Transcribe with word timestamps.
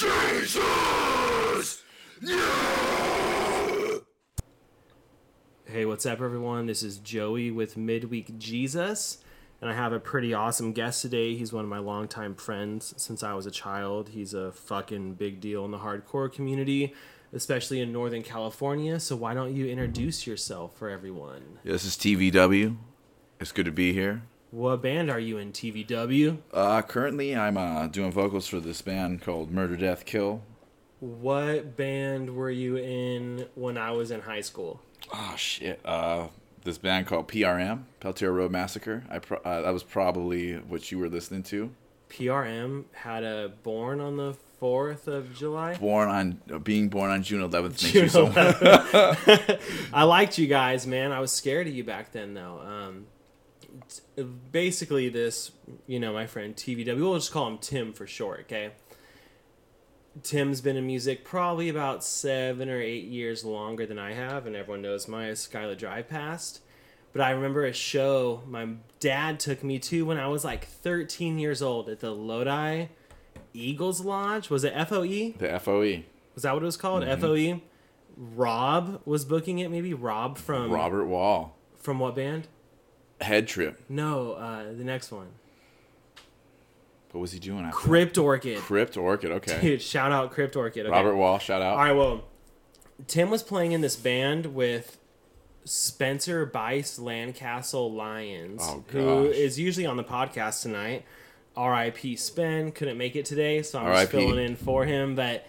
Jesus! 0.00 1.82
Yeah! 2.22 3.98
Hey, 5.66 5.84
what's 5.84 6.06
up, 6.06 6.22
everyone? 6.22 6.64
This 6.64 6.82
is 6.82 6.96
Joey 6.96 7.50
with 7.50 7.76
Midweek 7.76 8.38
Jesus, 8.38 9.18
and 9.60 9.68
I 9.68 9.74
have 9.74 9.92
a 9.92 10.00
pretty 10.00 10.32
awesome 10.32 10.72
guest 10.72 11.02
today. 11.02 11.36
He's 11.36 11.52
one 11.52 11.64
of 11.64 11.68
my 11.68 11.80
longtime 11.80 12.34
friends 12.36 12.94
since 12.96 13.22
I 13.22 13.34
was 13.34 13.44
a 13.44 13.50
child. 13.50 14.08
He's 14.08 14.32
a 14.32 14.52
fucking 14.52 15.16
big 15.16 15.38
deal 15.38 15.66
in 15.66 15.70
the 15.70 15.80
hardcore 15.80 16.32
community, 16.32 16.94
especially 17.34 17.82
in 17.82 17.92
Northern 17.92 18.22
California. 18.22 18.98
So, 19.00 19.16
why 19.16 19.34
don't 19.34 19.54
you 19.54 19.66
introduce 19.66 20.26
yourself 20.26 20.78
for 20.78 20.88
everyone? 20.88 21.58
Yeah, 21.62 21.72
this 21.72 21.84
is 21.84 21.96
TVW. 21.96 22.74
It's 23.38 23.52
good 23.52 23.66
to 23.66 23.72
be 23.72 23.92
here. 23.92 24.22
What 24.50 24.82
band 24.82 25.10
are 25.10 25.20
you 25.20 25.38
in, 25.38 25.52
TVW? 25.52 26.38
Uh, 26.52 26.82
currently, 26.82 27.36
I'm 27.36 27.56
uh, 27.56 27.86
doing 27.86 28.10
vocals 28.10 28.48
for 28.48 28.58
this 28.58 28.82
band 28.82 29.22
called 29.22 29.50
Murder 29.50 29.76
Death 29.76 30.04
Kill. 30.04 30.42
What 30.98 31.76
band 31.76 32.34
were 32.34 32.50
you 32.50 32.76
in 32.76 33.46
when 33.54 33.78
I 33.78 33.92
was 33.92 34.10
in 34.10 34.22
high 34.22 34.40
school? 34.40 34.82
Oh 35.14 35.34
shit! 35.36 35.80
Uh, 35.84 36.28
this 36.64 36.78
band 36.78 37.06
called 37.06 37.28
PRM, 37.28 37.84
Peltier 38.00 38.32
Road 38.32 38.50
Massacre. 38.50 39.04
I 39.08 39.20
pro- 39.20 39.38
uh, 39.38 39.62
that 39.62 39.72
was 39.72 39.82
probably 39.84 40.54
what 40.54 40.90
you 40.90 40.98
were 40.98 41.08
listening 41.08 41.44
to. 41.44 41.70
PRM 42.10 42.84
had 42.92 43.22
a 43.22 43.52
Born 43.62 44.00
on 44.00 44.16
the 44.16 44.34
4th 44.60 45.06
of 45.06 45.32
July. 45.32 45.76
Born 45.76 46.08
on 46.08 46.40
uh, 46.52 46.58
being 46.58 46.88
born 46.88 47.10
on 47.10 47.22
June 47.22 47.48
11th 47.48 47.62
makes 47.62 47.82
June 47.82 48.02
you 48.02 48.08
so. 48.08 48.26
11th. 48.26 49.60
I 49.92 50.02
liked 50.02 50.36
you 50.38 50.48
guys, 50.48 50.88
man. 50.88 51.12
I 51.12 51.20
was 51.20 51.30
scared 51.30 51.68
of 51.68 51.74
you 51.74 51.84
back 51.84 52.12
then, 52.12 52.34
though. 52.34 52.60
Um, 52.60 53.06
basically, 54.52 55.08
this, 55.08 55.52
you 55.86 56.00
know, 56.00 56.12
my 56.12 56.26
friend 56.26 56.54
TVW, 56.54 56.96
we'll 56.96 57.14
just 57.16 57.32
call 57.32 57.46
him 57.48 57.58
Tim 57.58 57.92
for 57.92 58.06
short, 58.06 58.40
okay? 58.40 58.72
Tim's 60.22 60.60
been 60.60 60.76
in 60.76 60.86
music 60.86 61.24
probably 61.24 61.68
about 61.68 62.02
seven 62.02 62.68
or 62.68 62.80
eight 62.80 63.04
years 63.04 63.44
longer 63.44 63.86
than 63.86 63.98
I 63.98 64.12
have, 64.12 64.46
and 64.46 64.56
everyone 64.56 64.82
knows 64.82 65.06
my 65.08 65.26
Skylit 65.30 65.78
Drive 65.78 66.08
past. 66.08 66.60
But 67.12 67.22
I 67.22 67.30
remember 67.30 67.64
a 67.64 67.72
show 67.72 68.42
my 68.46 68.68
dad 69.00 69.40
took 69.40 69.64
me 69.64 69.78
to 69.80 70.04
when 70.04 70.18
I 70.18 70.28
was 70.28 70.44
like 70.44 70.66
13 70.66 71.38
years 71.38 71.60
old 71.62 71.88
at 71.88 72.00
the 72.00 72.10
Lodi 72.12 72.86
Eagles 73.52 74.00
Lodge. 74.00 74.48
Was 74.50 74.64
it 74.64 74.74
FOE? 74.88 75.32
the 75.38 75.58
FOE. 75.60 76.02
Was 76.34 76.42
that 76.44 76.54
what 76.54 76.62
it 76.62 76.66
was 76.66 76.76
called? 76.76 77.02
Mm-hmm. 77.02 77.20
FOE. 77.20 77.60
Rob 78.16 79.00
was 79.04 79.24
booking 79.24 79.58
it. 79.58 79.70
Maybe 79.70 79.94
Rob 79.94 80.38
from 80.38 80.70
Robert 80.70 81.06
Wall. 81.06 81.56
from 81.76 81.98
what 81.98 82.14
band? 82.14 82.48
Head 83.20 83.46
Trip. 83.48 83.80
No, 83.88 84.32
uh, 84.32 84.64
the 84.72 84.84
next 84.84 85.10
one. 85.12 85.28
What 87.12 87.20
was 87.20 87.32
he 87.32 87.38
doing 87.40 87.64
after? 87.64 87.76
Crypt 87.76 88.18
Orchid. 88.18 88.58
Crypt 88.58 88.96
Orchid. 88.96 89.32
Okay. 89.32 89.58
Dude, 89.62 89.82
shout 89.82 90.12
out 90.12 90.30
Crypt 90.30 90.54
Orchid. 90.56 90.86
Okay. 90.86 90.92
Robert 90.92 91.16
Wall. 91.16 91.38
Shout 91.38 91.60
out. 91.60 91.72
All 91.72 91.78
right, 91.84 91.92
well, 91.92 92.24
Tim 93.06 93.30
was 93.30 93.42
playing 93.42 93.72
in 93.72 93.80
this 93.80 93.96
band 93.96 94.54
with 94.54 94.96
Spencer 95.64 96.46
Bice 96.46 96.98
Landcastle 96.98 97.92
Lions, 97.92 98.62
Oh, 98.64 98.84
who 98.88 99.24
is 99.26 99.58
usually 99.58 99.86
on 99.86 99.96
the 99.96 100.04
podcast 100.04 100.62
tonight. 100.62 101.04
R.I.P. 101.56 102.14
Spen 102.16 102.70
couldn't 102.70 102.96
make 102.96 103.16
it 103.16 103.24
today, 103.24 103.62
so 103.62 103.80
I'm 103.80 103.86
just 103.92 104.10
filling 104.12 104.38
in 104.38 104.54
for 104.56 104.84
him. 104.84 105.14
But 105.16 105.46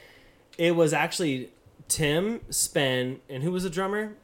it 0.58 0.76
was 0.76 0.94
actually 0.94 1.52
Tim, 1.88 2.42
Spen, 2.50 3.20
and 3.30 3.44
who 3.44 3.52
was 3.52 3.64
the 3.64 3.70
drummer? 3.70 4.16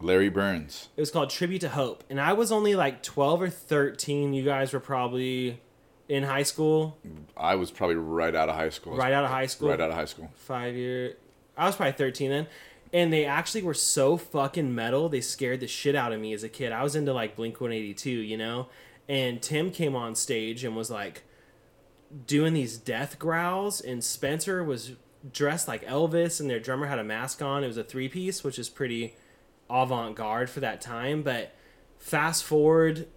Larry 0.00 0.28
Burns. 0.28 0.88
It 0.96 1.00
was 1.00 1.10
called 1.10 1.30
Tribute 1.30 1.60
to 1.62 1.70
Hope, 1.70 2.04
and 2.10 2.20
I 2.20 2.32
was 2.32 2.52
only 2.52 2.74
like 2.74 3.02
12 3.02 3.42
or 3.42 3.50
13. 3.50 4.34
You 4.34 4.44
guys 4.44 4.72
were 4.72 4.80
probably 4.80 5.60
in 6.08 6.22
high 6.22 6.42
school, 6.44 6.98
I 7.36 7.56
was 7.56 7.70
probably 7.70 7.96
right 7.96 8.34
out 8.34 8.48
of 8.48 8.54
high 8.54 8.68
school. 8.68 8.96
right 8.96 9.12
out 9.12 9.24
of 9.24 9.30
high 9.30 9.46
school. 9.46 9.70
Right 9.70 9.80
out 9.80 9.90
of 9.90 9.96
high 9.96 10.04
school. 10.04 10.30
five 10.34 10.74
year. 10.74 11.16
I 11.56 11.66
was 11.66 11.76
probably 11.76 11.92
13 11.92 12.30
then. 12.30 12.46
And 12.92 13.12
they 13.12 13.24
actually 13.24 13.62
were 13.62 13.74
so 13.74 14.16
fucking 14.16 14.72
metal, 14.74 15.08
they 15.08 15.20
scared 15.20 15.60
the 15.60 15.66
shit 15.66 15.96
out 15.96 16.12
of 16.12 16.20
me 16.20 16.32
as 16.32 16.44
a 16.44 16.48
kid. 16.48 16.70
I 16.70 16.82
was 16.82 16.94
into 16.94 17.12
like 17.12 17.34
Blink 17.34 17.60
182, 17.60 18.08
you 18.10 18.36
know? 18.36 18.68
And 19.08 19.42
Tim 19.42 19.70
came 19.70 19.96
on 19.96 20.14
stage 20.14 20.64
and 20.64 20.76
was 20.76 20.90
like 20.90 21.24
doing 22.26 22.54
these 22.54 22.76
death 22.76 23.18
growls, 23.18 23.80
and 23.80 24.02
Spencer 24.02 24.62
was 24.62 24.92
dressed 25.32 25.66
like 25.66 25.84
Elvis, 25.86 26.40
and 26.40 26.48
their 26.48 26.60
drummer 26.60 26.86
had 26.86 27.00
a 27.00 27.04
mask 27.04 27.42
on. 27.42 27.64
It 27.64 27.66
was 27.66 27.76
a 27.76 27.84
three 27.84 28.08
piece, 28.08 28.44
which 28.44 28.58
is 28.58 28.68
pretty 28.68 29.16
avant 29.68 30.16
garde 30.16 30.50
for 30.50 30.60
that 30.60 30.80
time. 30.80 31.22
But 31.22 31.54
fast 31.98 32.44
forward 32.44 33.08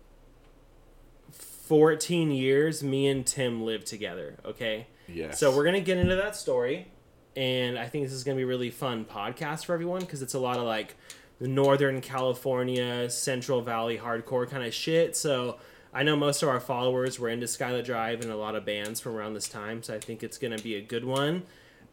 14 1.31 2.31
years, 2.31 2.81
me 2.81 3.07
and 3.07 3.25
Tim 3.25 3.63
lived 3.63 3.85
together, 3.85 4.37
okay? 4.43 4.87
Yes. 5.07 5.39
So 5.39 5.55
we're 5.55 5.65
gonna 5.65 5.81
get 5.81 5.97
into 5.97 6.15
that 6.15 6.35
story, 6.35 6.87
and 7.35 7.77
I 7.77 7.87
think 7.87 8.05
this 8.05 8.13
is 8.13 8.23
gonna 8.23 8.37
be 8.37 8.43
a 8.43 8.47
really 8.47 8.71
fun 8.71 9.05
podcast 9.05 9.65
for 9.65 9.73
everyone 9.73 10.01
because 10.01 10.21
it's 10.21 10.33
a 10.33 10.39
lot 10.39 10.57
of 10.57 10.63
like 10.63 10.95
Northern 11.39 12.01
California, 12.01 13.09
Central 13.09 13.61
Valley 13.61 13.97
hardcore 13.97 14.49
kind 14.49 14.63
of 14.63 14.73
shit. 14.73 15.15
So 15.15 15.57
I 15.93 16.03
know 16.03 16.15
most 16.15 16.43
of 16.43 16.49
our 16.49 16.59
followers 16.59 17.19
were 17.19 17.29
into 17.29 17.45
Skylit 17.45 17.85
Drive 17.85 18.21
and 18.21 18.31
a 18.31 18.35
lot 18.35 18.55
of 18.55 18.65
bands 18.65 18.99
from 18.99 19.15
around 19.15 19.33
this 19.33 19.47
time. 19.47 19.83
So 19.83 19.93
I 19.93 19.99
think 19.99 20.23
it's 20.23 20.37
gonna 20.37 20.57
be 20.57 20.75
a 20.75 20.81
good 20.81 21.05
one. 21.05 21.43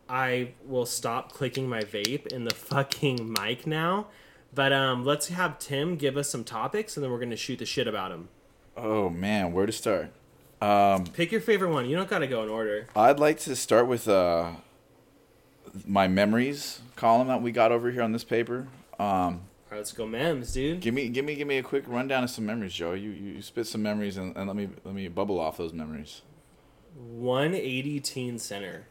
I 0.08 0.52
will 0.64 0.86
stop 0.86 1.32
clicking 1.32 1.68
my 1.68 1.82
vape 1.82 2.28
in 2.28 2.44
the 2.44 2.54
fucking 2.54 3.34
mic 3.40 3.66
now. 3.66 4.06
But 4.56 4.72
um, 4.72 5.04
let's 5.04 5.28
have 5.28 5.58
Tim 5.58 5.96
give 5.96 6.16
us 6.16 6.30
some 6.30 6.42
topics, 6.42 6.96
and 6.96 7.04
then 7.04 7.12
we're 7.12 7.20
gonna 7.20 7.36
shoot 7.36 7.58
the 7.58 7.66
shit 7.66 7.86
about 7.86 8.10
them. 8.10 8.30
Oh 8.74 9.10
man, 9.10 9.52
where 9.52 9.66
to 9.66 9.72
start? 9.72 10.10
Um, 10.62 11.04
Pick 11.04 11.30
your 11.30 11.42
favorite 11.42 11.70
one. 11.70 11.84
You 11.90 11.94
don't 11.94 12.08
gotta 12.08 12.26
go 12.26 12.42
in 12.42 12.48
order. 12.48 12.86
I'd 12.96 13.20
like 13.20 13.38
to 13.40 13.54
start 13.54 13.86
with 13.86 14.08
uh, 14.08 14.52
my 15.86 16.08
memories 16.08 16.80
column 16.96 17.28
that 17.28 17.42
we 17.42 17.52
got 17.52 17.70
over 17.70 17.90
here 17.90 18.00
on 18.00 18.12
this 18.12 18.24
paper. 18.24 18.66
Um, 18.98 18.98
All 18.98 19.72
right, 19.72 19.76
let's 19.76 19.92
go, 19.92 20.06
mems, 20.06 20.54
dude. 20.54 20.80
give 20.80 20.94
me, 20.94 21.10
give 21.10 21.26
me, 21.26 21.34
give 21.34 21.46
me 21.46 21.58
a 21.58 21.62
quick 21.62 21.84
rundown 21.86 22.24
of 22.24 22.30
some 22.30 22.46
memories, 22.46 22.72
Joe. 22.72 22.94
You, 22.94 23.10
you, 23.10 23.32
you 23.34 23.42
spit 23.42 23.66
some 23.66 23.82
memories 23.82 24.16
and, 24.16 24.34
and 24.38 24.46
let 24.46 24.56
me, 24.56 24.70
let 24.84 24.94
me 24.94 25.06
bubble 25.08 25.38
off 25.38 25.58
those 25.58 25.74
memories. 25.74 26.22
180 26.94 28.00
Teen 28.00 28.38
Center, 28.38 28.86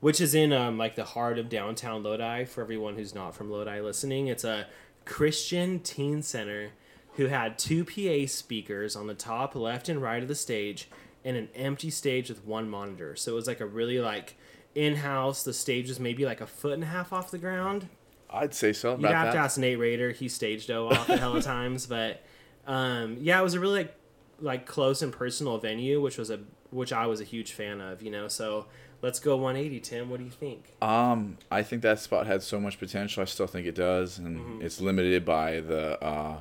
which 0.00 0.22
is 0.22 0.34
in 0.34 0.54
um, 0.54 0.78
like 0.78 0.94
the 0.96 1.04
heart 1.04 1.38
of 1.38 1.50
downtown 1.50 2.02
Lodi. 2.02 2.46
For 2.46 2.62
everyone 2.62 2.94
who's 2.94 3.14
not 3.14 3.34
from 3.34 3.50
Lodi 3.50 3.78
listening, 3.80 4.28
it's 4.28 4.44
a 4.44 4.68
Christian 5.04 5.80
teen 5.80 6.22
center 6.22 6.70
who 7.16 7.26
had 7.26 7.58
two 7.58 7.84
PA 7.84 8.26
speakers 8.26 8.96
on 8.96 9.06
the 9.06 9.14
top 9.14 9.54
left 9.54 9.88
and 9.88 10.00
right 10.00 10.22
of 10.22 10.28
the 10.28 10.34
stage 10.34 10.88
and 11.24 11.36
an 11.36 11.48
empty 11.54 11.90
stage 11.90 12.28
with 12.28 12.44
one 12.44 12.68
monitor. 12.68 13.14
So 13.16 13.32
it 13.32 13.34
was 13.34 13.46
like 13.46 13.60
a 13.60 13.66
really 13.66 14.00
like 14.00 14.36
in-house. 14.74 15.44
The 15.44 15.52
stage 15.52 15.88
was 15.88 16.00
maybe 16.00 16.24
like 16.24 16.40
a 16.40 16.46
foot 16.46 16.72
and 16.74 16.82
a 16.82 16.86
half 16.86 17.12
off 17.12 17.30
the 17.30 17.38
ground. 17.38 17.88
I'd 18.30 18.54
say 18.54 18.72
so. 18.72 18.92
You'd 18.92 19.00
About 19.00 19.14
have 19.14 19.26
that. 19.26 19.32
to 19.32 19.38
ask 19.38 19.58
Nate 19.58 19.78
Raider. 19.78 20.10
He 20.10 20.28
staged 20.28 20.68
dove 20.68 20.92
off 20.92 21.08
a 21.10 21.18
hell 21.18 21.36
of 21.36 21.44
times, 21.44 21.86
but 21.86 22.24
um, 22.66 23.18
yeah, 23.20 23.38
it 23.38 23.42
was 23.42 23.54
a 23.54 23.60
really 23.60 23.80
like, 23.80 23.94
like 24.40 24.66
close 24.66 25.02
and 25.02 25.12
personal 25.12 25.58
venue, 25.58 26.00
which 26.00 26.16
was 26.16 26.30
a 26.30 26.40
which 26.70 26.92
I 26.94 27.06
was 27.06 27.20
a 27.20 27.24
huge 27.24 27.52
fan 27.52 27.82
of. 27.82 28.02
You 28.02 28.10
know, 28.10 28.28
so 28.28 28.66
let's 29.02 29.18
go 29.20 29.36
180, 29.36 29.80
Tim. 29.80 30.08
What 30.10 30.18
do 30.18 30.24
you 30.24 30.30
think? 30.30 30.72
Um, 30.80 31.36
I 31.50 31.62
think 31.62 31.82
that 31.82 31.98
spot 32.00 32.26
had 32.26 32.42
so 32.42 32.58
much 32.58 32.78
potential. 32.78 33.20
I 33.22 33.26
still 33.26 33.46
think 33.46 33.66
it 33.66 33.74
does, 33.74 34.18
and 34.18 34.38
Mm-hmm. 34.38 34.62
it's 34.62 34.80
limited 34.80 35.24
by 35.24 35.60
the 35.60 36.02
uh, 36.02 36.40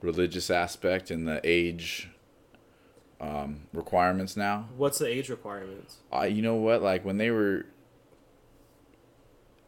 religious 0.00 0.50
aspect 0.50 1.10
and 1.10 1.26
the 1.26 1.40
age 1.42 2.08
um, 3.20 3.62
requirements 3.72 4.36
now. 4.36 4.68
What's 4.76 4.98
the 4.98 5.06
age 5.08 5.28
requirements? 5.28 5.96
Uh, 6.12 6.22
you 6.22 6.42
know 6.42 6.54
what? 6.56 6.82
Like 6.82 7.04
when 7.04 7.18
they 7.18 7.30
were, 7.30 7.66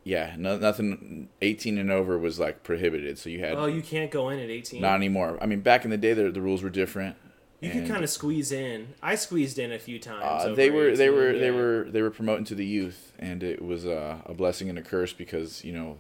yeah, 0.03 0.35
no, 0.37 0.59
nothing. 0.59 1.29
Eighteen 1.41 1.79
and 1.79 1.91
over 1.91 2.19
was 2.19 2.39
like 2.39 2.63
prohibited, 2.63 3.19
so 3.19 3.31
you 3.31 3.41
had 3.41 3.55
Oh, 3.55 3.67
you 3.67 3.81
can't 3.81 4.11
go 4.11 4.29
in 4.29 4.39
at 4.39 4.51
18. 4.51 4.81
not 4.83 4.97
anymore. 4.97 5.39
I 5.41 5.47
mean, 5.47 5.61
back 5.61 5.85
in 5.85 5.91
the 5.91 5.97
day, 5.97 6.13
the, 6.13 6.31
the 6.31 6.43
rules 6.43 6.63
were 6.63 6.69
different. 6.71 7.17
You 7.65 7.71
can 7.71 7.81
and, 7.81 7.89
kind 7.89 8.05
of 8.05 8.11
squeeze 8.11 8.53
in. 8.53 8.95
I 9.03 9.15
squeezed 9.15 9.59
in 9.59 9.73
a 9.73 9.79
few 9.79 9.99
times. 9.99 10.45
Uh, 10.45 10.55
they 10.55 10.71
were 10.71 10.97
they 10.97 11.09
18, 11.09 11.17
were 11.17 11.39
they 11.39 11.51
were 11.51 11.87
they 11.91 12.03
were 12.03 12.11
promoting 12.11 12.45
to 12.47 12.55
the 12.55 12.67
youth, 12.67 13.13
and 13.19 13.43
it 13.43 13.63
was 13.63 13.87
uh, 13.87 14.19
a 14.27 14.35
blessing 14.35 14.69
and 14.69 14.79
a 14.79 14.83
curse 14.83 15.13
because 15.13 15.65
you 15.65 15.73
know, 15.73 15.99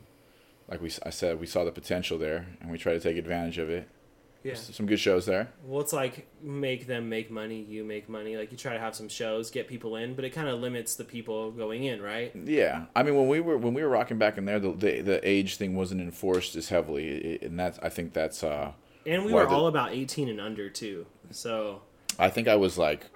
like 0.69 0.81
we 0.81 0.91
I 1.05 1.11
said, 1.11 1.41
we 1.41 1.47
saw 1.47 1.65
the 1.65 1.73
potential 1.73 2.19
there, 2.19 2.47
and 2.61 2.71
we 2.71 2.79
tried 2.79 2.95
to 2.95 3.01
take 3.01 3.17
advantage 3.17 3.59
of 3.59 3.71
it. 3.71 3.89
Yeah. 4.45 4.55
Some 4.57 4.85
good 4.85 5.01
shows 5.01 5.25
there. 5.25 5.49
Well, 5.65 5.81
it's 5.81 5.95
like 5.95 6.29
make 6.43 6.87
them 6.87 7.09
make 7.09 7.31
money, 7.31 7.63
you 7.63 7.83
make 7.83 8.11
money. 8.11 8.37
Like 8.37 8.53
you 8.53 8.59
try 8.59 8.75
to 8.75 8.79
have 8.79 8.95
some 8.95 9.09
shows, 9.09 9.51
get 9.51 9.69
people 9.69 9.97
in, 9.97 10.15
but 10.15 10.27
it 10.27 10.31
kind 10.31 10.49
of 10.49 10.61
limits 10.61 10.97
the 10.97 11.05
people 11.05 11.51
going 11.51 11.85
in, 11.85 12.03
right? 12.03 12.31
Yeah, 12.45 12.85
I 12.95 13.03
mean 13.05 13.17
when 13.17 13.27
we 13.27 13.41
were 13.41 13.57
when 13.57 13.73
we 13.73 13.83
were 13.83 13.89
rocking 13.89 14.19
back 14.19 14.37
in 14.37 14.45
there, 14.45 14.61
the 14.61 14.73
the, 14.73 15.01
the 15.01 15.27
age 15.27 15.57
thing 15.57 15.75
wasn't 15.75 16.03
enforced 16.03 16.57
as 16.57 16.69
heavily, 16.69 17.39
and 17.41 17.59
that's 17.59 17.79
I 17.79 17.89
think 17.89 18.13
that's 18.13 18.45
uh, 18.45 18.73
And 19.07 19.25
we 19.25 19.33
were 19.33 19.47
the- 19.47 19.49
all 19.49 19.67
about 19.67 19.93
18 19.93 20.29
and 20.29 20.39
under 20.39 20.69
too. 20.69 21.07
So 21.31 21.83
I 22.19 22.31
think 22.31 22.49
I 22.49 22.57
was 22.57 22.79
like 22.79 23.07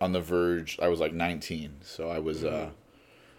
on 0.00 0.12
the 0.12 0.20
verge. 0.20 0.78
I 0.82 0.88
was 0.88 1.00
like 1.00 1.12
19, 1.12 1.76
so 1.82 2.08
I 2.08 2.18
was 2.18 2.44
uh, 2.44 2.70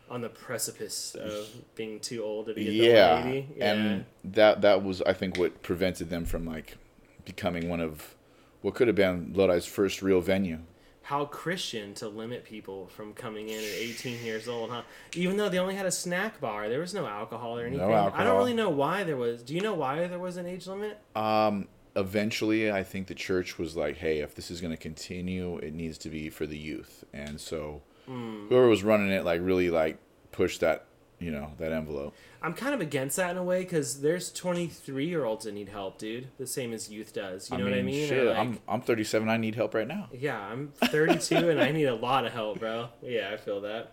on 0.09 0.21
the 0.21 0.29
precipice 0.29 1.15
of 1.15 1.47
being 1.75 1.99
too 1.99 2.23
old 2.23 2.45
to 2.47 2.53
be 2.53 2.67
a 2.67 2.93
yeah, 2.93 3.23
lady. 3.25 3.47
and 3.59 4.05
that 4.23 4.61
that 4.61 4.83
was 4.83 5.01
I 5.01 5.13
think 5.13 5.37
what 5.37 5.61
prevented 5.61 6.09
them 6.09 6.25
from 6.25 6.45
like 6.45 6.77
becoming 7.25 7.69
one 7.69 7.79
of 7.79 8.15
what 8.61 8.75
could 8.75 8.87
have 8.87 8.95
been 8.95 9.33
Lodi's 9.33 9.65
first 9.65 10.01
real 10.01 10.21
venue. 10.21 10.59
how 11.03 11.25
Christian 11.25 11.93
to 11.95 12.07
limit 12.07 12.45
people 12.45 12.87
from 12.87 13.13
coming 13.13 13.49
in 13.49 13.57
at 13.59 13.75
18 13.75 14.23
years 14.23 14.47
old, 14.47 14.69
huh? 14.69 14.83
Even 15.15 15.35
though 15.35 15.49
they 15.49 15.59
only 15.59 15.75
had 15.75 15.85
a 15.85 15.91
snack 15.91 16.39
bar, 16.39 16.69
there 16.69 16.79
was 16.79 16.93
no 16.93 17.05
alcohol 17.05 17.57
or 17.59 17.65
anything. 17.65 17.85
No 17.85 17.93
alcohol. 17.93 18.21
I 18.21 18.23
don't 18.23 18.37
really 18.37 18.53
know 18.53 18.69
why 18.69 19.03
there 19.03 19.17
was. 19.17 19.43
Do 19.43 19.53
you 19.53 19.59
know 19.59 19.73
why 19.73 20.07
there 20.07 20.19
was 20.19 20.37
an 20.37 20.45
age 20.45 20.65
limit? 20.65 20.97
Um, 21.15 21.67
eventually, 21.95 22.71
I 22.71 22.83
think 22.83 23.07
the 23.07 23.15
church 23.15 23.57
was 23.57 23.75
like, 23.75 23.97
"Hey, 23.97 24.19
if 24.19 24.35
this 24.35 24.49
is 24.51 24.61
going 24.61 24.71
to 24.71 24.77
continue, 24.77 25.57
it 25.57 25.73
needs 25.73 25.97
to 25.99 26.09
be 26.09 26.29
for 26.29 26.45
the 26.45 26.57
youth." 26.57 27.03
And 27.13 27.39
so, 27.39 27.81
whoever 28.07 28.67
was 28.67 28.83
running 28.83 29.09
it, 29.11 29.23
like, 29.23 29.41
really 29.41 29.69
like 29.69 29.97
pushed 30.31 30.61
that, 30.61 30.85
you 31.19 31.31
know, 31.31 31.51
that 31.59 31.71
envelope. 31.71 32.13
I'm 32.41 32.53
kind 32.53 32.73
of 32.73 32.81
against 32.81 33.15
that 33.17 33.31
in 33.31 33.37
a 33.37 33.43
way 33.43 33.61
because 33.63 34.01
there's 34.01 34.31
23 34.33 35.05
year 35.07 35.23
olds 35.23 35.45
that 35.45 35.53
need 35.53 35.69
help, 35.69 35.97
dude. 35.97 36.27
The 36.37 36.47
same 36.47 36.73
as 36.73 36.89
youth 36.89 37.13
does. 37.13 37.49
You 37.49 37.57
know 37.59 37.63
what 37.65 37.73
I 37.73 37.81
mean? 37.81 38.07
Shit, 38.09 38.25
like- 38.27 38.37
I'm 38.37 38.59
I'm 38.67 38.81
37. 38.81 39.29
I 39.29 39.37
need 39.37 39.55
help 39.55 39.73
right 39.73 39.87
now. 39.87 40.09
Yeah, 40.11 40.37
I'm 40.39 40.73
32 40.85 41.49
and 41.49 41.61
I 41.61 41.71
need 41.71 41.85
a 41.85 41.95
lot 41.95 42.25
of 42.25 42.33
help, 42.33 42.59
bro. 42.59 42.89
Yeah, 43.01 43.29
I 43.33 43.37
feel 43.37 43.61
that. 43.61 43.91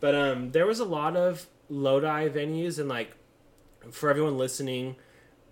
But 0.00 0.14
um, 0.14 0.50
there 0.52 0.66
was 0.66 0.78
a 0.80 0.84
lot 0.84 1.16
of 1.16 1.46
Lodi 1.70 2.28
venues, 2.28 2.78
and 2.78 2.88
like 2.88 3.16
for 3.90 4.10
everyone 4.10 4.36
listening, 4.38 4.96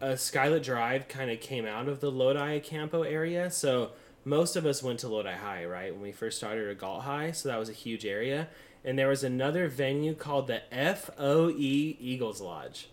uh, 0.01 0.07
Skylit 0.15 0.63
Drive 0.63 1.09
kind 1.09 1.31
of 1.31 1.41
came 1.41 1.67
out 1.67 1.89
of 1.89 2.01
the 2.01 2.11
Lodi 2.11 2.59
Campo 2.61 3.03
area. 3.03 3.51
So 3.51 3.91
most 4.25 4.57
of 4.57 4.67
us 4.67 4.83
went 4.83 4.99
to 5.01 5.09
Lodi 5.09 5.33
High, 5.35 5.65
right? 5.65 5.93
When 5.93 6.03
we 6.03 6.13
first 6.13 6.39
started, 6.39 6.69
at 6.69 6.79
Galt 6.79 7.03
High. 7.03 7.31
So 7.33 7.49
that 7.49 7.59
was 7.59 7.69
a 7.69 7.73
huge 7.75 8.05
area. 8.05 8.49
And 8.85 8.99
there 8.99 9.09
was 9.09 9.25
another 9.25 9.69
venue 9.69 10.15
called 10.15 10.47
the 10.47 10.63
FOE 10.71 11.53
Eagles 11.57 12.41
Lodge. 12.41 12.89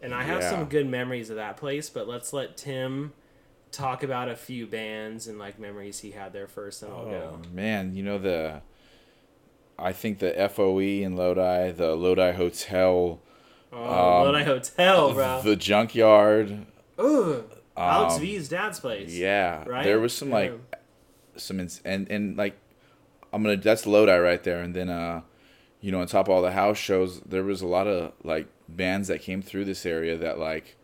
And 0.00 0.14
I 0.14 0.24
have 0.24 0.42
Yeah. 0.42 0.50
some 0.50 0.64
good 0.66 0.86
memories 0.88 1.30
of 1.30 1.36
that 1.36 1.56
place, 1.56 1.88
but 1.88 2.08
let's 2.08 2.32
let 2.32 2.56
Tim 2.56 3.12
talk 3.70 4.02
about 4.02 4.28
a 4.28 4.36
few 4.36 4.66
bands 4.66 5.26
and 5.26 5.38
like 5.38 5.58
memories 5.58 6.00
he 6.00 6.10
had 6.10 6.32
there 6.32 6.46
first, 6.46 6.82
and 6.82 6.92
I'll 6.92 7.04
go. 7.06 7.40
Oh 7.42 7.54
man, 7.54 7.94
you 7.94 8.02
know 8.02 8.18
the. 8.18 8.60
I 9.78 9.92
think 9.92 10.18
the 10.18 10.48
FOE 10.48 10.78
in 10.78 11.16
Lodi, 11.16 11.72
the 11.72 11.94
Lodi 11.96 12.32
Hotel, 12.32 13.20
Oh, 13.72 13.78
Um, 13.82 14.32
Lodi 14.32 14.44
Hotel, 14.44 15.14
bro. 15.14 15.40
the 15.42 15.56
junkyard. 15.56 16.66
Ooh, 17.00 17.44
Alex 17.76 18.14
um, 18.14 18.20
V's 18.20 18.48
dad's 18.48 18.80
place. 18.80 19.12
Yeah, 19.14 19.64
Right? 19.66 19.84
there 19.84 19.98
was 19.98 20.12
some 20.14 20.30
like 20.30 20.52
Yeah. 20.52 20.78
some 21.36 21.58
ins- 21.60 21.80
and 21.84 22.10
and 22.10 22.36
like 22.36 22.54
I'm 23.32 23.42
gonna 23.42 23.56
that's 23.56 23.86
Lodi 23.86 24.12
right 24.18 24.42
there, 24.42 24.60
and 24.60 24.74
then 24.74 24.88
uh, 24.90 25.22
you 25.80 25.90
know, 25.90 26.00
on 26.00 26.06
top 26.06 26.28
of 26.28 26.34
all 26.34 26.42
the 26.42 26.52
house 26.52 26.76
shows, 26.78 27.20
there 27.20 27.42
was 27.42 27.62
a 27.62 27.66
lot 27.66 27.86
of 27.86 28.12
like 28.22 28.46
bands 28.68 29.08
that 29.08 29.22
came 29.22 29.40
through 29.42 29.64
this 29.64 29.84
area 29.86 30.16
that 30.18 30.38
like, 30.38 30.76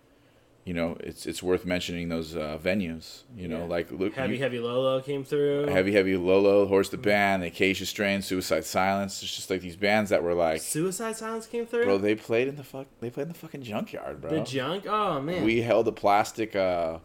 you 0.68 0.74
know, 0.74 0.96
it's 1.00 1.24
it's 1.24 1.42
worth 1.42 1.64
mentioning 1.64 2.08
those 2.10 2.36
uh, 2.36 2.58
venues. 2.62 3.22
You 3.36 3.48
know, 3.48 3.60
Yeah. 3.60 3.64
like 3.76 3.90
look, 3.90 4.12
Heavy 4.14 4.34
you- 4.34 4.38
Heavy 4.42 4.58
Low 4.58 4.80
Low 4.82 5.00
came 5.00 5.24
through. 5.24 5.66
heavy 5.66 5.92
heavy 5.92 6.16
Low 6.16 6.40
Low, 6.40 6.66
Horse 6.66 6.90
the 6.90 6.98
Band, 6.98 7.42
the 7.42 7.46
Acacia 7.46 7.86
Strain, 7.86 8.20
Suicide 8.20 8.64
Silence. 8.66 9.22
It's 9.22 9.34
just 9.34 9.48
like 9.50 9.62
these 9.62 9.76
bands 9.76 10.10
that 10.10 10.22
were 10.22 10.34
like, 10.34 10.60
Suicide 10.60 11.16
Silence 11.16 11.46
came 11.46 11.64
through. 11.64 11.84
bro, 11.84 11.96
they 11.96 12.14
played 12.14 12.48
in 12.48 12.56
the 12.56 12.64
fuck, 12.64 12.86
they 13.00 13.08
played 13.08 13.28
in 13.28 13.32
the 13.32 13.38
fucking 13.38 13.62
junkyard, 13.62 14.20
bro. 14.20 14.30
the 14.30 14.40
junk. 14.42 14.84
Oh 14.86 15.20
man. 15.22 15.42
we 15.44 15.62
held 15.62 15.88
a 15.88 15.92
plastic 15.92 16.54
uh, 16.54 16.98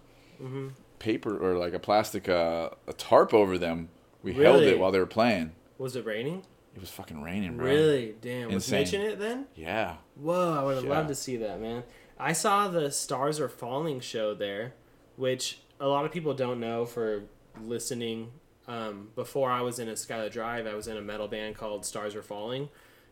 Mhm. 0.44 0.72
paper 1.00 1.34
or 1.38 1.58
like 1.58 1.74
a 1.74 1.80
plastic 1.80 2.28
uh, 2.28 2.70
a 2.88 2.94
tarp 2.94 3.34
over 3.34 3.58
them. 3.58 3.88
We 4.24 4.34
held 4.34 4.64
it 4.64 4.78
while 4.80 4.92
they 4.92 5.00
were 5.00 5.06
playing. 5.06 5.52
Was 5.78 5.96
it 5.96 6.06
raining? 6.06 6.44
It 6.76 6.80
was 6.80 6.90
fucking 6.90 7.22
raining, 7.22 7.56
bro. 7.58 7.66
Really? 7.68 8.16
Damn. 8.20 8.48
Was 8.48 8.56
Insane. 8.56 8.80
Mitch 8.82 8.94
in 8.96 9.02
it 9.02 9.20
then? 9.20 9.46
Yeah. 9.56 9.98
Whoa, 10.16 10.54
I 10.60 10.64
would 10.64 10.76
have 10.76 10.86
Yeah. 10.86 10.90
loved 10.90 11.10
to 11.10 11.16
see 11.16 11.38
that, 11.38 11.62
man. 11.62 11.84
I 12.20 12.34
saw 12.34 12.68
the 12.68 12.92
Stars 12.92 13.40
Are 13.40 13.50
Falling 13.50 14.00
show 14.00 14.34
there, 14.34 14.74
which 15.16 15.60
a 15.80 15.88
lot 15.88 16.06
of 16.06 16.12
people 16.12 16.34
don't 16.34 16.60
know 16.60 16.86
for 16.86 17.24
listening. 17.62 18.32
Um, 18.68 19.10
before 19.16 19.52
I 19.52 19.62
was 19.62 19.78
in 19.80 19.90
a 19.90 19.94
Skylit 19.94 20.32
Drive, 20.32 20.66
I 20.68 20.74
was 20.74 20.88
in 20.88 20.96
a 20.96 21.02
metal 21.02 21.28
band 21.28 21.56
called 21.58 21.86
Stars 21.86 22.16
Are 22.16 22.22
Falling 22.24 22.70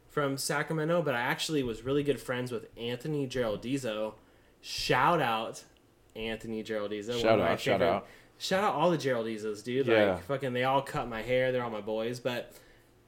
from 0.09 0.37
Sacramento, 0.37 1.01
but 1.01 1.13
I 1.15 1.19
actually 1.21 1.61
was 1.63 1.83
really 1.83 2.03
good 2.03 2.19
friends 2.21 2.51
with 2.51 2.67
Anthony 2.77 3.27
Geraldizo. 3.27 4.13
Shout 4.61 5.21
out 5.21 5.63
Anthony 6.15 6.63
Geraldizzo. 6.63 7.09
one 7.09 7.19
Shout 7.19 7.33
of 7.33 7.39
my 7.39 7.51
out, 7.51 7.59
shout 7.59 7.79
favorite- 7.79 7.95
out. 7.95 8.07
Shout 8.37 8.63
out 8.63 8.73
all 8.73 8.89
the 8.89 8.97
Geraldizos, 8.97 9.63
dude. 9.63 9.85
Yeah. 9.85 10.13
Like 10.13 10.23
fucking 10.23 10.53
they 10.53 10.63
all 10.63 10.81
cut 10.81 11.07
my 11.07 11.21
hair, 11.21 11.51
they're 11.51 11.63
all 11.63 11.69
my 11.69 11.79
boys, 11.81 12.19
but 12.19 12.51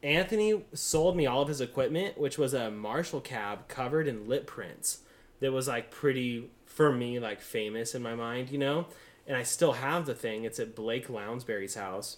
Anthony 0.04 0.64
sold 0.74 1.16
me 1.18 1.26
all 1.26 1.42
of 1.42 1.48
his 1.48 1.60
equipment, 1.62 2.20
which 2.20 2.38
was 2.38 2.54
a 2.54 2.70
Marshall 2.70 3.20
cab 3.22 3.68
covered 3.68 4.08
in 4.08 4.28
lip 4.28 4.46
prints 4.46 5.00
that 5.44 5.52
was 5.52 5.68
like 5.68 5.92
pretty 5.92 6.50
for 6.66 6.90
me 6.92 7.20
like 7.20 7.42
famous 7.42 7.94
in 7.94 8.02
my 8.02 8.16
mind, 8.16 8.50
you 8.50 8.58
know. 8.58 8.88
And 9.28 9.36
I 9.36 9.44
still 9.44 9.74
have 9.74 10.06
the 10.06 10.16
thing. 10.16 10.46
It's 10.46 10.58
at 10.58 10.74
Blake 10.74 11.10
Lounsbury's 11.10 11.76
house. 11.76 12.18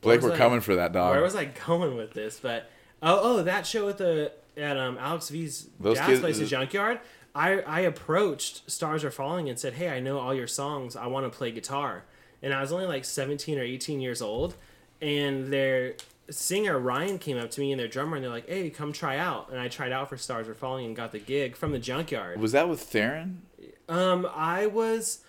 Blake, 0.00 0.22
we're 0.22 0.36
coming 0.36 0.60
for 0.60 0.74
that 0.76 0.92
dog. 0.92 1.12
Where 1.12 1.22
was 1.22 1.36
I 1.36 1.44
going 1.66 1.94
with 1.96 2.14
this? 2.14 2.40
But 2.40 2.70
oh, 3.02 3.20
oh, 3.22 3.42
that 3.42 3.66
show 3.66 3.88
at 3.90 3.98
the 3.98 4.32
at 4.56 4.78
um 4.78 4.96
Alex 4.98 5.28
V's 5.28 5.68
Those 5.78 5.98
jazz 5.98 6.06
kids- 6.06 6.20
place, 6.20 6.38
the 6.38 6.46
Junkyard. 6.46 7.00
I 7.34 7.60
I 7.60 7.80
approached 7.80 8.70
Stars 8.70 9.04
Are 9.04 9.10
Falling 9.10 9.50
and 9.50 9.58
said, 9.58 9.74
"Hey, 9.74 9.90
I 9.90 10.00
know 10.00 10.18
all 10.18 10.34
your 10.34 10.46
songs. 10.46 10.96
I 10.96 11.06
want 11.06 11.30
to 11.30 11.36
play 11.36 11.50
guitar." 11.50 12.04
And 12.42 12.54
I 12.54 12.62
was 12.62 12.72
only 12.72 12.86
like 12.86 13.04
17 13.04 13.58
or 13.58 13.62
18 13.62 14.00
years 14.00 14.22
old, 14.22 14.54
and 15.02 15.52
their 15.52 15.96
singer 16.30 16.78
Ryan 16.78 17.18
came 17.18 17.38
up 17.38 17.50
to 17.52 17.60
me 17.60 17.72
and 17.72 17.80
their 17.80 17.88
drummer 17.88 18.16
and 18.16 18.24
they're 18.24 18.30
like, 18.30 18.48
"Hey, 18.48 18.70
come 18.70 18.92
try 18.92 19.18
out." 19.18 19.50
And 19.50 19.60
I 19.60 19.68
tried 19.68 19.92
out 19.92 20.08
for 20.08 20.16
Stars 20.16 20.48
Are 20.48 20.54
Falling 20.54 20.86
and 20.86 20.96
got 20.96 21.12
the 21.12 21.18
gig 21.18 21.56
from 21.56 21.72
the 21.72 21.78
Junkyard. 21.78 22.40
was 22.40 22.52
that 22.52 22.68
with 22.68 22.80
Theron? 22.80 23.42
Um, 23.88 24.26
I 24.34 24.66
was 24.66 25.20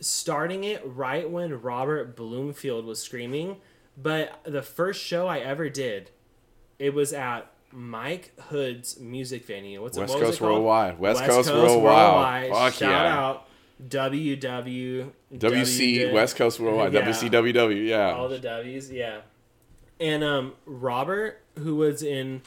starting 0.00 0.64
it 0.64 0.82
right 0.84 1.30
when 1.30 1.60
Robert 1.60 2.16
Bloomfield 2.16 2.84
was 2.84 3.00
screaming, 3.00 3.56
but 3.96 4.40
the 4.44 4.62
first 4.62 5.02
show 5.02 5.26
I 5.26 5.38
ever 5.38 5.68
did, 5.70 6.10
it 6.78 6.92
was 6.92 7.12
at 7.12 7.50
Mike 7.70 8.38
Hood's 8.48 9.00
music 9.00 9.46
venue. 9.46 9.80
What's 9.80 9.96
it, 9.96 10.00
West 10.00 10.12
what 10.12 10.20
was 10.20 10.28
Coast 10.30 10.40
it? 10.40 10.44
Worldwide. 10.44 10.98
West, 10.98 11.24
Coast, 11.24 11.50
Worldwide. 11.50 12.50
Fuck 12.50 12.74
Shout 12.74 12.90
yeah. 12.90 13.18
out 13.18 13.48
WW 13.88 15.10
WC 15.34 16.12
West 16.12 16.36
Coast 16.36 16.60
Worldwide. 16.60 16.92
Yeah. 16.92 17.08
WCWW. 17.08 17.86
Yeah. 17.86 18.12
all 18.12 18.28
the 18.28 18.38
W's, 18.38 18.90
yeah. 18.90 19.20
And 20.02 20.24
um, 20.24 20.54
Robert, 20.66 21.40
who 21.60 21.76
was 21.76 22.02
in 22.02 22.42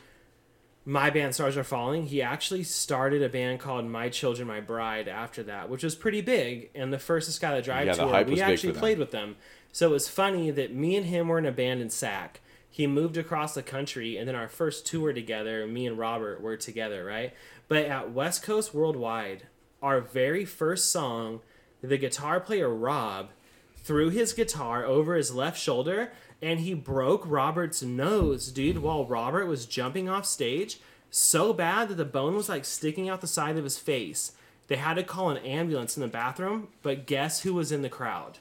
my 0.83 1.09
band 1.09 1.33
Stars 1.33 1.55
Are 1.55 1.63
Falling, 1.63 2.07
he 2.07 2.21
actually 2.21 2.63
started 2.63 3.23
a 3.23 3.29
band 3.29 3.61
called 3.61 3.85
My 3.85 4.09
Children, 4.09 4.49
My 4.49 4.59
Bride 4.59 5.07
after 5.07 5.41
that, 5.43 5.69
which 5.69 5.81
was 5.81 5.95
pretty 5.95 6.19
big. 6.19 6.69
And 6.75 6.91
the 6.91 6.99
first 6.99 7.29
Skylit 7.29 7.63
Drive 7.63 7.87
Yeah, 7.87 7.93
tour, 7.93 8.23
we 8.25 8.41
actually 8.41 8.73
played 8.73 8.99
with 8.99 9.11
them. 9.11 9.37
So 9.71 9.87
it 9.87 9.91
was 9.91 10.09
funny 10.09 10.51
that 10.51 10.75
me 10.75 10.97
and 10.97 11.05
him 11.05 11.29
were 11.29 11.39
in 11.39 11.45
a 11.45 11.51
band 11.51 11.81
in 11.81 11.89
Sac. 11.89 12.41
He 12.69 12.87
moved 12.87 13.15
across 13.15 13.53
the 13.53 13.63
country, 13.63 14.17
and 14.17 14.27
then 14.27 14.35
our 14.35 14.49
first 14.49 14.85
tour 14.85 15.13
together, 15.13 15.65
me 15.65 15.87
and 15.87 15.97
Robert 15.97 16.41
were 16.41 16.57
together, 16.57 17.05
right? 17.05 17.33
But 17.69 17.85
at 17.85 18.11
West 18.11 18.43
Coast 18.43 18.73
Worldwide, 18.73 19.43
our 19.81 20.01
very 20.01 20.43
first 20.43 20.91
song, 20.91 21.39
the 21.81 21.97
guitar 21.97 22.41
player 22.41 22.69
Rob 22.69 23.29
threw 23.77 24.09
his 24.09 24.33
guitar 24.33 24.83
over 24.83 25.15
his 25.15 25.33
left 25.33 25.57
shoulder 25.57 26.11
and 26.41 26.59
he 26.59 26.73
broke 26.73 27.23
Robert's 27.25 27.81
nose, 27.81 28.51
dude, 28.51 28.79
while 28.79 29.05
Robert 29.05 29.45
was 29.47 29.65
jumping 29.65 30.07
off 30.09 30.25
stage 30.25 30.79
so 31.09 31.53
bad 31.53 31.87
that 31.89 31.95
the 31.95 32.05
bone 32.05 32.35
was 32.35 32.49
like 32.49 32.65
sticking 32.65 33.07
out 33.09 33.21
the 33.21 33.27
side 33.27 33.57
of 33.57 33.63
his 33.63 33.77
face. 33.77 34.33
They 34.67 34.75
had 34.75 34.95
to 34.95 35.03
call 35.03 35.29
an 35.29 35.37
ambulance 35.37 35.95
in 35.95 36.01
the 36.01 36.07
bathroom, 36.07 36.69
but 36.81 37.05
guess 37.05 37.41
who 37.41 37.53
was 37.53 37.71
in 37.71 37.81
the 37.83 37.89
crowd? 37.89 38.39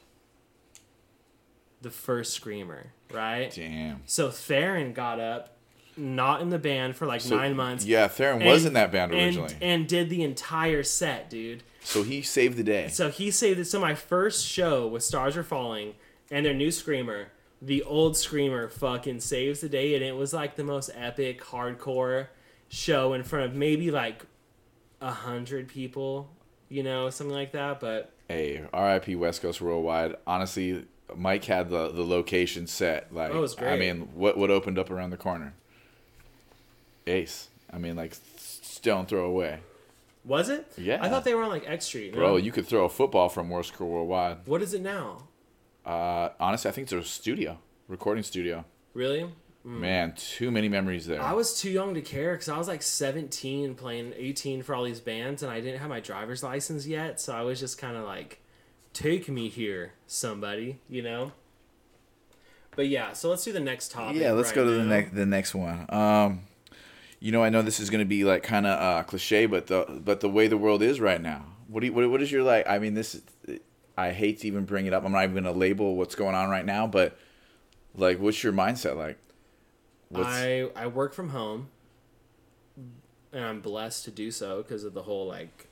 The 1.83 1.91
first 1.91 2.33
screamer, 2.33 2.93
right? 3.13 3.53
Damn. 3.55 4.01
So 4.07 4.31
Theron 4.31 4.93
got 4.95 5.21
up, 5.21 5.57
not 5.97 6.41
in 6.41 6.49
the 6.49 6.59
band 6.59 6.97
for 6.97 7.07
like 7.07 7.21
So, 7.21 7.37
nine 7.37 7.55
months. 7.55 7.85
Yeah, 7.85 8.09
Theron 8.09 8.41
and- 8.41 8.51
was 8.51 8.65
in 8.65 8.73
that 8.73 8.91
band 8.91 9.13
originally. 9.13 9.55
and 9.61 9.87
did 9.87 10.09
the 10.09 10.23
entire 10.23 10.83
set, 10.83 11.29
dude. 11.29 11.63
so 11.83 12.03
he 12.03 12.23
saved 12.23 12.57
the 12.57 12.63
day. 12.65 12.89
So 12.89 13.11
he 13.11 13.31
saved 13.31 13.61
it. 13.61 13.67
So 13.67 13.79
my 13.79 13.95
first 13.95 14.47
show 14.47 14.87
with 14.89 15.03
Stars 15.05 15.37
Are 15.37 15.45
Falling 15.45 15.95
and 16.31 16.47
their 16.47 16.55
new 16.55 16.71
Screamer, 16.71 17.29
the 17.65 17.83
old 17.83 18.17
Screamer 18.17 18.69
fucking 18.69 19.21
saves 19.21 19.61
the 19.61 19.69
day, 19.69 19.95
and 19.95 20.05
it 20.05 20.17
was 20.17 20.33
like 20.33 20.57
the 20.57 20.65
most 20.65 20.91
epic 20.95 21.43
hardcore 21.43 22.29
show 22.69 23.15
in 23.15 23.23
front 23.23 23.47
of 23.47 23.55
maybe 23.55 23.91
like 23.91 24.27
a 25.01 25.11
hundred 25.11 25.69
people, 25.69 26.31
you 26.69 26.83
know, 26.83 27.09
something 27.11 27.35
like 27.35 27.53
that. 27.53 27.81
But 27.81 28.11
Hey, 28.29 28.63
RIP 28.73 29.17
West 29.19 29.43
Coast 29.43 29.61
Worldwide. 29.61 30.17
Honestly, 30.27 30.85
Mike 31.15 31.45
had 31.45 31.71
the, 31.71 31.91
the 31.91 32.05
location 32.05 32.67
set. 32.67 33.13
Like, 33.15 33.33
Oh, 33.33 33.39
it 33.39 33.41
was 33.41 33.57
I 33.61 33.77
mean, 33.77 34.09
what 34.15 34.37
what 34.37 34.51
opened 34.51 34.79
up 34.79 34.91
around 34.91 35.11
the 35.11 35.17
corner? 35.17 35.55
Ace. 37.07 37.49
I 37.73 37.79
mean, 37.79 37.97
like 37.97 38.15
stone 38.39 39.07
throw 39.07 39.25
away, 39.25 39.61
was 40.25 40.49
it? 40.49 40.73
Yeah. 40.79 40.99
I 41.03 41.09
thought 41.09 41.25
they 41.25 41.35
were 41.35 41.43
on 41.43 41.51
like 41.51 41.69
X 41.69 41.87
Street. 41.87 42.13
no? 42.13 42.19
bro. 42.19 42.37
You 42.37 42.53
could 42.53 42.67
throw 42.67 42.85
a 42.85 42.89
football 42.89 43.29
from 43.29 43.51
West 43.51 43.73
Coast 43.73 43.83
Worldwide. 43.91 44.39
what 44.47 44.63
is 44.63 44.75
it 44.75 44.83
now? 44.83 45.29
Uh, 45.85 46.31
honestly, 46.41 46.69
I 46.69 46.73
think 46.73 46.91
it's 46.91 46.93
a 46.93 47.03
studio, 47.03 47.59
recording 47.89 48.23
studio. 48.23 48.65
Really? 48.95 49.27
Man, 49.67 50.13
too 50.15 50.51
many 50.51 50.69
memories 50.69 51.07
there. 51.07 51.23
I 51.23 51.33
was 51.33 51.59
too 51.59 51.71
young 51.71 51.95
to 51.95 52.03
care 52.03 52.33
because 52.33 52.51
I 52.51 52.59
was 52.59 52.69
like 52.69 52.83
17 52.83 53.75
playing 53.77 54.13
18 54.15 54.63
for 54.63 54.75
all 54.75 54.85
these 54.85 55.01
bands 55.01 55.43
and 55.43 55.51
I 55.51 55.61
didn't 55.61 55.81
have 55.81 55.89
my 55.89 56.01
driver's 56.01 56.43
license 56.43 56.87
yet. 56.87 57.19
So 57.19 57.35
I 57.35 57.41
was 57.41 57.61
just 57.61 57.79
kind 57.79 57.97
of 57.97 58.05
like, 58.05 58.43
take 58.93 59.29
me 59.29 59.49
here, 59.49 59.95
somebody, 60.07 60.81
you 60.89 61.03
know? 61.03 61.33
But 62.77 62.89
yeah, 62.89 63.13
so 63.15 63.31
let's 63.31 63.45
do 63.45 63.53
the 63.53 63.61
next 63.61 63.91
topic. 63.91 64.21
Yeah, 64.21 64.33
let's 64.33 64.49
right 64.49 64.57
go 64.57 64.65
to 64.65 64.71
the 64.71 64.85
next 64.85 65.15
the 65.15 65.27
next 65.27 65.55
one. 65.55 65.87
Um, 65.89 66.41
you 67.21 67.33
know, 67.33 67.43
I 67.43 67.49
know 67.49 67.63
this 67.63 67.81
is 67.81 67.89
going 67.89 68.01
to 68.01 68.09
be 68.09 68.25
like 68.25 68.43
kind 68.43 68.67
of 68.67 68.81
uh, 68.81 69.03
cliche, 69.05 69.47
but 69.47 69.69
the 69.69 70.01
but 70.05 70.21
the 70.21 70.29
way 70.29 70.49
the 70.49 70.59
world 70.59 70.83
is 70.83 71.01
right 71.01 71.21
now. 71.21 71.47
What 71.69 71.81
do 71.81 71.87
you, 71.87 71.93
what, 71.93 72.11
what 72.11 72.21
is 72.21 72.31
your 72.31 72.43
like? 72.43 72.69
I 72.69 72.79
mean, 72.79 72.95
this 72.95 73.23
I 73.97 74.13
hate 74.13 74.41
to 74.41 74.47
even 74.47 74.65
bring 74.65 74.87
it 74.87 74.93
up. 74.93 75.05
I'm 75.05 75.13
not 75.13 75.25
even 75.25 75.35
going 75.35 75.45
to 75.45 75.59
label 75.59 75.97
what's 75.97 76.15
going 76.15 76.35
on 76.35 76.51
right 76.51 76.65
now, 76.65 76.87
but 76.87 77.17
like, 77.95 78.19
what's 78.19 78.43
your 78.43 78.53
mindset 78.53 78.97
like? 78.97 79.19
What's, 80.09 80.29
I 80.29 80.69
I 80.77 80.87
work 80.87 81.15
from 81.15 81.31
home, 81.31 81.69
and 83.33 83.45
I'm 83.45 83.61
blessed 83.61 84.05
to 84.05 84.11
do 84.11 84.31
so 84.31 84.63
because 84.63 84.85
of 84.85 84.95
the 84.95 85.03
whole 85.03 85.27
like 85.27 85.69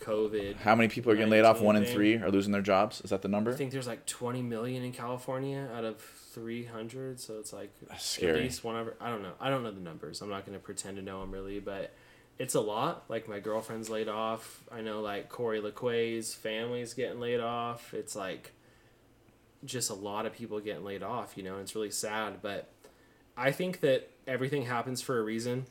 COVID. 0.00 0.56
how 0.56 0.74
many 0.74 0.88
people 0.88 1.12
are 1.12 1.16
getting 1.16 1.30
laid 1.30 1.44
off? 1.44 1.60
One 1.60 1.76
in 1.76 1.84
three 1.84 2.16
are 2.16 2.30
losing 2.30 2.52
their 2.52 2.62
jobs. 2.62 3.00
Is 3.02 3.10
that 3.10 3.22
the 3.22 3.28
number? 3.28 3.52
I 3.52 3.54
think 3.54 3.72
there's 3.72 3.86
like 3.86 4.06
20 4.06 4.42
million 4.42 4.82
in 4.82 4.92
California 4.92 5.68
out 5.74 5.84
of 5.84 6.00
300, 6.00 7.20
so 7.20 7.38
it's 7.38 7.52
like 7.52 7.72
at 7.90 8.36
least 8.36 8.64
one 8.64 8.76
over. 8.76 8.96
I 9.00 9.08
don't 9.08 9.22
know. 9.22 9.32
I 9.40 9.50
don't 9.50 9.62
know 9.62 9.70
the 9.70 9.80
numbers. 9.80 10.20
I'm 10.20 10.30
not 10.30 10.44
going 10.46 10.58
to 10.58 10.64
pretend 10.64 10.96
to 10.96 11.02
know 11.02 11.20
them 11.20 11.30
really, 11.30 11.60
but 11.60 11.94
it's 12.38 12.54
a 12.54 12.60
lot. 12.60 13.04
Like 13.08 13.28
my 13.28 13.40
girlfriend's 13.40 13.90
laid 13.90 14.08
off. 14.08 14.62
I 14.70 14.80
know 14.80 15.00
like 15.00 15.28
Corey 15.28 15.60
LaQuay's 15.60 16.34
family's 16.34 16.94
getting 16.94 17.20
laid 17.20 17.40
off. 17.40 17.94
It's 17.94 18.16
like 18.16 18.52
just 19.64 19.90
a 19.90 19.94
lot 19.94 20.26
of 20.26 20.32
people 20.32 20.60
getting 20.60 20.84
laid 20.84 21.02
off, 21.02 21.36
you 21.36 21.42
know, 21.42 21.54
and 21.54 21.62
it's 21.62 21.74
really 21.74 21.90
sad. 21.90 22.42
But 22.42 22.68
I 23.36 23.52
think 23.52 23.80
that 23.80 24.10
everything 24.26 24.64
happens 24.66 25.00
for 25.00 25.18
a 25.18 25.22
reason. 25.22 25.66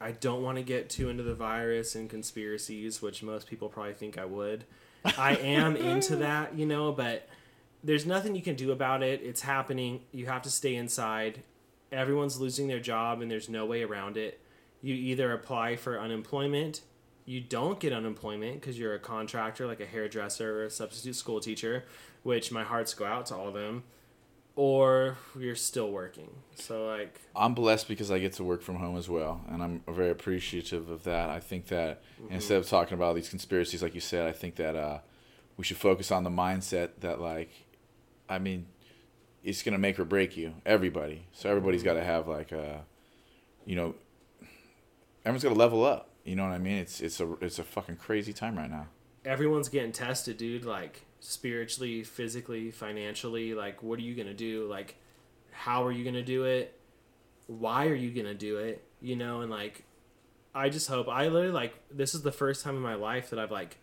I 0.00 0.10
don't 0.10 0.42
want 0.42 0.58
to 0.58 0.64
get 0.64 0.90
too 0.90 1.08
into 1.08 1.22
the 1.22 1.34
virus 1.34 1.94
and 1.94 2.10
conspiracies, 2.10 3.00
which 3.00 3.22
most 3.22 3.46
people 3.46 3.68
probably 3.68 3.94
think 3.94 4.18
I 4.18 4.24
would. 4.24 4.64
I 5.04 5.36
am 5.36 5.76
into 5.76 6.16
that, 6.16 6.56
you 6.56 6.66
know, 6.66 6.90
but 6.90 7.28
there's 7.84 8.06
nothing 8.06 8.34
you 8.34 8.42
can 8.42 8.56
do 8.56 8.72
about 8.72 9.02
it. 9.02 9.22
It's 9.22 9.42
happening. 9.42 10.00
You 10.10 10.26
have 10.26 10.42
to 10.42 10.50
stay 10.50 10.74
inside. 10.74 11.42
Everyone's 11.92 12.40
losing 12.40 12.66
their 12.66 12.80
job, 12.80 13.20
and 13.20 13.30
there's 13.30 13.48
no 13.48 13.66
way 13.66 13.82
around 13.82 14.16
it. 14.16 14.40
You 14.82 14.94
either 14.94 15.32
apply 15.32 15.76
for 15.76 15.98
unemployment, 15.98 16.82
you 17.24 17.40
don't 17.40 17.78
get 17.78 17.92
unemployment 17.92 18.60
because 18.60 18.78
you're 18.78 18.94
a 18.94 18.98
contractor, 18.98 19.66
like 19.66 19.80
a 19.80 19.86
hairdresser 19.86 20.60
or 20.60 20.64
a 20.64 20.70
substitute 20.70 21.14
school 21.14 21.40
teacher, 21.40 21.84
which 22.24 22.50
my 22.50 22.64
hearts 22.64 22.92
go 22.94 23.04
out 23.04 23.26
to 23.26 23.36
all 23.36 23.48
of 23.48 23.54
them, 23.54 23.84
or 24.56 25.16
you're 25.38 25.54
still 25.54 25.90
working. 25.90 26.30
So, 26.56 26.86
like, 26.86 27.20
I'm 27.36 27.54
blessed 27.54 27.86
because 27.86 28.10
I 28.10 28.18
get 28.18 28.32
to 28.34 28.44
work 28.44 28.60
from 28.60 28.76
home 28.76 28.96
as 28.96 29.08
well, 29.08 29.40
and 29.48 29.62
I'm 29.62 29.82
very 29.88 30.10
appreciative 30.10 30.90
of 30.90 31.04
that. 31.04 31.30
I 31.30 31.38
think 31.38 31.66
that 31.68 32.02
mm-hmm. 32.20 32.34
instead 32.34 32.58
of 32.58 32.68
talking 32.68 32.94
about 32.94 33.14
these 33.14 33.28
conspiracies, 33.28 33.82
like 33.82 33.94
you 33.94 34.00
said, 34.00 34.26
I 34.26 34.32
think 34.32 34.56
that 34.56 34.74
uh, 34.74 34.98
we 35.56 35.64
should 35.64 35.76
focus 35.76 36.10
on 36.10 36.24
the 36.24 36.30
mindset 36.30 36.90
that, 37.00 37.20
like, 37.20 37.50
I 38.28 38.38
mean, 38.40 38.66
it's 39.44 39.62
gonna 39.62 39.78
make 39.78 39.98
or 39.98 40.04
break 40.04 40.36
you, 40.36 40.54
everybody. 40.66 41.26
So 41.32 41.48
everybody's 41.48 41.80
mm-hmm. 41.80 41.90
got 41.90 41.94
to 41.94 42.04
have 42.04 42.28
like 42.28 42.52
a, 42.52 42.84
you 43.64 43.76
know, 43.76 43.94
everyone's 45.24 45.42
to 45.42 45.50
level 45.50 45.84
up. 45.84 46.10
You 46.24 46.36
know 46.36 46.44
what 46.44 46.52
I 46.52 46.58
mean? 46.58 46.76
It's 46.78 47.00
it's 47.00 47.20
a 47.20 47.32
it's 47.40 47.58
a 47.58 47.64
fucking 47.64 47.96
crazy 47.96 48.32
time 48.32 48.56
right 48.56 48.70
now. 48.70 48.86
everyone's 49.24 49.68
getting 49.68 49.92
tested, 49.92 50.36
dude. 50.36 50.64
Like 50.64 51.04
spiritually, 51.20 52.02
physically, 52.04 52.70
financially. 52.70 53.54
Like, 53.54 53.82
what 53.82 53.98
are 53.98 54.02
you 54.02 54.14
gonna 54.14 54.34
do? 54.34 54.66
Like, 54.66 54.96
how 55.50 55.84
are 55.84 55.92
you 55.92 56.04
gonna 56.04 56.22
do 56.22 56.44
it? 56.44 56.78
Why 57.46 57.86
are 57.86 57.94
you 57.94 58.10
gonna 58.10 58.34
do 58.34 58.58
it? 58.58 58.84
You 59.00 59.16
know, 59.16 59.40
and 59.40 59.50
like, 59.50 59.84
I 60.54 60.68
just 60.68 60.88
hope. 60.88 61.08
I 61.08 61.28
literally 61.28 61.52
like 61.52 61.74
this 61.90 62.14
is 62.14 62.22
the 62.22 62.32
first 62.32 62.64
time 62.64 62.76
in 62.76 62.82
my 62.82 62.94
life 62.94 63.30
that 63.30 63.38
I've 63.38 63.50
like 63.50 63.78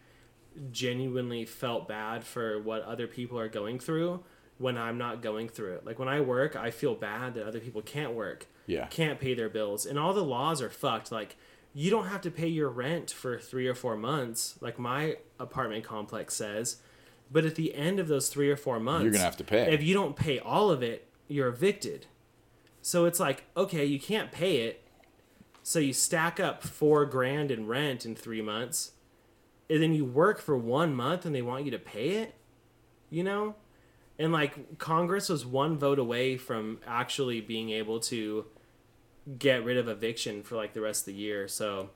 genuinely 0.72 1.46
felt 1.46 1.88
bad 1.88 2.24
for 2.24 2.62
what 2.62 2.84
other 2.84 3.08
people 3.08 3.38
are 3.40 3.50
going 3.50 3.80
through 3.80 4.24
when 4.58 4.78
I'm 4.78 4.98
not 4.98 5.22
going 5.22 5.48
through 5.50 5.76
it. 5.76 5.86
Like 5.86 6.00
when 6.00 6.08
I 6.10 6.22
work, 6.22 6.56
I 6.56 6.72
feel 6.72 6.96
bad 6.96 7.34
that 7.36 7.46
other 7.46 7.60
people 7.60 7.82
can't 7.82 8.14
work 8.14 8.48
Yeah. 8.70 8.86
can't 8.88 9.20
pay 9.20 9.34
their 9.34 9.50
bills. 9.50 9.86
And 9.86 9.98
all 9.98 10.14
the 10.14 10.24
laws 10.24 10.62
are 10.62 10.70
fucked. 10.70 11.12
Like 11.12 11.36
you 11.74 11.90
don't 11.90 12.08
have 12.08 12.22
to 12.22 12.32
pay 12.32 12.48
your 12.48 12.70
rent 12.70 13.12
for 13.12 13.38
three 13.40 13.68
or 13.68 13.76
four 13.76 13.96
months 13.96 14.56
like 14.62 14.80
my 14.80 15.18
apartment 15.40 15.84
complex 15.84 16.36
says. 16.36 16.78
But 17.32 17.46
at 17.46 17.56
the 17.56 17.76
end 17.76 18.00
of 18.00 18.08
those 18.08 18.30
three 18.30 18.50
or 18.50 18.58
four 18.58 18.80
months 18.80 19.04
You're 19.04 19.12
gonna 19.14 19.24
have 19.24 19.38
to 19.38 19.44
pay. 19.44 19.72
if 19.74 19.84
you 19.84 19.94
don't 19.94 20.16
pay 20.16 20.40
all 20.40 20.72
of 20.72 20.82
it 20.84 21.08
you're 21.28 21.48
evicted. 21.48 22.08
So 22.82 23.06
it's 23.06 23.20
like 23.20 23.44
okay 23.58 23.86
you 23.86 24.00
can't 24.00 24.32
pay 24.32 24.62
it. 24.62 24.84
So 25.64 25.80
you 25.80 25.94
stack 25.94 26.40
up 26.40 26.64
four 26.64 27.06
grand 27.06 27.52
in 27.52 27.68
rent 27.68 28.06
in 28.06 28.16
three 28.16 28.42
months 28.42 28.92
and 29.70 29.84
then 29.84 29.94
you 29.94 30.06
work 30.06 30.40
for 30.40 30.58
one 30.58 30.96
month 30.96 31.26
and 31.26 31.36
they 31.36 31.44
want 31.44 31.66
you 31.66 31.72
to 31.72 31.80
pay 31.80 32.10
it 32.12 32.36
you 33.10 33.24
know? 33.24 33.56
And 34.18 34.32
like 34.34 34.78
congress 34.78 35.30
was 35.30 35.46
one 35.46 35.78
vote 35.78 36.00
away 36.00 36.38
from 36.38 36.80
actually 36.86 37.42
being 37.42 37.70
able 37.70 38.00
to 38.02 38.46
get 39.38 39.64
rid 39.64 39.78
of 39.78 39.88
eviction 39.88 40.44
for 40.44 40.56
like 40.56 40.74
the 40.74 40.82
rest 40.82 41.02
of 41.02 41.14
the 41.14 41.20
year. 41.20 41.48
So 41.48 41.90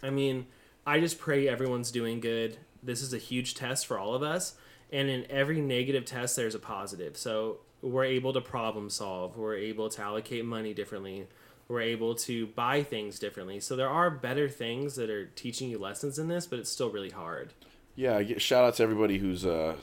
i 0.00 0.10
mean 0.10 0.46
i 0.86 1.00
just 1.00 1.18
pray 1.18 1.48
everyone's 1.48 1.90
doing 1.90 2.20
good. 2.20 2.58
This 2.82 3.02
is 3.02 3.12
a 3.12 3.18
huge 3.18 3.54
test 3.54 3.86
for 3.86 3.98
all 3.98 4.14
of 4.14 4.22
us 4.22 4.54
and 4.90 5.08
in 5.08 5.26
every 5.30 5.60
negative 5.60 6.04
test 6.04 6.36
there's 6.36 6.54
a 6.54 6.58
positive. 6.58 7.16
So 7.16 7.58
we're 7.82 8.04
able 8.04 8.32
to 8.32 8.40
problem 8.40 8.90
solve. 8.90 9.36
We're 9.36 9.56
able 9.56 9.88
to 9.90 10.02
allocate 10.02 10.44
money 10.44 10.74
differently. 10.74 11.26
We're 11.68 11.82
able 11.82 12.14
to 12.14 12.46
buy 12.46 12.82
things 12.82 13.18
differently. 13.18 13.60
So 13.60 13.76
there 13.76 13.90
are 13.90 14.10
better 14.10 14.48
things 14.48 14.96
that 14.96 15.10
are 15.10 15.26
teaching 15.26 15.68
you 15.70 15.78
lessons 15.78 16.18
in 16.18 16.28
this 16.28 16.46
but 16.46 16.58
it's 16.58 16.70
still 16.70 16.90
really 16.90 17.10
hard. 17.10 17.52
Yeah, 17.98 18.22
shout 18.38 18.64
out 18.64 18.74
to 18.74 18.84
everybody 18.84 19.18
who's 19.18 19.44
uh, 19.44 19.74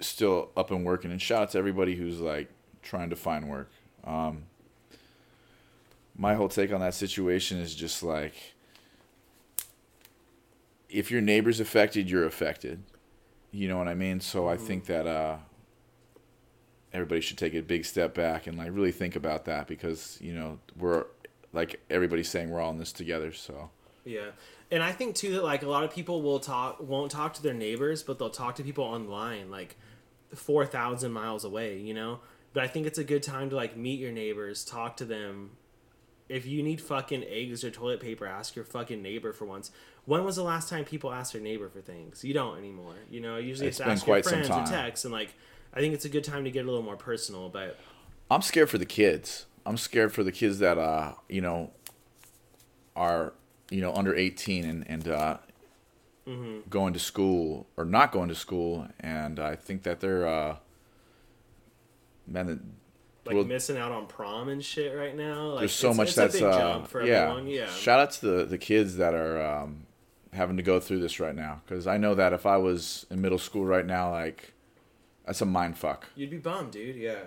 still 0.00 0.50
up 0.54 0.70
and 0.70 0.84
working, 0.84 1.10
and 1.10 1.20
shout 1.20 1.42
out 1.42 1.50
to 1.52 1.58
everybody 1.58 1.94
who's 1.94 2.20
like 2.20 2.50
trying 2.82 3.08
to 3.08 3.16
find 3.16 3.48
work. 3.48 3.70
Um, 4.04 4.44
my 6.16 6.34
whole 6.34 6.48
take 6.48 6.72
on 6.72 6.80
that 6.80 6.94
situation 6.94 7.58
is 7.58 7.74
just 7.74 8.02
like, 8.02 8.34
if 10.88 11.10
your 11.10 11.20
neighbor's 11.20 11.60
affected, 11.60 12.10
you're 12.10 12.26
affected. 12.26 12.82
You 13.50 13.68
know 13.68 13.78
what 13.78 13.88
I 13.88 13.94
mean? 13.94 14.20
So 14.20 14.48
I 14.48 14.56
think 14.56 14.86
that 14.86 15.06
uh, 15.06 15.36
everybody 16.92 17.20
should 17.20 17.38
take 17.38 17.54
a 17.54 17.60
big 17.60 17.84
step 17.84 18.14
back 18.14 18.46
and 18.46 18.58
like 18.58 18.68
really 18.72 18.92
think 18.92 19.16
about 19.16 19.46
that 19.46 19.66
because 19.66 20.18
you 20.20 20.32
know 20.32 20.58
we're 20.78 21.06
like 21.52 21.80
everybody's 21.90 22.28
saying 22.28 22.50
we're 22.50 22.60
all 22.60 22.70
in 22.70 22.78
this 22.78 22.92
together. 22.92 23.32
So 23.32 23.70
Yeah, 24.04 24.30
and 24.70 24.82
I 24.82 24.92
think 24.92 25.14
too 25.14 25.34
that 25.34 25.44
like 25.44 25.62
a 25.62 25.68
lot 25.68 25.84
of 25.84 25.92
people 25.92 26.22
will 26.22 26.40
talk 26.40 26.80
won't 26.80 27.10
talk 27.10 27.34
to 27.34 27.42
their 27.42 27.54
neighbors, 27.54 28.02
but 28.02 28.18
they'll 28.18 28.30
talk 28.30 28.56
to 28.56 28.62
people 28.62 28.84
online, 28.84 29.50
like 29.50 29.76
four 30.34 30.66
thousand 30.66 31.12
miles 31.12 31.44
away. 31.44 31.78
You 31.78 31.94
know, 31.94 32.20
but 32.52 32.62
I 32.62 32.68
think 32.68 32.86
it's 32.86 32.98
a 32.98 33.04
good 33.04 33.22
time 33.22 33.50
to 33.50 33.56
like 33.56 33.76
meet 33.76 34.00
your 34.00 34.12
neighbors, 34.12 34.64
talk 34.64 34.96
to 34.98 35.04
them. 35.04 35.52
If 36.32 36.46
you 36.46 36.62
need 36.62 36.80
fucking 36.80 37.24
eggs 37.28 37.62
or 37.62 37.70
toilet 37.70 38.00
paper, 38.00 38.26
ask 38.26 38.56
your 38.56 38.64
fucking 38.64 39.02
neighbor 39.02 39.34
for 39.34 39.44
once. 39.44 39.70
When 40.06 40.24
was 40.24 40.36
the 40.36 40.42
last 40.42 40.70
time 40.70 40.86
people 40.86 41.12
asked 41.12 41.34
their 41.34 41.42
neighbor 41.42 41.68
for 41.68 41.82
things? 41.82 42.24
You 42.24 42.32
don't 42.32 42.56
anymore. 42.56 42.94
You 43.10 43.20
know, 43.20 43.36
usually 43.36 43.68
It's 43.68 43.78
it's, 43.78 43.84
been 43.84 43.92
ask 43.92 44.04
quite 44.04 44.16
your 44.16 44.22
some 44.22 44.32
friends 44.32 44.48
time. 44.48 44.62
or 44.64 44.66
text, 44.66 45.04
and 45.04 45.12
like 45.12 45.34
I 45.74 45.80
think 45.80 45.92
it's 45.92 46.06
a 46.06 46.08
good 46.08 46.24
time 46.24 46.44
to 46.44 46.50
get 46.50 46.64
a 46.64 46.66
little 46.66 46.82
more 46.82 46.96
personal. 46.96 47.50
But 47.50 47.78
I'm 48.30 48.40
scared 48.40 48.70
for 48.70 48.78
the 48.78 48.86
kids. 48.86 49.44
I'm 49.66 49.76
scared 49.76 50.12
for 50.12 50.22
the 50.24 50.32
kids 50.32 50.58
that 50.60 50.78
uh, 50.78 51.12
you 51.28 51.42
know, 51.42 51.70
are 52.96 53.34
you 53.70 53.82
know 53.82 53.92
under 53.94 54.16
18 54.16 54.64
and 54.64 54.84
and 54.88 55.08
uh, 55.08 55.36
going 56.70 56.94
to 56.94 56.98
school 56.98 57.66
or 57.76 57.84
not 57.84 58.10
going 58.10 58.30
to 58.30 58.34
school, 58.34 58.88
and 59.00 59.38
I 59.38 59.54
think 59.54 59.82
that 59.82 60.00
they're 60.00 60.26
uh, 60.26 60.56
man, 62.26 62.72
like 63.24 63.36
Well, 63.36 63.44
missing 63.44 63.76
out 63.76 63.92
on 63.92 64.06
prom 64.06 64.48
and 64.48 64.64
shit 64.64 64.96
right 64.96 65.16
now. 65.16 65.50
Like, 65.50 65.60
there's 65.60 65.72
so 65.72 65.88
it's- 65.88 65.96
much 65.96 66.08
it's 66.08 66.16
that's 66.16 66.34
a 66.34 66.38
big 66.38 66.46
uh, 66.46 66.58
jump 66.58 66.88
for 66.88 67.04
yeah. 67.04 67.22
everyone. 67.22 67.46
Yeah, 67.46 67.66
Shout 67.66 68.00
out 68.00 68.10
to 68.12 68.26
the 68.26 68.44
the 68.44 68.58
kids 68.58 68.96
that 68.96 69.14
are 69.14 69.40
um, 69.40 69.86
having 70.32 70.56
to 70.56 70.62
go 70.62 70.80
through 70.80 71.00
this 71.00 71.20
right 71.20 71.34
now 71.34 71.60
because 71.64 71.86
I 71.86 71.98
know 71.98 72.14
that 72.14 72.32
if 72.32 72.46
I 72.46 72.56
was 72.56 73.06
in 73.10 73.20
middle 73.20 73.38
school 73.38 73.64
right 73.64 73.86
now, 73.86 74.10
like 74.10 74.52
that's 75.26 75.40
a 75.40 75.46
mind 75.46 75.78
fuck. 75.78 76.08
You'd 76.16 76.30
be 76.30 76.38
bummed, 76.38 76.72
dude. 76.72 76.96
Yeah. 76.96 77.20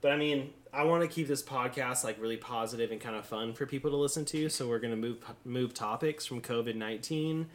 But 0.00 0.12
I 0.12 0.16
mean, 0.16 0.52
I 0.72 0.84
want 0.84 1.02
to 1.02 1.08
keep 1.08 1.26
this 1.26 1.42
podcast 1.42 2.04
like 2.04 2.20
really 2.20 2.36
positive 2.36 2.92
and 2.92 3.00
kind 3.00 3.16
of 3.16 3.26
fun 3.26 3.54
for 3.54 3.66
people 3.66 3.90
to 3.90 3.96
listen 3.96 4.24
to. 4.26 4.48
So 4.48 4.68
we're 4.68 4.78
gonna 4.78 4.96
move 4.96 5.18
move 5.44 5.74
topics 5.74 6.26
from 6.26 6.40
COVID 6.40 6.76
nineteen 6.76 7.48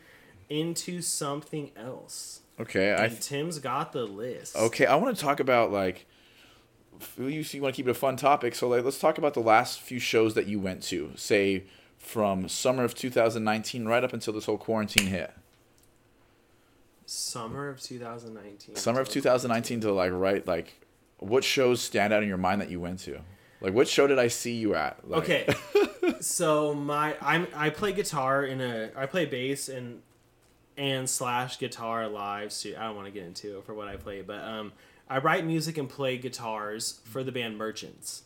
into 0.50 1.02
something 1.02 1.72
else. 1.78 2.42
Okay, 2.60 2.92
I 2.92 3.06
And 3.06 3.22
Tim's 3.22 3.60
got 3.60 3.94
the 3.94 4.04
list. 4.04 4.56
Okay, 4.56 4.86
I 4.86 4.96
want 4.96 5.16
to 5.16 5.24
talk 5.24 5.40
about 5.40 5.72
like 5.72 6.06
you, 7.18 7.28
you 7.28 7.62
want 7.62 7.76
to 7.76 7.78
keep 7.78 7.88
it 7.88 7.92
a 7.92 7.94
fun 7.96 8.16
topic, 8.16 8.56
so 8.56 8.68
like 8.68 8.84
let's 8.84 9.00
talk 9.00 9.18
about 9.18 9.34
the 9.34 9.42
last 9.42 9.80
few 9.82 10.00
shows 10.00 10.34
that 10.36 10.48
you 10.48 10.60
went 10.60 10.84
to, 10.84 11.12
say 11.16 11.64
from 11.98 12.50
summer 12.50 12.84
of 12.84 12.96
2019 12.96 13.86
right 13.86 14.04
up 14.04 14.12
until 14.12 14.34
this 14.34 14.46
whole 14.46 14.58
quarantine 14.58 15.08
hit. 15.08 15.32
Summer 17.06 17.70
of 17.70 17.82
2019. 17.82 18.76
Summer 18.76 19.02
of 19.02 19.10
2019 19.10 19.82
to 19.82 19.92
like 19.92 20.12
right 20.14 20.46
like 20.48 20.86
what 21.18 21.44
shows 21.44 21.82
stand 21.82 22.14
out 22.14 22.24
in 22.24 22.30
your 22.30 22.38
mind 22.38 22.62
that 22.62 22.70
you 22.72 22.80
went 22.80 23.00
to? 23.00 23.20
Like 23.60 23.74
what 23.74 23.88
show 23.88 24.08
did 24.08 24.18
I 24.18 24.28
see 24.28 24.56
you 24.56 24.76
at? 24.76 25.08
Like, 25.08 25.24
Okay. 25.24 25.54
so 26.22 26.74
my 26.74 27.16
I'm 27.22 27.48
I 27.54 27.70
play 27.70 27.92
guitar 27.92 28.46
in 28.46 28.62
a 28.62 28.90
I 28.96 29.06
play 29.06 29.26
bass 29.26 29.70
and 29.70 30.02
and 30.78 31.10
slash 31.10 31.60
guitar 31.60 32.08
live. 32.08 32.52
So 32.54 32.70
I 32.70 32.84
don't 32.84 32.96
want 32.96 33.08
to 33.08 33.12
get 33.12 33.26
into 33.26 33.58
it 33.58 33.66
for 33.66 33.74
what 33.74 33.88
I 33.88 33.98
play, 33.98 34.22
but 34.22 34.42
um 34.44 34.72
I 35.12 35.18
write 35.18 35.46
music 35.46 35.78
and 35.78 35.90
play 35.90 36.18
guitars 36.18 37.02
for 37.04 37.22
the 37.22 37.34
band 37.34 37.58
Merchants. 37.58 38.24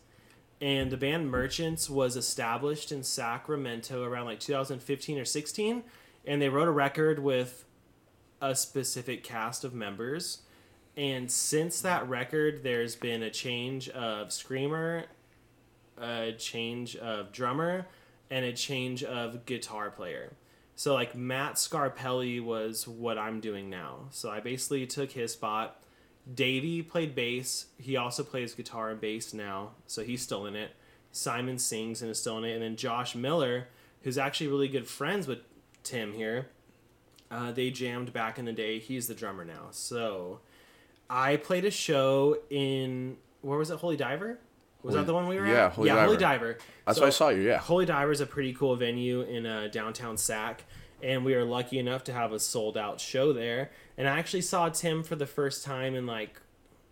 And 0.62 0.92
the 0.92 0.98
band 0.98 1.32
Merchants 1.32 1.90
was 1.90 2.16
established 2.16 2.92
in 2.92 3.02
Sacramento 3.02 4.04
around 4.04 4.26
like 4.26 4.40
2015 4.40 5.18
or 5.18 5.26
16. 5.26 5.84
And 6.28 6.40
they 6.40 6.48
wrote 6.48 6.68
a 6.68 6.72
record 6.72 7.18
with 7.18 7.66
a 8.40 8.56
specific 8.56 9.24
cast 9.24 9.64
of 9.64 9.74
members. 9.74 10.44
And 10.96 11.32
since 11.32 11.82
that 11.82 12.08
record, 12.08 12.62
there's 12.62 12.96
been 12.96 13.24
a 13.24 13.32
change 13.32 13.90
of 13.90 14.32
screamer, 14.32 15.06
a 16.00 16.34
change 16.34 16.96
of 16.98 17.32
drummer, 17.32 17.88
and 18.30 18.46
a 18.46 18.54
change 18.54 19.04
of 19.04 19.48
guitar 19.48 19.90
player. 19.90 20.34
So 20.76 20.94
like 20.94 21.16
Matt 21.16 21.56
Scarpelli 21.56 22.44
was 22.44 22.88
what 22.88 23.18
I'm 23.18 23.40
doing 23.40 23.72
now. 23.72 24.02
So 24.12 24.30
I 24.30 24.40
basically 24.40 24.86
took 24.86 25.14
his 25.14 25.34
spot. 25.34 25.82
Davey 26.34 26.82
played 26.82 27.14
bass. 27.14 27.68
He 27.78 27.96
also 27.96 28.24
plays 28.24 28.54
guitar 28.54 28.90
and 28.90 29.00
bass 29.00 29.34
now, 29.34 29.72
so 29.86 30.04
he's 30.04 30.22
still 30.22 30.46
in 30.46 30.56
it. 30.56 30.72
Simon 31.12 31.60
sings 31.60 32.02
and 32.02 32.10
is 32.12 32.20
still 32.20 32.38
in 32.40 32.46
it, 32.46 32.54
and 32.54 32.64
then 32.64 32.76
Josh 32.76 33.16
Miller, 33.16 33.68
who's 34.02 34.18
actually 34.18 34.48
really 34.48 34.68
good 34.68 34.88
friends 34.88 35.28
with 35.28 35.40
Tim 35.84 36.14
here. 36.14 36.48
Uh, 37.32 37.52
they 37.52 37.70
jammed 37.70 38.12
back 38.12 38.38
in 38.40 38.46
the 38.46 38.54
day. 38.54 38.80
He's 38.80 39.08
the 39.08 39.14
drummer 39.16 39.46
now. 39.46 39.68
So 39.72 40.40
I 41.10 41.38
played 41.38 41.66
a 41.66 41.72
show 41.72 42.38
in 42.50 43.18
where 43.42 43.58
was 43.58 43.70
it? 43.70 43.78
Holy 43.78 43.98
Diver. 43.98 44.40
Was 44.84 44.94
Holy- 44.94 45.04
that 45.04 45.08
the 45.08 45.14
one 45.14 45.28
we 45.28 45.40
were 45.40 45.48
yeah, 45.48 45.66
at? 45.68 45.72
Holy 45.74 45.88
yeah, 45.90 46.04
Holy 46.06 46.18
Diver. 46.18 46.54
Diver. 46.54 46.58
That's 46.86 46.98
So- 46.98 47.04
what 47.04 47.08
I 47.08 47.12
saw 47.12 47.30
you. 47.30 47.42
Yeah. 47.44 47.58
Holy 47.60 47.86
Diver 47.86 48.12
is 48.12 48.22
a 48.22 48.26
pretty 48.26 48.54
cool 48.54 48.76
venue 48.76 49.22
in 49.22 49.46
uh, 49.46 49.68
downtown 49.72 50.18
Sac, 50.18 50.64
and 51.02 51.24
we 51.26 51.34
are 51.36 51.46
lucky 51.46 51.80
enough 51.80 52.04
to 52.06 52.14
have 52.14 52.32
a 52.34 52.40
sold 52.40 52.78
out 52.78 53.00
show 53.00 53.34
there. 53.34 53.72
And 53.98 54.08
I 54.10 54.20
actually 54.20 54.42
saw 54.42 54.70
Tim 54.70 55.04
for 55.04 55.16
the 55.16 55.26
first 55.26 55.64
time 55.64 55.96
in 55.96 56.06
like 56.06 56.40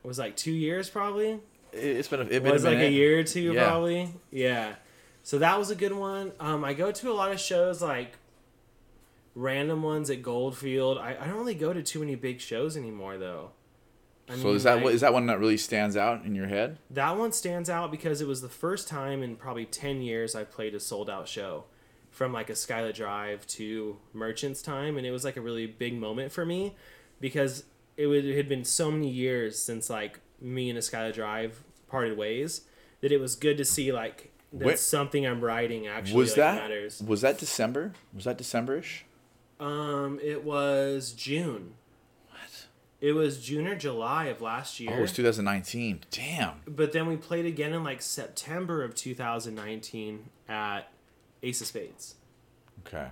it 0.03 0.07
was 0.07 0.19
like 0.19 0.35
two 0.35 0.51
years 0.53 0.89
probably. 0.89 1.31
It- 1.71 1.97
It's 1.97 2.07
been 2.07 2.21
a, 2.21 2.25
it 2.25 2.43
was 2.43 2.63
a 2.65 2.69
like 2.71 2.79
a 2.79 2.89
year 2.91 3.19
or 3.19 3.23
two 3.23 3.53
Yeah. 3.53 3.65
probably. 3.67 4.13
Yeah. 4.31 4.75
So 5.23 5.39
that 5.39 5.57
was 5.57 5.69
a 5.69 5.75
good 5.75 5.93
one. 5.93 6.31
Um, 6.39 6.63
I 6.65 6.73
go 6.73 6.91
to 6.91 7.11
a 7.11 7.13
lot 7.13 7.31
of 7.31 7.39
shows 7.39 7.81
like 7.81 8.13
random 9.35 9.81
ones 9.83 10.09
at 10.09 10.21
Goldfield. 10.21 10.97
I, 10.97 11.17
I 11.19 11.27
don't 11.27 11.37
really 11.37 11.55
go 11.55 11.73
to 11.73 11.81
too 11.81 11.99
many 11.99 12.15
big 12.15 12.39
shows 12.39 12.77
anymore 12.77 13.17
though. 13.17 13.51
I 14.29 14.35
So 14.37 14.53
is 14.53 14.63
that 14.63 14.75
like- 14.75 14.83
what 14.85 14.93
is 14.93 15.01
that 15.01 15.13
one 15.13 15.25
that 15.27 15.39
really 15.39 15.57
stands 15.57 15.97
out 15.97 16.23
in 16.25 16.35
your 16.35 16.47
head? 16.47 16.77
that 16.91 17.17
one 17.17 17.31
stands 17.31 17.69
out 17.69 17.91
because 17.91 18.21
it 18.21 18.27
was 18.27 18.41
the 18.41 18.49
first 18.49 18.87
time 18.87 19.21
in 19.23 19.35
probably 19.35 19.65
10 19.65 20.01
years 20.01 20.35
I 20.35 20.43
played 20.43 20.75
a 20.75 20.79
sold 20.79 21.09
out 21.09 21.27
show 21.27 21.65
from 22.13 22.31
like 22.31 22.49
a 22.49 22.53
Skylit 22.53 22.93
Drive 22.93 23.45
to 23.47 23.97
Merchants 24.13 24.61
time. 24.61 24.97
And 24.97 25.05
it 25.05 25.11
was 25.11 25.25
like 25.25 25.35
a 25.35 25.41
really 25.41 25.65
big 25.67 25.99
moment 25.99 26.31
for 26.31 26.45
me 26.45 26.75
because 27.19 27.65
it, 27.97 28.07
would, 28.07 28.23
it 28.23 28.37
had 28.37 28.47
been 28.47 28.63
so 28.63 28.89
many 28.91 29.09
years 29.09 29.57
since 29.59 29.89
like 29.89 30.19
me 30.39 30.69
and 30.69 30.77
a 30.77 30.81
Skylit 30.81 31.15
Drive 31.15 31.63
parted 31.89 32.17
ways 32.17 32.61
that 33.01 33.11
it 33.11 33.19
was 33.19 33.35
good 33.35 33.57
to 33.57 33.65
see 33.65 33.91
like 33.91 34.31
that 34.53 34.65
Wait. 34.65 34.79
something 34.79 35.25
I'm 35.25 35.41
writing 35.41 35.87
actually 35.87 36.15
Was 36.17 36.29
like, 36.29 36.35
that 36.37 36.55
matters. 36.61 37.01
was 37.01 37.21
that 37.21 37.39
December? 37.39 37.93
Was 38.13 38.25
that 38.25 38.37
Decemberish? 38.37 39.01
Um, 39.59 40.19
it 40.21 40.43
was 40.43 41.13
June. 41.13 41.73
What? 42.29 42.67
It 43.01 43.13
was 43.13 43.43
June 43.43 43.65
or 43.67 43.75
July 43.75 44.25
of 44.25 44.41
last 44.41 44.79
year. 44.79 44.91
Oh, 44.93 44.97
it 44.97 45.01
was 45.01 45.13
2019. 45.13 46.01
Damn. 46.11 46.61
But 46.67 46.91
then 46.91 47.07
we 47.07 47.17
played 47.17 47.45
again 47.47 47.73
in 47.73 47.83
like 47.83 48.01
September 48.03 48.83
of 48.83 48.93
2019 48.93 50.29
at 50.47 50.89
Ace 51.43 51.61
of 51.61 51.67
Spades. 51.67 52.15
Okay. 52.87 53.07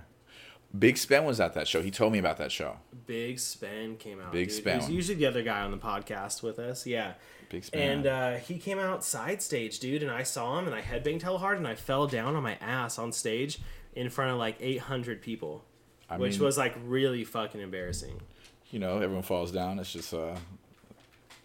Big 0.78 0.96
Spen 0.96 1.24
was 1.24 1.38
at 1.38 1.52
that 1.54 1.68
show. 1.68 1.82
He 1.82 1.90
told 1.90 2.12
me 2.14 2.18
about 2.18 2.38
that 2.38 2.50
show. 2.50 2.76
Big 3.06 3.38
Spen 3.38 3.96
came 3.96 4.20
out. 4.20 4.32
Big 4.32 4.48
dude. 4.48 4.56
Spen. 4.56 4.80
He's 4.80 4.88
usually 4.90 5.16
the 5.18 5.26
other 5.26 5.42
guy 5.42 5.60
on 5.60 5.70
the 5.70 5.76
podcast 5.76 6.42
with 6.42 6.58
us. 6.58 6.86
Yeah. 6.86 7.12
Big 7.50 7.62
Spen. 7.64 7.90
And 7.90 8.06
uh, 8.06 8.32
he 8.36 8.56
came 8.58 8.78
out 8.78 9.04
side 9.04 9.42
stage, 9.42 9.78
dude, 9.80 10.02
and 10.02 10.10
I 10.10 10.22
saw 10.22 10.58
him 10.58 10.66
and 10.66 10.74
I 10.74 10.80
headbanged 10.80 11.20
hell 11.22 11.36
hard 11.38 11.58
and 11.58 11.68
I 11.68 11.74
fell 11.74 12.06
down 12.06 12.34
on 12.36 12.42
my 12.42 12.54
ass 12.62 12.98
on 12.98 13.12
stage 13.12 13.58
in 13.94 14.08
front 14.08 14.30
of 14.30 14.38
like 14.38 14.56
800 14.60 15.20
people, 15.20 15.62
I 16.08 16.16
which 16.16 16.38
mean, 16.38 16.44
was 16.46 16.56
like 16.56 16.74
really 16.86 17.24
fucking 17.24 17.60
embarrassing. 17.60 18.22
you 18.70 18.78
know, 18.78 18.96
everyone 19.00 19.22
falls 19.24 19.52
down. 19.52 19.78
It's 19.78 19.92
just 19.92 20.14
uh, 20.14 20.36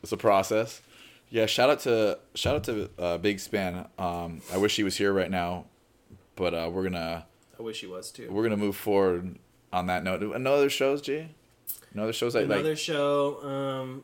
it's 0.02 0.14
a 0.14 0.18
process. 0.18 0.82
Yeah, 1.30 1.46
shout 1.48 1.70
out 1.70 1.82
to 1.82 2.20
shout 2.36 2.56
out 2.56 2.64
to 2.64 2.90
uh, 2.98 3.18
Big 3.18 3.42
Span. 3.42 3.88
Um, 4.00 4.40
I 4.54 4.58
wish 4.58 4.78
he 4.78 4.84
was 4.84 4.96
here 4.96 5.12
right 5.12 5.30
now, 5.30 5.66
but 6.38 6.54
uh, 6.54 6.70
we're 6.72 6.84
gonna 6.84 7.26
I 7.60 7.62
wish 7.62 7.82
he 7.82 7.88
was 7.88 8.12
too. 8.12 8.30
we're 8.32 8.44
gonna 8.44 8.56
move 8.56 8.78
forward 8.78 9.38
on 9.74 9.88
that 9.88 10.04
note. 10.06 10.22
No 10.40 10.54
other 10.54 10.70
shows, 10.70 11.02
G. 11.02 11.28
No 11.94 12.04
other 12.04 12.14
shows 12.14 12.36
like, 12.36 12.46
Another 12.46 12.70
like 12.70 12.78
show. 12.78 13.44
Um, 13.44 14.04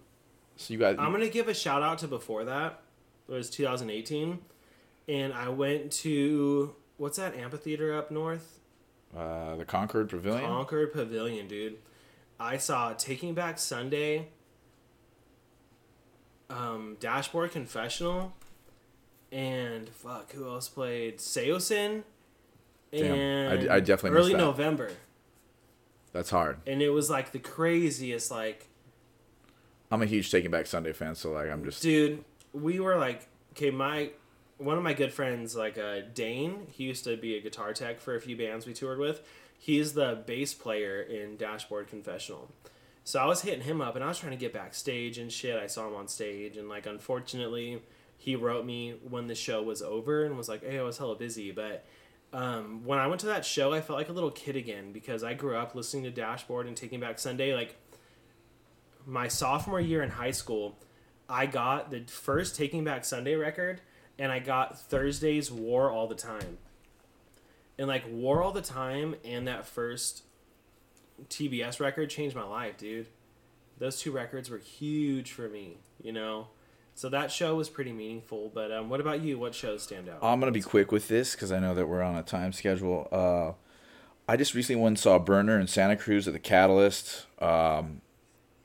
so 0.58 0.74
you 0.74 0.80
guys. 0.80 0.98
I'm 1.00 1.12
gonna 1.14 1.30
give 1.30 1.48
a 1.48 1.54
shout 1.54 1.82
out 1.82 2.00
to 2.00 2.08
before 2.08 2.44
that. 2.44 2.82
It 3.30 3.32
was 3.32 3.50
2018, 3.50 4.40
and 5.08 5.34
I 5.34 5.48
went 5.48 5.92
to 5.94 6.76
what's 6.98 7.18
that 7.18 7.36
amphitheater 7.36 7.96
up 7.98 8.12
north? 8.12 8.60
uh, 9.16 9.56
the 9.56 9.66
Concord 9.66 10.10
Pavilion. 10.10 10.42
Concord 10.46 10.92
Pavilion, 10.92 11.48
dude. 11.48 11.78
I 12.40 12.58
saw 12.58 12.94
Taking 12.94 13.34
Back 13.36 13.60
Sunday, 13.60 14.30
um, 16.50 16.98
Dashboard 17.00 17.52
Confessional, 17.52 18.34
and 19.32 19.88
fuck, 19.90 20.32
who 20.34 20.48
else 20.48 20.68
played? 20.68 21.20
Saosin. 21.20 22.04
Damn, 23.02 23.70
I 23.70 23.76
I 23.76 23.80
definitely 23.80 24.18
missed 24.20 24.30
early. 24.32 24.38
November, 24.40 24.92
That's 26.12 26.30
hard. 26.30 26.58
and 26.68 26.82
it 26.82 26.90
was 26.90 27.10
like 27.10 27.32
the 27.32 27.40
craziest. 27.40 28.30
Like, 28.32 28.68
I'm 29.92 30.02
a 30.02 30.06
huge 30.06 30.32
Taking 30.32 30.52
Back 30.52 30.68
Sunday 30.68 30.94
fan, 30.94 31.16
so 31.16 31.32
like 31.32 31.50
I'm 31.50 31.64
just 31.64 31.82
dude, 31.82 32.24
we 32.54 32.80
were 32.80 32.98
like, 32.98 33.28
okay, 33.52 33.72
my 33.72 34.12
one 34.58 34.78
of 34.78 34.84
my 34.84 34.94
good 34.94 35.12
friends, 35.12 35.56
like 35.56 35.78
uh, 35.78 36.02
Dane, 36.14 36.68
he 36.72 36.84
used 36.86 37.04
to 37.06 37.18
be 37.18 37.36
a 37.36 37.42
guitar 37.42 37.74
tech 37.74 38.00
for 38.00 38.16
a 38.16 38.22
few 38.22 38.38
bands 38.38 38.66
we 38.66 38.74
toured 38.74 39.00
with. 39.00 39.22
He's 39.58 39.94
the 39.94 40.22
bass 40.26 40.54
player 40.54 41.02
in 41.02 41.38
Dashboard 41.38 41.88
Confessional. 41.88 42.50
So 43.06 43.20
I 43.20 43.26
was 43.26 43.42
hitting 43.42 43.62
him 43.62 43.82
up 43.82 43.96
and 43.96 44.04
I 44.04 44.08
was 44.08 44.20
trying 44.20 44.32
to 44.32 44.38
get 44.38 44.54
backstage 44.54 45.18
and 45.18 45.32
shit. 45.32 45.58
I 45.62 45.68
saw 45.68 45.88
him 45.88 45.96
on 45.96 46.08
stage 46.08 46.56
and 46.58 46.70
like 46.70 46.86
unfortunately 46.86 47.82
he 48.18 48.36
wrote 48.36 48.66
me 48.66 48.96
when 49.10 49.28
the 49.28 49.36
show 49.36 49.62
was 49.62 49.82
over 49.82 50.24
and 50.24 50.38
was 50.38 50.48
like, 50.48 50.64
Hey, 50.64 50.80
I 50.80 50.84
was 50.84 50.98
hella 50.98 51.16
busy. 51.16 51.52
But 51.52 51.86
um, 52.34 52.84
when 52.84 52.98
I 52.98 53.08
went 53.08 53.22
to 53.22 53.28
that 53.28 53.46
show 53.46 53.74
I 53.74 53.82
felt 53.82 53.98
like 53.98 54.10
a 54.10 54.14
little 54.14 54.32
kid 54.32 54.56
again 54.56 54.92
because 54.92 55.24
I 55.24 55.36
grew 55.36 55.56
up 55.56 55.76
listening 55.76 56.04
to 56.04 56.12
Dashboard 56.12 56.68
and 56.68 56.76
Taking 56.76 57.00
Back 57.00 57.20
Sunday. 57.20 57.54
Like 57.54 57.76
my 59.06 59.28
sophomore 59.28 59.80
year 59.80 60.02
in 60.02 60.10
high 60.10 60.32
school, 60.32 60.78
I 61.30 61.46
got 61.46 61.92
the 61.92 62.02
first 62.02 62.56
Taking 62.56 62.84
Back 62.84 63.06
Sunday 63.06 63.36
record 63.36 63.82
and 64.18 64.32
I 64.32 64.40
got 64.40 64.80
Thursday's 64.80 65.52
War 65.52 65.92
All 65.92 66.08
the 66.08 66.16
Time. 66.16 66.58
And 67.78 67.88
like 67.88 68.04
War 68.10 68.42
All 68.42 68.52
the 68.52 68.62
Time 68.62 69.16
and 69.24 69.48
that 69.48 69.66
first 69.68 70.24
TBS 71.30 71.80
record 71.80 72.10
changed 72.10 72.36
my 72.36 72.44
life, 72.44 72.78
dude. 72.78 73.08
Those 73.78 74.00
two 74.00 74.12
records 74.12 74.50
were 74.50 74.58
huge 74.58 75.32
for 75.32 75.48
me, 75.50 75.78
you 76.02 76.12
know. 76.12 76.48
So 76.96 77.10
that 77.10 77.32
show 77.32 77.56
was 77.56 77.70
pretty 77.70 77.92
meaningful. 77.92 78.52
But 78.54 78.72
um, 78.72 78.90
what 78.90 79.00
about 79.00 79.22
you? 79.22 79.40
What 79.40 79.56
shows 79.56 79.84
stand 79.84 80.10
out? 80.10 80.20
I'm 80.22 80.40
gonna 80.40 80.52
be 80.52 80.62
quick 80.62 80.92
with 80.92 81.08
this 81.08 81.34
because 81.34 81.52
I 81.52 81.60
know 81.60 81.74
that 81.74 81.88
we're 81.88 82.02
on 82.02 82.16
a 82.16 82.24
time 82.24 82.54
schedule. 82.54 83.08
Uh, 83.12 83.54
I 84.32 84.38
just 84.38 84.54
recently 84.54 84.82
went 84.82 84.92
and 84.92 85.00
saw 85.00 85.20
Burner 85.20 85.60
in 85.60 85.68
Santa 85.68 85.96
Cruz 85.96 86.28
at 86.28 86.34
the 86.34 86.40
Catalyst. 86.40 87.26
Um, 87.42 88.02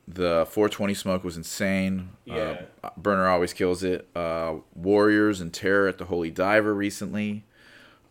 the 0.06 0.46
420 0.50 0.94
smoke 0.94 1.24
was 1.24 1.36
insane. 1.36 2.10
Yeah. 2.24 2.62
Uh, 2.82 2.90
Burner 2.96 3.26
always 3.26 3.52
kills 3.52 3.82
it. 3.82 4.08
Uh, 4.14 4.56
Warriors 4.74 5.40
and 5.40 5.52
Terror 5.52 5.88
at 5.88 5.98
the 5.98 6.06
Holy 6.06 6.30
Diver 6.30 6.74
recently. 6.74 7.44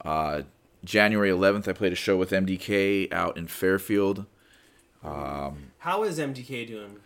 Uh, 0.04 0.44
January 0.84 1.30
11th, 1.30 1.68
I 1.68 1.74
played 1.74 1.92
a 1.92 1.96
show 1.96 2.16
with 2.18 2.32
MDK 2.32 3.12
out 3.12 3.38
in 3.38 3.48
Fairfield. 3.48 4.26
How 5.04 6.04
is 6.04 6.20
MDK 6.20 6.68
doing? 6.68 6.98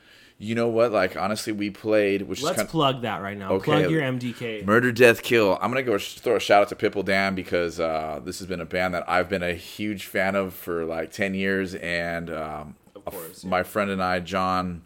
You 0.41 0.55
know 0.55 0.69
what? 0.69 0.91
Like 0.91 1.15
honestly, 1.15 1.53
we 1.53 1.69
played, 1.69 2.23
which 2.23 2.41
Let's 2.41 2.55
is 2.57 2.61
kind 2.63 2.69
plug 2.69 3.01
that 3.03 3.21
right 3.21 3.37
now. 3.37 3.51
Okay. 3.53 3.63
Plug 3.65 3.91
your 3.91 4.01
MDK. 4.01 4.65
Murder, 4.65 4.91
Death, 4.91 5.21
Kill. 5.21 5.59
I'm 5.61 5.69
gonna 5.69 5.83
go 5.83 5.99
throw 5.99 6.35
a 6.35 6.39
shout 6.39 6.63
out 6.63 6.69
to 6.69 6.75
Pitbull 6.75 7.05
Dan 7.05 7.35
because 7.35 7.79
uh, 7.79 8.19
this 8.25 8.39
has 8.39 8.47
been 8.47 8.59
a 8.59 8.65
band 8.65 8.95
that 8.95 9.07
I've 9.07 9.29
been 9.29 9.43
a 9.43 9.53
huge 9.53 10.05
fan 10.05 10.33
of 10.33 10.55
for 10.55 10.83
like 10.83 11.11
ten 11.11 11.35
years, 11.35 11.75
and 11.75 12.31
um, 12.31 12.75
Of 12.95 13.03
a 13.05 13.07
f- 13.09 13.13
course, 13.13 13.43
my 13.45 13.61
friend 13.61 13.91
and 13.91 14.01
I, 14.01 14.19
John, 14.19 14.81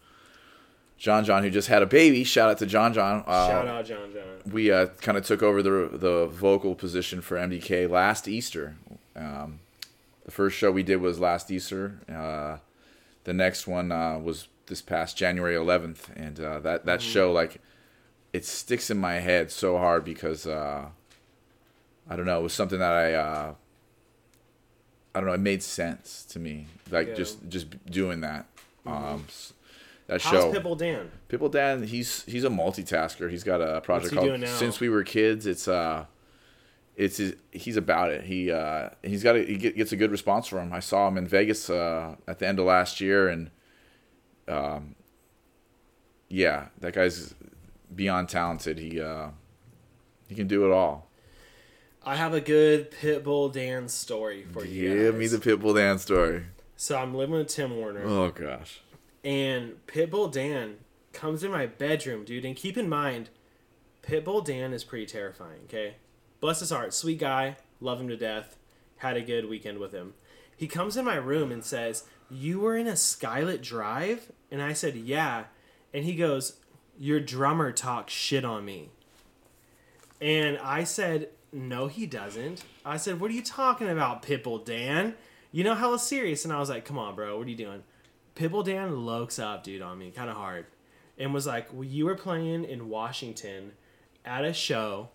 John, 0.97 1.23
John, 1.23 1.41
who 1.43 1.49
just 1.49 1.69
had 1.69 1.81
a 1.81 1.85
baby. 1.85 2.25
Shout 2.25 2.49
out 2.49 2.57
to 2.57 2.65
John, 2.65 2.93
John. 2.93 3.23
Uh, 3.25 3.47
Shout 3.47 3.67
out 3.67 3.85
John 3.85 4.11
John. 4.11 4.51
We 4.51 4.71
uh, 4.71 4.87
kind 4.99 5.17
of 5.17 5.25
took 5.25 5.41
over 5.41 5.63
the 5.63 5.89
the 5.93 6.27
vocal 6.27 6.75
position 6.75 7.21
for 7.21 7.37
MDK 7.37 7.89
last 7.89 8.27
Easter. 8.27 8.75
Um, 9.15 9.59
the 10.25 10.31
first 10.31 10.57
show 10.57 10.69
we 10.69 10.83
did 10.83 10.97
was 10.97 11.17
last 11.21 11.49
Easter. 11.49 12.01
Uh, 12.09 12.57
the 13.23 13.33
next 13.33 13.67
one 13.67 13.93
uh, 13.93 14.19
was 14.19 14.49
this 14.67 14.81
past 14.81 15.17
January 15.17 15.55
11th, 15.55 16.09
and 16.15 16.39
uh, 16.39 16.59
that 16.59 16.85
that 16.85 17.01
show 17.01 17.31
like 17.31 17.61
it 18.33 18.43
sticks 18.45 18.89
in 18.89 18.97
my 18.97 19.15
head 19.15 19.51
so 19.51 19.77
hard 19.77 20.03
because 20.03 20.45
uh, 20.47 20.87
I 22.09 22.15
don't 22.15 22.25
know, 22.25 22.39
it 22.39 22.43
was 22.43 22.53
something 22.53 22.79
that 22.79 22.93
I 22.93 23.13
uh, 23.13 23.53
I 25.13 25.19
don't 25.19 25.27
know, 25.27 25.33
it 25.33 25.39
made 25.39 25.63
sense 25.63 26.25
to 26.29 26.39
me, 26.39 26.67
like 26.91 27.09
Yeah. 27.09 27.13
just 27.15 27.47
just 27.47 27.85
doing 27.85 28.21
that. 28.21 28.45
Um, 28.85 29.25
s- 29.27 29.53
that 30.07 30.21
How's 30.21 30.33
show. 30.43 30.53
Pitbull 30.53 30.77
Dan? 30.77 31.09
Pitbull 31.29 31.49
Dan, 31.51 31.83
he's 31.83 32.23
he's 32.25 32.43
a 32.43 32.49
multitasker. 32.49 33.29
He's 33.31 33.43
got 33.43 33.61
a 33.61 33.81
project 33.81 34.13
called? 34.13 34.47
Since 34.47 34.79
We 34.79 34.89
Were 34.89 35.03
Kids. 35.03 35.47
It's 35.47 35.67
uh, 35.67 36.05
it's 36.95 37.19
he's 37.51 37.77
about 37.77 38.11
it. 38.11 38.23
He 38.25 38.51
uh, 38.51 38.89
he's 39.01 39.23
got 39.23 39.35
a, 39.35 39.43
he 39.43 39.57
gets 39.57 39.91
a 39.91 39.95
good 39.95 40.11
response 40.11 40.47
from 40.47 40.67
him. 40.67 40.73
I 40.73 40.79
saw 40.79 41.07
him 41.07 41.17
in 41.17 41.25
Vegas 41.27 41.69
uh, 41.69 42.15
at 42.27 42.37
the 42.39 42.47
end 42.47 42.59
of 42.59 42.65
last 42.65 43.01
year, 43.01 43.27
and 43.29 43.49
um, 44.47 44.95
yeah, 46.29 46.67
that 46.79 46.93
guy's 46.93 47.33
beyond 47.93 48.29
talented. 48.29 48.77
He 48.79 48.99
uh, 49.01 49.29
he 50.27 50.35
can 50.35 50.47
do 50.47 50.65
it 50.65 50.71
all. 50.73 51.09
I 52.03 52.15
have 52.15 52.33
a 52.33 52.41
good 52.41 52.91
Pitbull 52.91 53.51
Dan 53.51 53.87
story 53.87 54.45
for 54.51 54.63
you. 54.63 54.93
Give 54.95 55.15
me 55.15 55.27
the 55.27 55.37
Pitbull 55.37 55.75
Dan 55.75 55.97
story. 55.97 56.43
So 56.75 56.97
I'm 56.97 57.15
living 57.15 57.35
with 57.35 57.47
Tim 57.47 57.75
Warner, 57.77 58.03
Oh 58.05 58.29
gosh. 58.31 58.81
and 59.23 59.73
Pitbull 59.87 60.31
Dan 60.31 60.75
comes 61.13 61.43
in 61.43 61.49
my 61.51 61.65
bedroom, 61.65 62.25
dude. 62.25 62.43
And 62.45 62.55
keep 62.55 62.77
in 62.77 62.89
mind, 62.89 63.29
Pitbull 64.03 64.43
Dan 64.45 64.73
is 64.73 64.83
pretty 64.83 65.05
terrifying. 65.05 65.61
Okay, 65.65 65.95
bless 66.41 66.59
his 66.59 66.69
heart, 66.71 66.93
sweet 66.93 67.19
guy, 67.19 67.57
love 67.79 67.99
him 68.01 68.07
to 68.09 68.17
death. 68.17 68.57
Had 68.97 69.17
a 69.17 69.21
good 69.21 69.47
weekend 69.49 69.77
with 69.79 69.91
him. 69.93 70.13
He 70.55 70.67
comes 70.67 70.95
in 70.97 71.05
my 71.05 71.15
room 71.15 71.51
and 71.51 71.63
says, 71.63 72.03
"You 72.29 72.59
were 72.59 72.77
in 72.77 72.87
a 72.87 72.93
Skylit 72.93 73.61
Drive," 73.61 74.31
and 74.55 74.63
I 74.63 74.73
said, 74.73 74.95
"Yeah," 74.95 75.43
and 75.93 76.05
he 76.05 76.15
goes, 76.15 76.53
"Your 76.97 77.19
drummer 77.19 77.71
talks 77.71 78.13
shit 78.13 78.43
on 78.43 78.65
me." 78.65 78.89
And 80.21 80.57
I 80.57 80.83
said, 80.83 81.29
No, 81.51 81.87
he 81.87 82.05
doesn't. 82.05 82.63
I 82.83 82.97
said, 82.97 83.19
What 83.19 83.31
are 83.31 83.33
you 83.33 83.43
talking 83.43 83.89
about, 83.89 84.23
Pitbull 84.23 84.63
Dan? 84.63 85.15
You 85.51 85.63
know, 85.63 85.75
hella 85.75 85.99
serious. 85.99 86.43
And 86.43 86.53
I 86.53 86.59
was 86.59 86.69
like, 86.69 86.85
Come 86.85 86.97
on, 86.97 87.15
bro, 87.15 87.37
what 87.37 87.47
are 87.47 87.49
you 87.49 87.55
doing? 87.55 87.83
Pitbull 88.35 88.65
Dan 88.65 88.91
lokes 88.91 89.41
up, 89.41 89.63
dude, 89.63 89.81
on 89.81 89.97
me, 89.97 90.11
kind 90.11 90.29
of 90.29 90.35
hard. 90.35 90.65
And 91.17 91.33
was 91.33 91.45
like, 91.45 91.71
Well, 91.73 91.83
you 91.83 92.05
were 92.05 92.15
playing 92.15 92.65
in 92.65 92.89
Washington 92.89 93.73
at 94.25 94.43
a 94.43 94.53
show, 94.53 95.09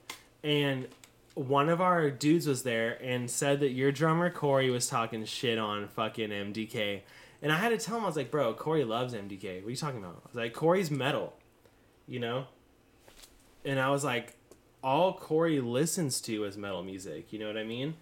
and 0.45 0.87
one 1.35 1.69
of 1.69 1.81
our 1.81 2.11
dudes 2.11 2.47
was 2.47 2.63
there 2.63 2.99
and 3.03 3.31
said 3.31 3.61
that 3.61 3.71
your 3.71 3.91
drummer, 3.91 4.31
Corey, 4.31 4.71
was 4.71 4.87
talking 4.87 5.25
shit 5.25 5.59
on 5.59 5.89
fucking 5.89 6.31
MDK. 6.31 7.01
And 7.43 7.51
I 7.51 7.57
had 7.57 7.71
to 7.71 7.79
tell 7.79 7.97
him, 7.97 8.05
I 8.05 8.07
was 8.07 8.17
like, 8.17 8.31
Bro, 8.31 8.55
Corey 8.55 8.85
loves 8.85 9.15
MDK. 9.15 9.63
What 9.63 9.69
are 9.69 9.71
you 9.71 9.77
talking 9.77 9.99
about? 9.99 10.23
I 10.25 10.29
was 10.29 10.37
like, 10.37 10.53
Corey's 10.53 10.91
metal, 10.91 11.35
you 12.07 12.21
know? 12.21 12.47
And 13.65 13.81
I 13.81 13.91
was 13.91 14.05
like, 14.05 14.37
all 14.83 15.13
Corey 15.15 15.61
listens 15.61 16.21
to 16.23 16.45
is 16.45 16.57
metal 16.57 16.83
music. 16.83 17.33
You 17.33 17.39
know 17.39 17.47
what 17.47 17.57
I 17.57 17.65
mean? 17.65 17.95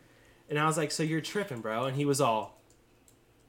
And 0.49 0.59
I 0.59 0.67
was 0.67 0.77
like, 0.77 0.91
so 0.91 1.03
you're 1.03 1.21
tripping, 1.21 1.61
bro. 1.61 1.85
And 1.85 1.97
he 1.97 2.05
was 2.05 2.21
all, 2.21 2.59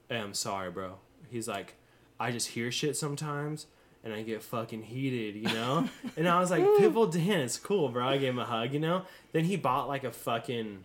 hey, 0.10 0.17
I'm 0.17 0.34
sorry, 0.34 0.71
bro. 0.71 0.95
He's 1.30 1.47
like, 1.47 1.75
I 2.19 2.32
just 2.32 2.49
hear 2.49 2.71
shit 2.71 2.97
sometimes 2.97 3.67
and 4.04 4.13
I 4.13 4.21
get 4.21 4.41
fucking 4.41 4.84
heated, 4.84 5.36
you 5.36 5.54
know? 5.54 5.89
and 6.17 6.28
I 6.28 6.39
was 6.39 6.52
like, 6.52 6.63
Pitbull 6.63 7.12
Dan, 7.12 7.41
it's 7.41 7.58
cool, 7.58 7.89
bro. 7.89 8.08
I 8.08 8.17
gave 8.17 8.30
him 8.30 8.39
a 8.39 8.45
hug, 8.45 8.73
you 8.73 8.80
know? 8.80 9.04
Then 9.32 9.45
he 9.45 9.56
bought 9.56 9.88
like 9.88 10.04
a 10.04 10.12
fucking 10.12 10.84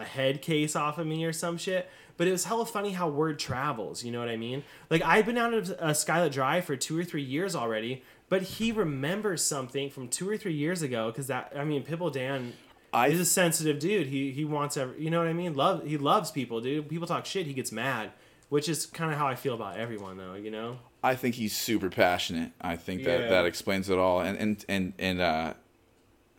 a 0.00 0.04
head 0.04 0.42
case 0.42 0.76
off 0.76 0.98
of 0.98 1.06
me 1.06 1.24
or 1.24 1.32
some 1.32 1.56
shit. 1.58 1.88
But 2.16 2.26
it 2.26 2.30
was 2.32 2.44
hella 2.44 2.64
funny 2.64 2.92
how 2.92 3.08
word 3.08 3.38
travels, 3.38 4.02
you 4.02 4.10
know 4.10 4.20
what 4.20 4.28
I 4.30 4.36
mean? 4.36 4.64
Like 4.88 5.02
I've 5.02 5.26
been 5.26 5.36
out 5.36 5.52
of 5.52 5.70
a 5.70 5.90
Skylit 5.90 6.32
Drive 6.32 6.64
for 6.64 6.74
two 6.76 6.98
or 6.98 7.04
three 7.04 7.22
years 7.22 7.54
already, 7.54 8.02
but 8.30 8.42
he 8.42 8.72
remembers 8.72 9.42
something 9.42 9.90
from 9.90 10.08
two 10.08 10.28
or 10.28 10.36
three 10.38 10.54
years 10.54 10.80
ago 10.82 11.10
because 11.10 11.26
that 11.26 11.52
I 11.54 11.64
mean 11.64 11.84
Pitbull 11.84 12.12
Dan 12.12 12.54
I 12.92 13.10
he's 13.10 13.20
a 13.20 13.24
sensitive 13.26 13.78
dude. 13.78 14.06
He 14.06 14.30
he 14.32 14.44
wants 14.46 14.76
every, 14.78 15.02
you 15.02 15.10
know 15.10 15.18
what 15.18 15.28
I 15.28 15.34
mean? 15.34 15.52
Love 15.54 15.84
he 15.84 15.98
loves 15.98 16.30
people, 16.30 16.60
dude. 16.62 16.88
People 16.88 17.06
talk 17.06 17.26
shit, 17.26 17.46
he 17.46 17.52
gets 17.52 17.70
mad, 17.70 18.12
which 18.48 18.68
is 18.68 18.86
kind 18.86 19.12
of 19.12 19.18
how 19.18 19.26
I 19.26 19.34
feel 19.34 19.54
about 19.54 19.76
everyone 19.76 20.16
though, 20.16 20.34
you 20.34 20.50
know? 20.50 20.78
I 21.04 21.14
think 21.16 21.34
he's 21.34 21.54
super 21.54 21.90
passionate. 21.90 22.52
I 22.62 22.76
think 22.76 23.04
that 23.04 23.20
Yeah. 23.20 23.28
that 23.28 23.44
explains 23.44 23.90
it 23.90 23.98
all. 23.98 24.20
And 24.20 24.38
and 24.38 24.64
and 24.70 24.92
and 24.98 25.20
uh, 25.20 25.54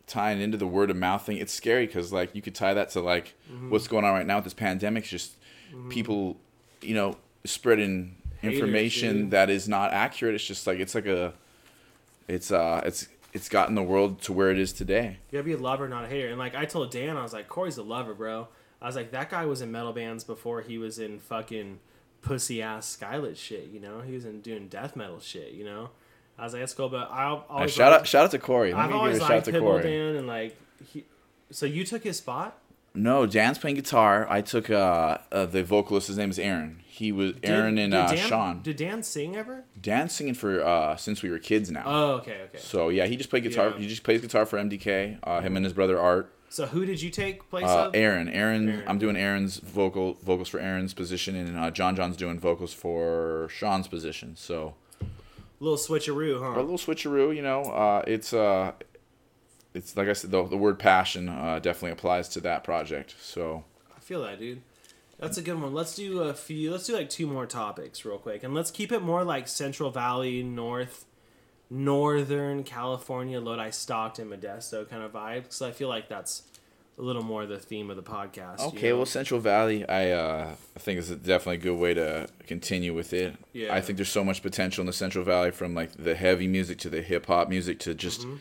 tying 0.07 0.39
into 0.41 0.57
the 0.57 0.65
word 0.67 0.89
of 0.89 0.95
mouth 0.97 1.25
thing, 1.25 1.37
it's 1.37 1.53
scary 1.53 1.85
because 1.85 2.11
like 2.13 2.33
you 2.33 2.41
could 2.41 2.55
tie 2.55 2.73
that 2.73 2.89
to 2.91 3.01
like 3.01 3.35
Mm-hmm. 3.51 3.69
what's 3.69 3.87
going 3.87 4.03
on 4.05 4.13
right 4.13 4.25
now 4.25 4.35
with 4.37 4.43
this 4.45 4.53
pandemic. 4.53 5.03
It's 5.03 5.11
just 5.11 5.33
people, 5.89 6.37
you 6.81 6.95
know, 6.95 7.15
spreading 7.45 8.15
Haters, 8.41 8.55
information 8.59 9.17
dude. 9.23 9.31
that 9.31 9.49
is 9.49 9.67
not 9.69 9.93
accurate. 9.93 10.35
It's 10.35 10.45
just 10.45 10.65
like 10.67 10.79
it's 10.79 10.95
like 10.95 11.05
a, 11.05 11.33
it's 12.27 12.51
uh, 12.51 12.81
it's 12.85 13.07
it's 13.33 13.49
gotten 13.49 13.75
the 13.75 13.83
world 13.83 14.21
to 14.23 14.33
where 14.33 14.49
it 14.51 14.59
is 14.59 14.73
today. 14.73 15.17
You 15.31 15.37
gotta 15.39 15.43
be 15.43 15.53
a 15.53 15.57
lover, 15.57 15.87
not 15.87 16.05
a 16.05 16.07
hater. 16.07 16.29
And 16.29 16.37
like 16.39 16.55
I 16.55 16.65
told 16.65 16.91
Dan, 16.91 17.15
I 17.17 17.23
was 17.23 17.33
like, 17.33 17.47
Corey's 17.47 17.77
a 17.77 17.83
lover, 17.83 18.13
bro. 18.13 18.47
I 18.81 18.85
was 18.85 18.95
like, 18.95 19.11
that 19.11 19.29
guy 19.29 19.45
was 19.45 19.61
in 19.61 19.71
metal 19.71 19.93
bands 19.93 20.23
before 20.23 20.61
he 20.61 20.77
was 20.77 20.99
in 20.99 21.19
fucking 21.19 21.79
pussy 22.21 22.61
ass 22.61 22.97
Skylit 22.99 23.35
shit, 23.37 23.69
you 23.71 23.79
know? 23.79 24.01
He 24.01 24.13
was 24.13 24.23
in 24.25 24.41
doing 24.41 24.67
death 24.67 24.95
metal 24.95 25.19
shit, 25.19 25.51
you 25.53 25.63
know? 25.65 25.89
I 26.39 26.43
was 26.43 26.53
like, 26.53 26.61
that's 26.61 26.73
cool, 26.73 26.89
but 26.89 27.09
I'll 27.11 27.45
Uh, 27.49 27.53
always 27.53 27.71
shout 27.73 27.91
liked- 27.91 28.01
out 28.01 28.07
shout 28.07 28.25
out 28.25 28.31
to 28.31 28.39
Corey. 28.39 28.73
Let 28.73 28.85
I've 28.85 28.91
always 28.93 29.17
a 29.17 29.19
shout 29.19 29.31
out 29.31 29.33
liked 29.35 29.45
to 29.45 29.51
Pitbull 29.53 29.59
Corey. 29.61 29.83
Dan 29.83 30.15
and 30.15 30.27
like 30.27 30.55
he, 30.93 31.05
so 31.51 31.65
you 31.65 31.83
took 31.83 32.03
his 32.03 32.17
spot? 32.17 32.57
No, 32.93 33.25
Dan's 33.27 33.59
playing 33.59 33.75
guitar. 33.75 34.25
I 34.29 34.41
took 34.41 34.69
uh, 34.69 35.17
uh 35.31 35.45
the 35.45 35.63
vocalist. 35.63 36.07
His 36.07 36.17
name 36.17 36.29
is 36.31 36.39
Aaron. 36.39 36.79
He 36.87 37.11
was 37.11 37.33
Aaron 37.43 37.77
and 37.77 37.93
uh, 37.93 38.07
Dan, 38.07 38.27
Sean. 38.27 38.61
Did 38.63 38.77
Dan 38.77 39.03
sing 39.03 39.35
ever? 39.35 39.63
Dan's 39.79 40.13
singing 40.13 40.33
for 40.33 40.63
uh 40.63 40.95
since 40.95 41.21
we 41.21 41.29
were 41.29 41.37
kids 41.39 41.69
now. 41.69 41.83
Oh, 41.85 42.11
okay, 42.15 42.41
okay. 42.45 42.57
so 42.57 42.89
yeah, 42.89 43.05
he 43.05 43.15
just 43.15 43.29
played 43.29 43.43
guitar. 43.43 43.69
Yeah. 43.69 43.77
He 43.77 43.87
just 43.87 44.03
plays 44.03 44.21
guitar 44.21 44.45
for 44.47 44.57
MDK. 44.57 45.19
Uh, 45.23 45.41
him 45.41 45.55
and 45.55 45.63
his 45.65 45.73
brother 45.73 45.99
Art. 45.99 46.33
So 46.49 46.65
who 46.65 46.85
did 46.85 47.01
you 47.01 47.09
take 47.11 47.49
place 47.49 47.65
Uh, 47.65 47.87
of? 47.87 47.95
Aaron. 47.95 48.29
Aaron. 48.29 48.67
Aaron. 48.69 48.83
I'm 48.87 48.97
doing 48.97 49.15
Aaron's 49.17 49.57
vocal 49.57 50.17
vocals 50.23 50.47
for 50.47 50.59
Aaron's 50.59 50.93
position, 50.93 51.35
and 51.35 51.57
uh, 51.57 51.69
John 51.71 51.95
John's 51.95 52.15
doing 52.17 52.39
vocals 52.39 52.73
for 52.73 53.47
Sean's 53.51 53.87
position. 53.87 54.35
So 54.37 54.73
Little 55.59 55.77
switcheroo, 55.77 56.39
huh? 56.39 56.59
a 56.59 56.61
little 56.61 56.77
switcheroo. 56.77 57.35
You 57.35 57.41
know, 57.41 57.63
uh, 57.63 58.03
it's 58.05 58.33
uh, 58.33 58.73
it's 59.73 59.97
like 59.97 60.07
I 60.07 60.13
said, 60.13 60.31
the, 60.31 60.43
the 60.43 60.57
word 60.57 60.79
passion 60.79 61.29
uh, 61.29 61.59
definitely 61.59 61.91
applies 61.91 62.29
to 62.29 62.41
that 62.41 62.63
project. 62.63 63.15
So 63.19 63.63
I 63.95 63.99
feel 63.99 64.23
that, 64.23 64.39
dude. 64.39 64.61
That's 65.19 65.37
a 65.37 65.41
good 65.41 65.59
one. 65.59 65.73
Let's 65.73 65.95
do 65.95 66.21
a 66.21 66.33
few. 66.33 66.71
Let's 66.71 66.85
do 66.85 66.93
like 66.93 67.09
two 67.09 67.25
more 67.25 67.47
topics 67.47 68.05
real 68.05 68.19
quick, 68.19 68.43
and 68.43 68.53
let's 68.53 68.69
keep 68.69 68.91
it 68.91 69.01
more 69.01 69.23
like 69.23 69.47
Central 69.47 69.89
Valley, 69.89 70.43
North, 70.43 71.05
Northern 71.71 72.63
California, 72.63 73.39
Lodi, 73.39 73.71
Stockton, 73.71 74.29
Modesto 74.29 74.87
kind 74.87 75.01
of 75.01 75.13
vibe, 75.13 75.43
because 75.43 75.61
I 75.63 75.71
feel 75.71 75.89
like 75.89 76.07
that's 76.07 76.43
a 76.97 77.01
little 77.01 77.23
more 77.23 77.45
the 77.45 77.59
theme 77.59 77.89
of 77.89 77.95
the 77.95 78.03
podcast. 78.03 78.59
you 78.59 78.65
Okay, 78.67 78.89
know? 78.89 78.97
well, 78.97 79.05
Central 79.05 79.39
Valley, 79.39 79.87
I 79.87 80.11
uh, 80.11 80.55
I 80.75 80.79
think 80.79 80.99
is 80.99 81.09
definitely 81.09 81.55
a 81.55 81.57
good 81.59 81.77
way 81.79 81.93
to 81.93 82.27
continue 82.47 82.93
with 82.93 83.13
it. 83.13 83.35
Yeah. 83.53 83.73
I 83.75 83.81
think 83.81 83.97
there's 83.97 84.09
so 84.09 84.23
much 84.23 84.41
potential 84.41 84.81
in 84.81 84.87
the 84.87 84.93
Central 84.93 85.23
Valley, 85.23 85.51
from 85.51 85.75
like 85.75 85.91
the 85.93 86.15
heavy 86.15 86.47
music 86.47 86.77
to 86.79 86.89
the 86.89 87.01
hip 87.01 87.25
hop 87.27 87.49
music 87.49 87.79
to 87.79 87.93
just 87.93 88.21
Mm-hmm. 88.21 88.35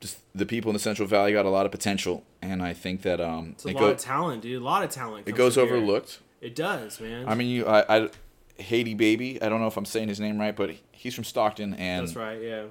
just 0.00 0.18
the 0.34 0.46
people 0.46 0.70
in 0.70 0.74
the 0.74 0.78
Central 0.80 1.08
Valley 1.08 1.32
got 1.32 1.44
a 1.46 1.50
lot 1.50 1.66
of 1.66 1.72
potential, 1.72 2.22
and 2.42 2.62
I 2.62 2.72
think 2.72 3.02
that 3.02 3.20
um 3.20 3.50
it's 3.52 3.64
a 3.64 3.68
lot 3.68 3.80
go- 3.80 3.86
of 3.88 3.98
talent, 3.98 4.42
dude. 4.42 4.60
A 4.62 4.64
lot 4.64 4.84
of 4.84 4.90
talent. 4.90 5.26
it 5.28 5.32
goes 5.34 5.54
here. 5.56 5.64
overlooked. 5.64 6.20
It 6.40 6.54
does, 6.54 7.00
man. 7.00 7.26
I 7.28 7.34
mean, 7.34 7.48
you 7.48 7.66
I, 7.66 7.96
I 8.04 8.08
Haiti 8.58 8.94
Babii. 8.94 9.42
I 9.42 9.48
don't 9.48 9.60
know 9.60 9.66
if 9.66 9.76
I'm 9.76 9.84
saying 9.86 10.08
his 10.08 10.20
name 10.20 10.38
right, 10.38 10.54
but 10.54 10.70
he's 10.92 11.14
from 11.14 11.24
Stockton, 11.24 11.74
and 11.74 12.06
that's 12.06 12.14
right. 12.16 12.40
Yeah. 12.40 12.64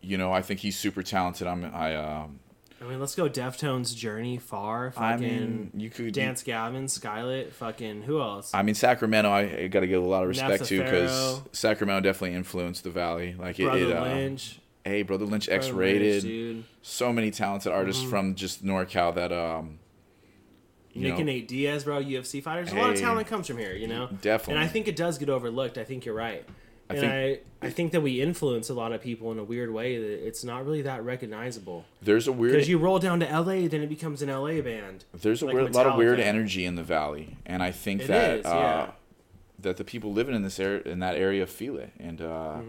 you 0.00 0.16
know 0.16 0.30
I 0.32 0.42
think 0.42 0.60
he's 0.60 0.78
super 0.78 1.02
talented. 1.02 1.46
I'm 1.48 1.64
I 1.74 1.96
um 1.96 2.38
I 2.82 2.88
mean, 2.88 2.98
let's 2.98 3.14
go 3.14 3.28
Deftones, 3.28 3.94
Journey, 3.94 4.38
Far, 4.38 4.90
fucking 4.90 5.04
I 5.04 5.16
mean 5.16 5.70
you 5.74 5.88
could 5.88 6.12
Dance 6.12 6.42
Gavin, 6.42 6.86
Skylit, 6.86 7.52
fucking 7.52 8.02
who 8.02 8.20
else? 8.20 8.50
I 8.52 8.62
mean, 8.62 8.74
Sacramento, 8.74 9.30
I, 9.30 9.40
I 9.42 9.66
got 9.68 9.80
to 9.80 9.86
give 9.86 10.02
a 10.02 10.06
lot 10.06 10.22
of 10.22 10.28
respect 10.28 10.64
to 10.64 10.82
because 10.82 11.40
Sacramento 11.52 12.00
definitely 12.00 12.36
influenced 12.36 12.82
the 12.82 12.90
valley. 12.90 13.34
Like 13.38 13.60
it, 13.60 13.64
Brother 13.64 13.90
it 13.90 13.96
uh, 13.96 14.02
Lynch. 14.02 14.58
hey, 14.84 15.02
Brother 15.02 15.26
Lynch, 15.26 15.46
Brother 15.46 15.58
X-Raided. 15.64 16.64
So 16.82 17.12
many 17.12 17.30
talented 17.30 17.70
artists 17.72 18.02
Mhm. 18.02 18.10
from 18.10 18.34
just 18.34 18.64
NorCal 18.64 19.14
that 19.14 19.32
um, 19.32 19.78
you 20.92 21.02
Nick 21.02 21.12
know, 21.12 21.16
and 21.18 21.26
Nate 21.26 21.46
Diaz, 21.48 21.84
bro, 21.84 22.02
UFC 22.02 22.42
fighters. 22.42 22.72
A 22.72 22.74
lot 22.74 22.90
of 22.90 22.98
talent 22.98 23.28
comes 23.28 23.46
from 23.46 23.58
here, 23.58 23.74
you 23.74 23.86
know. 23.86 24.08
definitely. 24.20 24.54
And 24.60 24.64
I 24.64 24.66
think 24.66 24.88
it 24.88 24.96
does 24.96 25.18
get 25.18 25.28
overlooked. 25.30 25.78
I 25.78 25.84
think 25.84 26.04
you're 26.04 26.14
right. 26.14 26.44
I 26.90 26.94
and 26.94 27.00
think- 27.00 27.40
I, 27.62 27.66
I 27.66 27.70
think 27.70 27.92
that 27.92 28.00
we 28.00 28.20
influence 28.20 28.68
a 28.70 28.74
lot 28.74 28.92
of 28.92 29.00
people 29.00 29.30
in 29.30 29.38
a 29.38 29.44
weird 29.44 29.72
way 29.72 29.96
that 29.96 30.26
it's 30.26 30.42
not 30.42 30.64
really 30.66 30.82
that 30.82 31.04
recognizable. 31.04 31.84
there's 32.02 32.26
a 32.26 32.32
weird 32.32 32.54
Because 32.54 32.68
you 32.68 32.76
roll 32.78 32.98
down 32.98 33.20
to 33.20 33.26
LA, 33.26 33.68
then 33.68 33.82
it 33.82 33.88
becomes 33.88 34.20
an 34.20 34.28
LA 34.28 34.60
band. 34.60 35.04
there's 35.14 35.42
a 35.42 35.46
like 35.46 35.54
weird, 35.54 35.74
lot 35.74 35.86
of 35.86 35.96
weird 35.96 36.18
energy 36.18 36.64
in 36.64 36.74
the 36.74 36.82
valley, 36.82 37.36
and 37.46 37.62
I 37.62 37.70
think 37.70 38.02
It 38.02 38.08
that 38.08 38.38
is, 38.40 38.46
uh, 38.46 38.48
yeah. 38.50 38.90
that 39.60 39.76
the 39.76 39.84
people 39.84 40.12
living 40.12 40.34
in 40.34 40.42
this 40.42 40.58
area 40.58 40.82
in 40.82 40.98
that 40.98 41.14
area 41.16 41.46
feel 41.46 41.76
it, 41.76 41.92
and 42.00 42.20
uh, 42.20 42.60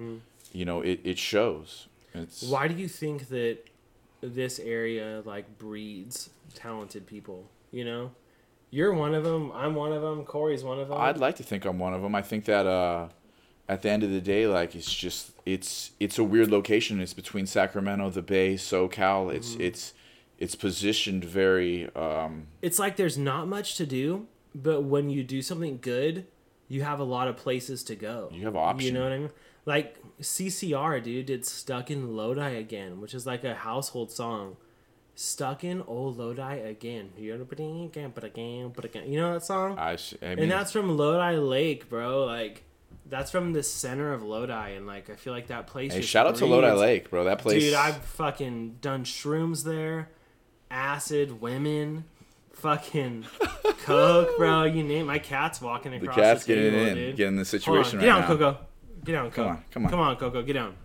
you 0.52 0.64
know 0.64 0.82
it, 0.82 1.00
it 1.04 1.18
shows. 1.18 1.88
It's 2.14 2.44
Why 2.44 2.68
do 2.68 2.76
you 2.76 2.88
think 2.88 3.30
that 3.30 3.58
this 4.22 4.60
area 4.60 5.24
like 5.26 5.58
breeds 5.58 6.30
talented 6.54 7.08
people? 7.08 7.50
You 7.72 7.86
know, 7.86 8.12
you're 8.70 8.94
one 8.94 9.16
of 9.16 9.24
them. 9.24 9.52
I'm 9.56 9.74
one 9.74 9.92
of 9.92 10.04
them. 10.04 10.24
Corey's 10.24 10.64
one 10.64 10.80
of 10.80 10.90
them. 10.90 11.00
I'd 11.02 11.18
like 11.18 11.38
to 11.38 11.44
think 11.44 11.66
I'm 11.66 11.80
one 11.80 11.96
of 11.96 12.04
them. 12.04 12.14
I 12.14 12.22
think 12.22 12.46
that 12.46 12.68
uh, 12.68 13.08
at 13.70 13.82
the 13.82 13.90
end 13.90 14.04
of 14.04 14.12
the 14.12 14.22
day, 14.22 14.46
like 14.48 14.76
it's 14.76 14.94
just 14.94 15.32
it's 15.46 15.92
it's 16.00 16.18
a 16.18 16.24
weird 16.24 16.52
location. 16.52 17.00
It's 17.00 17.14
between 17.14 17.46
Sacramento, 17.46 18.10
the 18.10 18.22
Bay, 18.22 18.56
SoCal. 18.56 19.34
It's 19.34 19.52
Mm-hmm. 19.54 19.62
it's 19.62 19.94
it's 20.40 20.56
positioned 20.56 21.24
very. 21.24 21.90
Um, 21.96 22.48
it's 22.62 22.80
like 22.80 22.96
there's 22.98 23.18
not 23.18 23.48
much 23.48 23.76
to 23.78 23.86
do, 23.86 24.28
but 24.54 24.82
when 24.84 25.10
you 25.10 25.24
do 25.24 25.42
something 25.42 25.80
good, 25.82 26.26
you 26.68 26.84
have 26.84 27.00
a 27.00 27.04
lot 27.06 27.28
of 27.28 27.38
places 27.38 27.84
to 27.86 27.96
go. 27.96 28.30
You 28.34 28.46
have 28.46 28.56
options. 28.56 28.86
You 28.88 28.92
know 28.94 29.04
what 29.04 29.12
I 29.14 29.18
mean? 29.20 29.30
Like 29.66 29.98
CCR, 30.22 31.02
dude, 31.02 31.28
did 31.28 31.46
"Stuck 31.46 31.90
in 31.90 32.16
Lodi 32.18 32.56
Again," 32.58 33.00
which 33.00 33.14
is 33.14 33.26
like 33.26 33.44
a 33.44 33.56
household 33.56 34.12
song. 34.12 34.58
Stuck 35.16 35.64
in 35.64 35.82
old 35.84 36.18
Lodi 36.18 36.60
again. 36.60 37.12
You 37.16 37.46
but 37.48 37.60
again, 37.60 38.12
but 38.16 38.24
again, 38.24 38.74
but 38.76 38.84
again. 38.84 39.10
You 39.12 39.20
know 39.22 39.34
that 39.34 39.46
song? 39.46 39.78
I, 39.78 39.96
sh- 39.96 40.16
I 40.24 40.30
mean, 40.30 40.40
and 40.40 40.52
that's 40.52 40.72
from 40.72 40.98
Lodi 40.98 41.38
Lake, 41.38 41.88
bro. 41.88 42.26
Like, 42.26 42.64
that's 43.06 43.32
from 43.32 43.54
the 43.54 43.64
center 43.64 44.14
of 44.14 44.24
Lodi, 44.24 44.72
and 44.72 44.88
like, 44.88 45.10
I 45.10 45.16
feel 45.16 45.34
like 45.34 45.48
that 45.48 45.68
place. 45.68 45.94
hey, 45.94 46.02
shout 46.02 46.28
out 46.28 46.36
to 46.38 46.46
Lodi. 46.46 46.72
Lake, 46.72 47.10
bro. 47.10 47.24
That 47.26 47.40
place, 47.40 47.62
Dude, 47.64 47.74
I've 47.74 47.98
fucking 47.98 48.78
done 48.82 49.04
shrooms 49.04 49.64
there, 49.64 50.10
acid, 50.72 51.42
women, 51.42 52.06
fucking 52.54 53.26
coke, 53.84 54.38
bro. 54.38 54.64
You 54.64 54.84
name. 54.84 55.06
My 55.08 55.20
cat's 55.20 55.62
walking 55.62 55.92
the 55.92 55.98
across 55.98 56.16
cat's 56.16 56.46
the 56.46 56.56
table, 56.56 56.72
getting 56.72 56.88
in, 56.88 56.96
dude. 56.96 57.16
getting 57.18 57.36
the 57.36 57.40
Hold 57.40 57.40
on, 57.40 57.46
situation 57.46 58.00
get 58.00 58.08
right 58.08 58.12
down, 58.14 58.22
now. 58.22 58.28
Coco. 58.28 58.58
Get 59.06 59.12
down, 59.14 59.32
Coco. 59.32 59.44
Come 59.44 59.48
on, 59.48 59.64
come 59.72 59.86
on. 59.86 59.90
come 59.92 60.00
on, 60.00 60.16
Coco. 60.18 60.42
Get 60.44 60.54
down. 60.54 60.76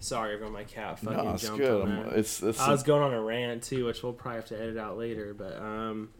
Sorry, 0.00 0.34
everyone. 0.34 0.52
My 0.54 0.64
cat 0.64 0.98
fucking 1.00 1.24
No, 1.24 1.32
it's 1.34 1.42
jumped 1.42 1.58
good. 1.58 1.82
on 1.82 1.96
that. 2.04 2.12
It's, 2.18 2.42
it's 2.42 2.60
I 2.60 2.70
was 2.70 2.82
going 2.84 3.02
on 3.02 3.12
a 3.12 3.20
rant 3.20 3.64
too, 3.64 3.84
which 3.86 4.02
we'll 4.02 4.12
probably 4.12 4.36
have 4.36 4.48
to 4.48 4.60
edit 4.60 4.76
out 4.76 4.96
later. 4.96 5.34
But 5.34 5.56
um, 5.56 6.10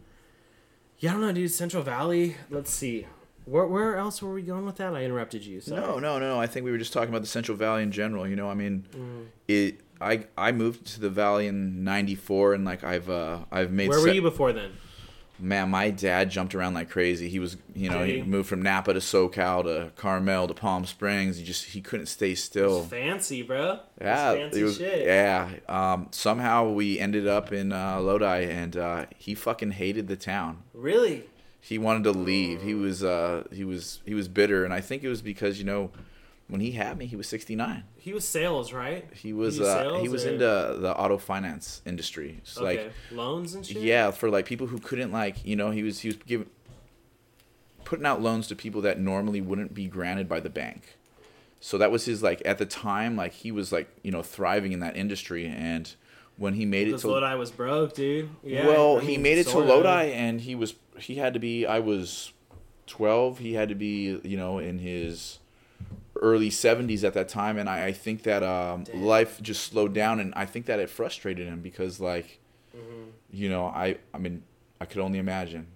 yeah, 0.99 1.11
I 1.11 1.13
don't 1.13 1.23
know, 1.23 1.33
dude. 1.33 1.51
Central 1.53 1.83
Valley. 1.83 2.37
Let's 2.51 2.71
see. 2.73 3.07
Where 3.49 3.67
where 3.67 3.97
else 3.97 4.21
were 4.23 4.33
we 4.35 4.43
going 4.43 4.67
with 4.67 4.77
that? 4.77 4.95
I 4.95 5.05
interrupted 5.05 5.45
you. 5.45 5.61
Sorry. 5.61 5.81
No, 5.81 5.99
no, 5.99 6.19
no. 6.19 6.41
I 6.41 6.47
think 6.47 6.65
we 6.65 6.71
were 6.71 6.79
just 6.79 6.93
talking 6.93 7.09
about 7.09 7.23
the 7.23 7.29
Central 7.29 7.57
Valley 7.57 7.83
in 7.83 7.93
general. 7.93 8.27
You 8.27 8.37
know, 8.37 8.51
I 8.51 8.55
mean, 8.55 8.87
Mm. 8.95 9.27
it. 9.49 9.81
I 10.01 10.27
I 10.37 10.53
moved 10.53 10.87
to 10.95 11.01
the 11.01 11.11
valley 11.11 11.47
in 11.49 11.83
'94, 11.83 12.55
and 12.55 12.65
like 12.65 12.85
I've 12.85 13.11
uh 13.11 13.41
I've 13.51 13.73
made. 13.73 13.89
Where 13.89 14.01
were 14.01 14.09
you 14.13 14.23
before 14.23 14.53
then? 14.53 14.71
Man, 15.41 15.71
my 15.71 15.91
dad 15.91 16.31
jumped 16.31 16.53
around 16.57 16.75
like 16.75 16.91
crazy. 16.91 17.29
He 17.29 17.39
was, 17.39 17.57
you 17.73 17.89
know, 17.89 18.03
he 18.05 18.23
moved 18.23 18.49
from 18.49 18.61
Napa 18.61 18.93
to 18.93 18.99
SoCal 18.99 19.63
to 19.65 19.93
Carmel 19.95 20.49
to 20.49 20.55
Palm 20.55 20.85
Springs. 20.85 21.37
He 21.39 21.45
just 21.45 21.65
he 21.67 21.81
couldn't 21.81 22.07
stay 22.07 22.35
still. 22.35 22.83
Fancy, 22.83 23.43
bro. 23.43 23.79
Yeah, 24.01 24.33
It's 24.33 24.41
fancy 24.43 24.61
it 24.61 24.65
was- 24.65 24.77
shit. 24.79 25.07
yeah. 25.07 25.49
Um, 25.69 26.09
somehow 26.11 26.71
we 26.71 26.99
ended 26.99 27.29
up 27.29 27.53
in 27.53 27.73
uh, 27.73 28.01
Lodi, 28.01 28.45
and 28.51 28.77
uh, 28.77 29.07
he 29.17 29.35
fucking 29.37 29.71
hated 29.73 30.09
the 30.09 30.17
town. 30.17 30.65
Really? 30.75 31.25
He 31.61 31.79
wanted 31.79 32.05
to 32.05 32.13
leave. 32.13 32.63
He 32.63 32.75
was 32.75 33.03
uh, 33.03 33.45
he 33.53 33.65
was 33.65 34.01
he 34.05 34.15
was 34.15 34.29
bitter, 34.29 34.65
and 34.65 34.73
I 34.73 34.81
think 34.81 35.03
it 35.03 35.09
was 35.09 35.23
because 35.23 35.59
you 35.59 35.65
know 35.65 35.91
when 36.49 36.61
he 36.63 36.73
had 36.73 36.97
me, 36.97 37.05
he 37.07 37.15
was 37.15 37.29
69. 37.29 37.85
He 37.97 38.13
was 38.13 38.27
sales, 38.27 38.73
right? 38.73 39.07
He 39.13 39.33
was 39.33 39.59
do 39.59 39.67
uh, 39.67 40.01
he 40.01 40.09
was 40.09 40.25
or- 40.25 40.31
into 40.31 40.79
the 40.81 40.95
auto 40.97 41.19
finance 41.19 41.83
industry. 41.85 42.39
It's 42.39 42.57
okay. 42.57 42.85
like 42.85 42.93
Loans 43.13 43.55
and 43.55 43.67
shit. 43.67 43.83
yeah, 43.83 44.11
for 44.11 44.31
like 44.31 44.47
people 44.47 44.67
who 44.67 44.79
couldn't 44.79 45.13
like 45.13 45.45
you 45.45 45.57
know 45.57 45.71
he 45.71 45.83
was 45.83 46.01
he 46.01 46.09
was 46.09 46.17
giving 46.17 46.49
putting 47.85 48.07
out 48.07 48.21
loans 48.21 48.49
to 48.49 48.57
people 48.57 48.83
that 48.83 49.01
normally 49.01 49.41
wouldn't 49.41 49.73
be 49.75 49.87
granted 49.87 50.29
by 50.29 50.41
the 50.41 50.51
bank. 50.51 50.97
So 51.61 51.77
that 51.79 51.91
was 51.91 52.05
his 52.05 52.23
like 52.23 52.41
at 52.45 52.59
the 52.59 52.67
time 52.67 53.17
like 53.17 53.33
he 53.33 53.51
was 53.51 53.73
like 53.73 53.89
you 54.03 54.11
know 54.11 54.23
thriving 54.23 54.73
in 54.73 54.81
that 54.81 54.97
industry 54.97 55.47
and 55.47 55.95
when 56.39 56.55
he 56.55 56.65
made 56.65 56.89
it 56.89 56.99
to 56.99 57.09
Lodi 57.09 57.35
was 57.35 57.51
broke, 57.51 57.95
dude. 57.95 58.31
Yeah. 58.43 58.67
well 58.67 58.99
I 58.99 59.03
he 59.03 59.19
made 59.19 59.37
it 59.39 59.49
to. 59.49 59.59
Lodi 59.59 60.05
and 60.13 60.41
he 60.41 60.55
was 60.55 60.75
he 60.99 61.17
had 61.17 61.35
to 61.35 61.41
be 61.41 61.67
I 61.67 61.79
was 61.81 62.33
12 62.87 63.39
he 63.39 63.53
had 63.55 63.69
to 63.69 63.75
be 63.75 64.19
you 64.25 64.37
know 64.37 64.59
in 64.59 64.79
his 64.79 65.39
early 66.21 66.49
70s 66.51 67.05
at 67.05 67.13
that 67.15 67.29
time 67.29 67.59
and 67.59 67.69
I, 67.69 67.87
I 67.87 67.93
think 67.93 68.23
that 68.25 68.43
um, 68.43 68.85
life 68.95 69.41
just 69.43 69.63
slowed 69.65 69.93
down 69.93 70.19
and 70.21 70.33
I 70.35 70.47
think 70.47 70.67
that 70.67 70.81
it 70.81 70.89
frustrated 70.91 71.47
him 71.47 71.61
because 71.61 72.01
like 72.01 72.41
Mm-hmm. 72.77 73.05
you 73.33 73.49
know 73.49 73.65
I 73.67 73.97
I 74.15 74.19
mean 74.19 74.43
I 74.81 74.85
could 74.85 75.01
only 75.01 75.19
imagine 75.19 75.67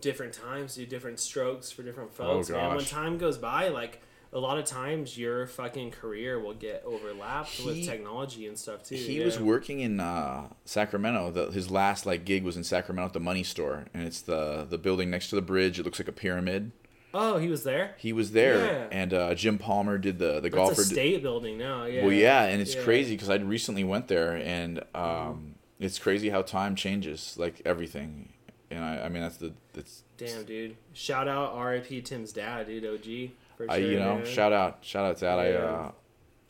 different 0.00 0.32
times 0.32 0.76
do 0.76 0.86
different 0.86 1.18
strokes 1.18 1.70
for 1.70 1.82
different 1.82 2.14
folks. 2.14 2.48
man. 2.48 2.60
when 2.68 2.76
Oh, 2.76 2.78
gosh. 2.78 2.90
time 2.90 3.18
goes 3.18 3.36
by, 3.36 3.68
like 3.68 4.00
a 4.36 4.38
lot 4.38 4.58
of 4.58 4.66
times 4.66 5.16
your 5.16 5.46
fucking 5.46 5.90
career 5.90 6.38
will 6.38 6.52
get 6.52 6.82
overlapped 6.84 7.58
with 7.64 7.86
technology 7.86 8.46
and 8.46 8.58
stuff 8.58 8.82
too. 8.82 8.94
he 8.94 9.18
yeah. 9.18 9.24
was 9.24 9.38
working 9.38 9.80
in 9.80 9.98
uh, 9.98 10.48
Sacramento. 10.66 11.30
The, 11.30 11.50
his 11.50 11.70
last 11.70 12.04
like 12.04 12.26
gig 12.26 12.44
was 12.44 12.54
in 12.54 12.62
Sacramento 12.62 13.06
at 13.06 13.12
the 13.14 13.20
Money 13.20 13.42
Store, 13.42 13.86
and 13.94 14.06
it's 14.06 14.20
the 14.20 14.66
the 14.68 14.76
building 14.76 15.08
next 15.10 15.30
to 15.30 15.36
the 15.36 15.42
bridge. 15.42 15.78
It 15.78 15.84
looks 15.86 15.98
like 15.98 16.08
a 16.08 16.12
pyramid. 16.12 16.72
Oh, 17.14 17.38
he 17.38 17.48
was 17.48 17.64
there. 17.64 17.94
He 17.96 18.12
was 18.12 18.32
there, 18.32 18.58
Yeah. 18.58 18.86
and 18.92 19.14
uh, 19.14 19.34
Jim 19.34 19.56
Palmer 19.56 19.96
did 19.96 20.18
the 20.18 20.34
the 20.34 20.42
That's 20.42 20.54
golfer. 20.54 20.82
a 20.82 20.84
state 20.84 21.22
building 21.22 21.56
now. 21.56 21.86
Yeah. 21.86 22.02
Well, 22.02 22.12
yeah, 22.12 22.42
and 22.44 22.60
it's 22.60 22.74
Yeah. 22.74 22.82
crazy 22.82 23.14
because 23.14 23.30
I 23.30 23.36
recently 23.36 23.84
went 23.84 24.08
there, 24.08 24.36
and 24.36 24.82
um, 24.94 25.54
it's 25.80 25.98
crazy 25.98 26.28
how 26.28 26.42
time 26.42 26.76
changes, 26.76 27.36
like 27.38 27.62
everything. 27.64 28.34
And 28.70 28.84
I, 28.84 29.04
I 29.04 29.08
mean, 29.08 29.22
that's 29.22 29.38
the 29.38 29.54
that's 29.72 30.02
Damn, 30.18 30.44
dude. 30.44 30.76
Shout 30.92 31.26
out 31.26 31.52
R.I.P. 31.52 32.02
Tim's 32.02 32.32
dad, 32.32 32.66
dude. 32.66 32.84
OG. 32.84 33.30
For 33.56 33.70
I 33.70 33.80
sure, 33.80 33.90
you 33.90 33.98
know 33.98 34.16
man. 34.16 34.26
shout 34.26 34.52
out 34.52 34.78
shout 34.82 35.04
out 35.04 35.16
to 35.18 35.24
that. 35.24 35.38
I 35.38 35.52
uh, 35.52 35.92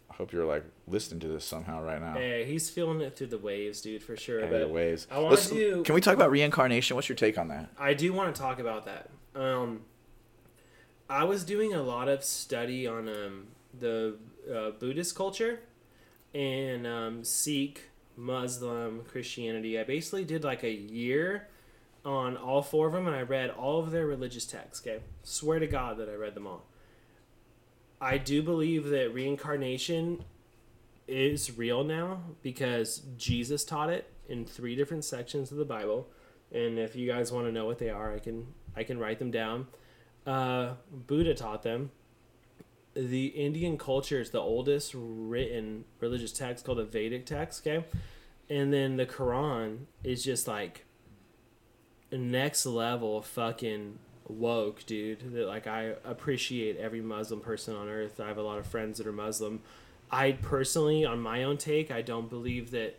hope 0.09 0.33
you're 0.33 0.47
like 0.47 0.65
listening 0.89 1.21
to 1.21 1.29
this 1.29 1.45
somehow 1.45 1.83
right 1.83 2.01
now. 2.01 2.15
Hey, 2.15 2.45
he's 2.45 2.71
feeling 2.71 3.01
it 3.01 3.17
through 3.17 3.29
the 3.29 3.39
waves, 3.39 3.81
dude, 3.81 4.03
for 4.03 4.17
sure. 4.17 4.41
Hey, 4.41 4.51
but 4.51 4.71
waves. 4.71 5.07
I 5.11 5.19
wanna 5.19 5.37
do- 5.37 5.83
Can 5.83 5.95
we 5.95 6.01
talk 6.01 6.15
about 6.15 6.31
reincarnation? 6.31 6.95
What's 6.97 7.09
your 7.09 7.17
take 7.17 7.39
on 7.39 7.49
that? 7.49 7.71
I 7.79 7.95
do 7.95 8.13
want 8.13 8.35
to 8.35 8.41
talk 8.41 8.59
about 8.59 8.87
that. 8.87 9.11
Um, 9.35 9.83
I 11.09 11.25
was 11.25 11.45
doing 11.45 11.73
a 11.73 11.83
lot 11.83 12.09
of 12.09 12.25
study 12.25 12.87
on 12.87 13.09
um, 13.09 13.47
the 13.79 14.17
uh, 14.53 14.71
Buddhist 14.71 15.15
culture 15.15 15.61
and 16.35 16.87
um, 16.87 17.25
Sikh, 17.25 17.91
Muslim, 18.17 19.03
Christianity. 19.05 19.79
I 19.79 19.85
basically 19.85 20.25
did 20.25 20.43
like 20.43 20.65
a 20.65 20.73
year 20.73 21.49
on 22.05 22.37
all 22.37 22.63
four 22.63 22.87
of 22.87 22.93
them, 22.93 23.07
and 23.07 23.15
I 23.15 23.23
read 23.23 23.51
all 23.51 23.81
of 23.81 23.91
their 23.91 24.07
religious 24.07 24.47
texts. 24.47 24.87
Okay, 24.87 25.03
swear 25.23 25.59
to 25.59 25.67
God 25.67 25.99
that 25.99 26.09
I 26.09 26.15
read 26.15 26.35
them 26.35 26.47
all. 26.47 26.65
I 28.01 28.19
do 28.19 28.43
believe 28.43 28.87
that 28.89 29.13
reincarnation 29.13 30.25
is 31.09 31.57
real 31.57 31.85
now 31.85 32.21
because 32.43 33.03
Jesus 33.17 33.65
taught 33.65 33.91
it 33.91 34.11
in 34.29 34.45
three 34.45 34.75
different 34.75 35.05
sections 35.05 35.51
of 35.51 35.57
the 35.57 35.65
Bible 35.65 36.09
and 36.53 36.79
if 36.79 36.95
you 36.95 37.07
guys 37.07 37.33
want 37.33 37.47
to 37.47 37.53
know 37.53 37.65
what 37.65 37.79
they 37.79 37.91
are, 37.91 38.15
I 38.15 38.19
can 38.19 38.47
I 38.77 38.83
can 38.85 38.99
write 38.99 39.19
them 39.19 39.31
down. 39.31 39.67
Uh, 40.27 40.75
Buddha 40.91 41.35
taught 41.35 41.63
them. 41.63 41.91
The 42.95 43.27
Indian 43.27 43.77
culture 43.77 44.21
is 44.21 44.31
the 44.31 44.41
oldest 44.41 44.93
written 44.95 45.85
religious 46.01 46.33
text 46.33 46.65
called 46.65 46.79
the 46.79 46.85
Vedic 46.85 47.27
text. 47.27 47.67
Okay, 47.67 47.85
and 48.49 48.73
then 48.73 48.97
the 48.97 49.07
Quran 49.07 49.87
is 50.05 50.23
just 50.23 50.47
like 50.47 50.85
next 52.13 52.65
level 52.65 53.21
fucking 53.21 53.99
woke, 54.29 54.85
dude. 54.87 55.33
That 55.33 55.47
like 55.47 55.67
I 55.67 55.95
appreciate 56.05 56.77
every 56.77 57.01
Muslim 57.01 57.41
person 57.41 57.75
on 57.75 57.89
earth. 57.89 58.21
I 58.21 58.29
have 58.29 58.39
a 58.39 58.43
lot 58.43 58.59
of 58.59 58.67
friends 58.67 58.99
that 58.99 59.07
are 59.07 59.13
Muslim. 59.13 59.61
I 60.11 60.33
personally, 60.33 61.05
on 61.05 61.21
my 61.21 61.43
own 61.43 61.57
take, 61.57 61.91
I 61.91 62.03
don't 62.03 62.31
believe 62.31 62.71
that 62.71 62.99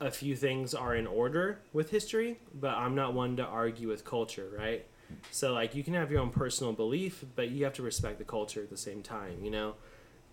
a 0.00 0.10
few 0.10 0.36
things 0.36 0.74
are 0.74 0.94
in 0.94 1.06
order 1.06 1.60
with 1.72 1.90
history, 1.90 2.38
but 2.54 2.74
I'm 2.74 2.94
not 2.94 3.14
one 3.14 3.36
to 3.36 3.44
argue 3.44 3.88
with 3.88 4.04
culture, 4.04 4.48
right? 4.56 4.86
So 5.30 5.52
like 5.52 5.74
you 5.74 5.82
can 5.82 5.94
have 5.94 6.10
your 6.10 6.20
own 6.20 6.30
personal 6.30 6.72
belief, 6.72 7.24
but 7.34 7.50
you 7.50 7.64
have 7.64 7.74
to 7.74 7.82
respect 7.82 8.18
the 8.18 8.24
culture 8.24 8.62
at 8.62 8.70
the 8.70 8.76
same 8.76 9.02
time, 9.02 9.44
you 9.44 9.50
know? 9.50 9.74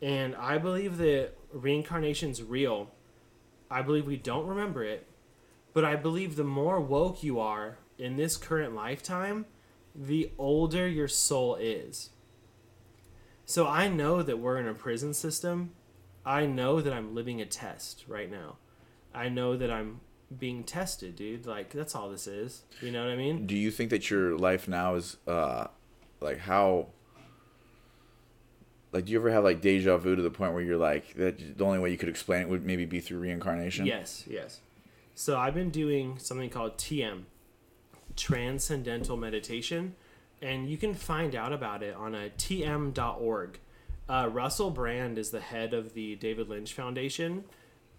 And 0.02 0.36
I 0.36 0.58
believe 0.58 0.98
that 0.98 1.34
reincarnation's 1.54 2.42
real. 2.42 2.92
I 3.70 3.82
believe 3.82 4.06
we 4.08 4.18
don't 4.18 4.48
remember 4.48 4.84
it, 4.84 5.08
but 5.74 5.86
I 5.86 5.96
believe 5.96 6.36
the 6.36 6.44
more 6.44 6.82
woke 6.82 7.24
you 7.24 7.40
are 7.40 7.78
in 7.98 8.18
this 8.18 8.36
current 8.36 8.76
lifetime, 8.76 9.46
the 9.96 10.32
older 10.38 10.88
your 10.88 11.08
soul 11.08 11.56
is. 11.56 12.10
So 13.46 13.68
I 13.68 13.88
know 13.88 14.24
that 14.24 14.40
we're 14.40 14.58
in 14.58 14.68
a 14.68 14.74
prison 14.74 15.14
system. 15.14 15.72
I 16.26 16.46
know 16.46 16.82
that 16.82 16.94
I'm 16.94 17.14
living 17.14 17.42
a 17.42 17.46
test 17.46 18.06
right 18.08 18.30
now. 18.30 18.58
I 19.14 19.28
know 19.30 19.58
that 19.58 19.70
I'm 19.70 20.00
being 20.38 20.64
tested, 20.64 21.16
dude. 21.16 21.46
Like 21.46 21.72
that's 21.72 21.96
all 21.96 22.10
this 22.10 22.28
is. 22.28 22.64
You 22.82 22.92
know 22.92 23.04
what 23.04 23.12
I 23.12 23.16
mean? 23.16 23.46
Do 23.48 23.56
you 23.56 23.72
think 23.72 23.90
that 23.90 24.10
your 24.10 24.38
life 24.38 24.68
now 24.68 24.96
is 24.96 25.18
uh 25.28 25.68
like 26.22 26.40
how 26.40 26.88
like 28.92 29.06
do 29.06 29.12
you 29.12 29.20
ever 29.20 29.32
have 29.32 29.44
like 29.44 29.62
deja 29.62 29.98
vu 29.98 30.16
to 30.16 30.22
the 30.22 30.30
point 30.30 30.54
where 30.54 30.62
you're 30.62 30.78
like 30.78 31.14
that 31.16 31.58
the 31.58 31.66
only 31.66 31.80
way 31.80 31.92
you 31.92 31.98
could 31.98 32.10
explain 32.10 32.42
it 32.42 32.50
would 32.50 32.66
maybe 32.66 32.86
be 32.86 33.00
through 33.00 33.20
reincarnation? 33.20 33.86
Yes, 33.86 34.26
yes. 34.30 34.62
So 35.16 35.38
I've 35.38 35.54
been 35.54 35.70
doing 35.70 36.18
something 36.18 36.50
called 36.50 36.78
TM, 36.78 37.24
Transcendental 38.16 39.18
Meditation, 39.18 39.96
and 40.42 40.70
you 40.70 40.78
can 40.78 40.94
find 40.94 41.36
out 41.36 41.54
about 41.54 41.84
it 41.84 41.96
on 41.96 42.16
a 42.16 42.30
tm.org. 42.30 43.60
Uh, 44.10 44.30
Russell 44.32 44.72
Brand 44.72 45.18
is 45.18 45.30
the 45.30 45.40
head 45.40 45.74
of 45.74 45.94
the 45.94 46.16
David 46.16 46.50
Lynch 46.50 46.74
Foundation, 46.74 47.46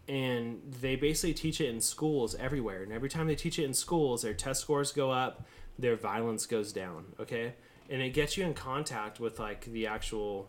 and 0.09 0.61
they 0.81 0.96
basically 0.96 1.35
teach 1.35 1.61
it 1.61 1.68
in 1.68 1.81
schools 1.81 2.35
everywhere. 2.35 2.83
And 2.83 2.92
every 2.92 3.09
time 3.09 3.27
they 3.27 3.37
teach 3.37 3.59
it 3.59 3.64
in 3.64 3.72
schools, 3.72 4.22
their 4.22 4.35
test 4.35 4.61
scores 4.61 4.92
go 4.92 5.11
up, 5.11 5.46
their 5.79 5.96
violence 5.96 6.46
goes 6.46 6.72
down. 6.72 7.07
Okay, 7.20 7.55
and 7.88 8.03
it 8.03 8.11
gets 8.11 8.37
you 8.37 8.44
in 8.44 8.55
contact 8.55 9.20
with 9.20 9.38
like 9.38 9.64
the 9.66 9.87
actual, 9.87 10.48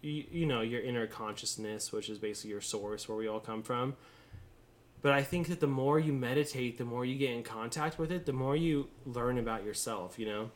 you, 0.00 0.24
you 0.30 0.46
know, 0.46 0.60
your 0.60 0.80
inner 0.80 1.06
consciousness, 1.06 1.92
which 1.92 2.08
is 2.08 2.18
basically 2.18 2.50
your 2.50 2.60
source, 2.60 3.08
where 3.08 3.16
we 3.16 3.28
all 3.28 3.40
come 3.40 3.62
from. 3.62 3.94
But 5.02 5.12
I 5.12 5.22
think 5.22 5.48
that 5.48 5.58
the 5.58 5.66
more 5.66 5.98
you 5.98 6.12
meditate, 6.12 6.78
the 6.78 6.84
more 6.84 7.04
you 7.04 7.18
get 7.18 7.30
in 7.30 7.42
contact 7.42 7.98
with 7.98 8.12
it, 8.12 8.24
the 8.24 8.32
more 8.32 8.54
you 8.54 8.88
learn 9.04 9.36
about 9.36 9.64
yourself, 9.64 10.18
you 10.18 10.26
know? 10.26 10.50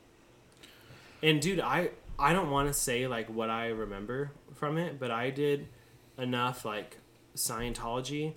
And 1.23 1.43
dude, 1.43 1.61
I 1.61 1.91
I 2.19 2.33
don't 2.33 2.51
want 2.51 2.69
to 2.69 2.75
say 2.75 3.07
like 3.07 3.29
what 3.29 3.51
I 3.51 3.67
remember 3.67 4.31
from 4.55 4.79
it, 4.79 4.99
but 4.99 5.11
I 5.11 5.31
did 5.31 5.69
enough 6.17 6.65
like 6.65 6.99
Scientology 7.35 8.35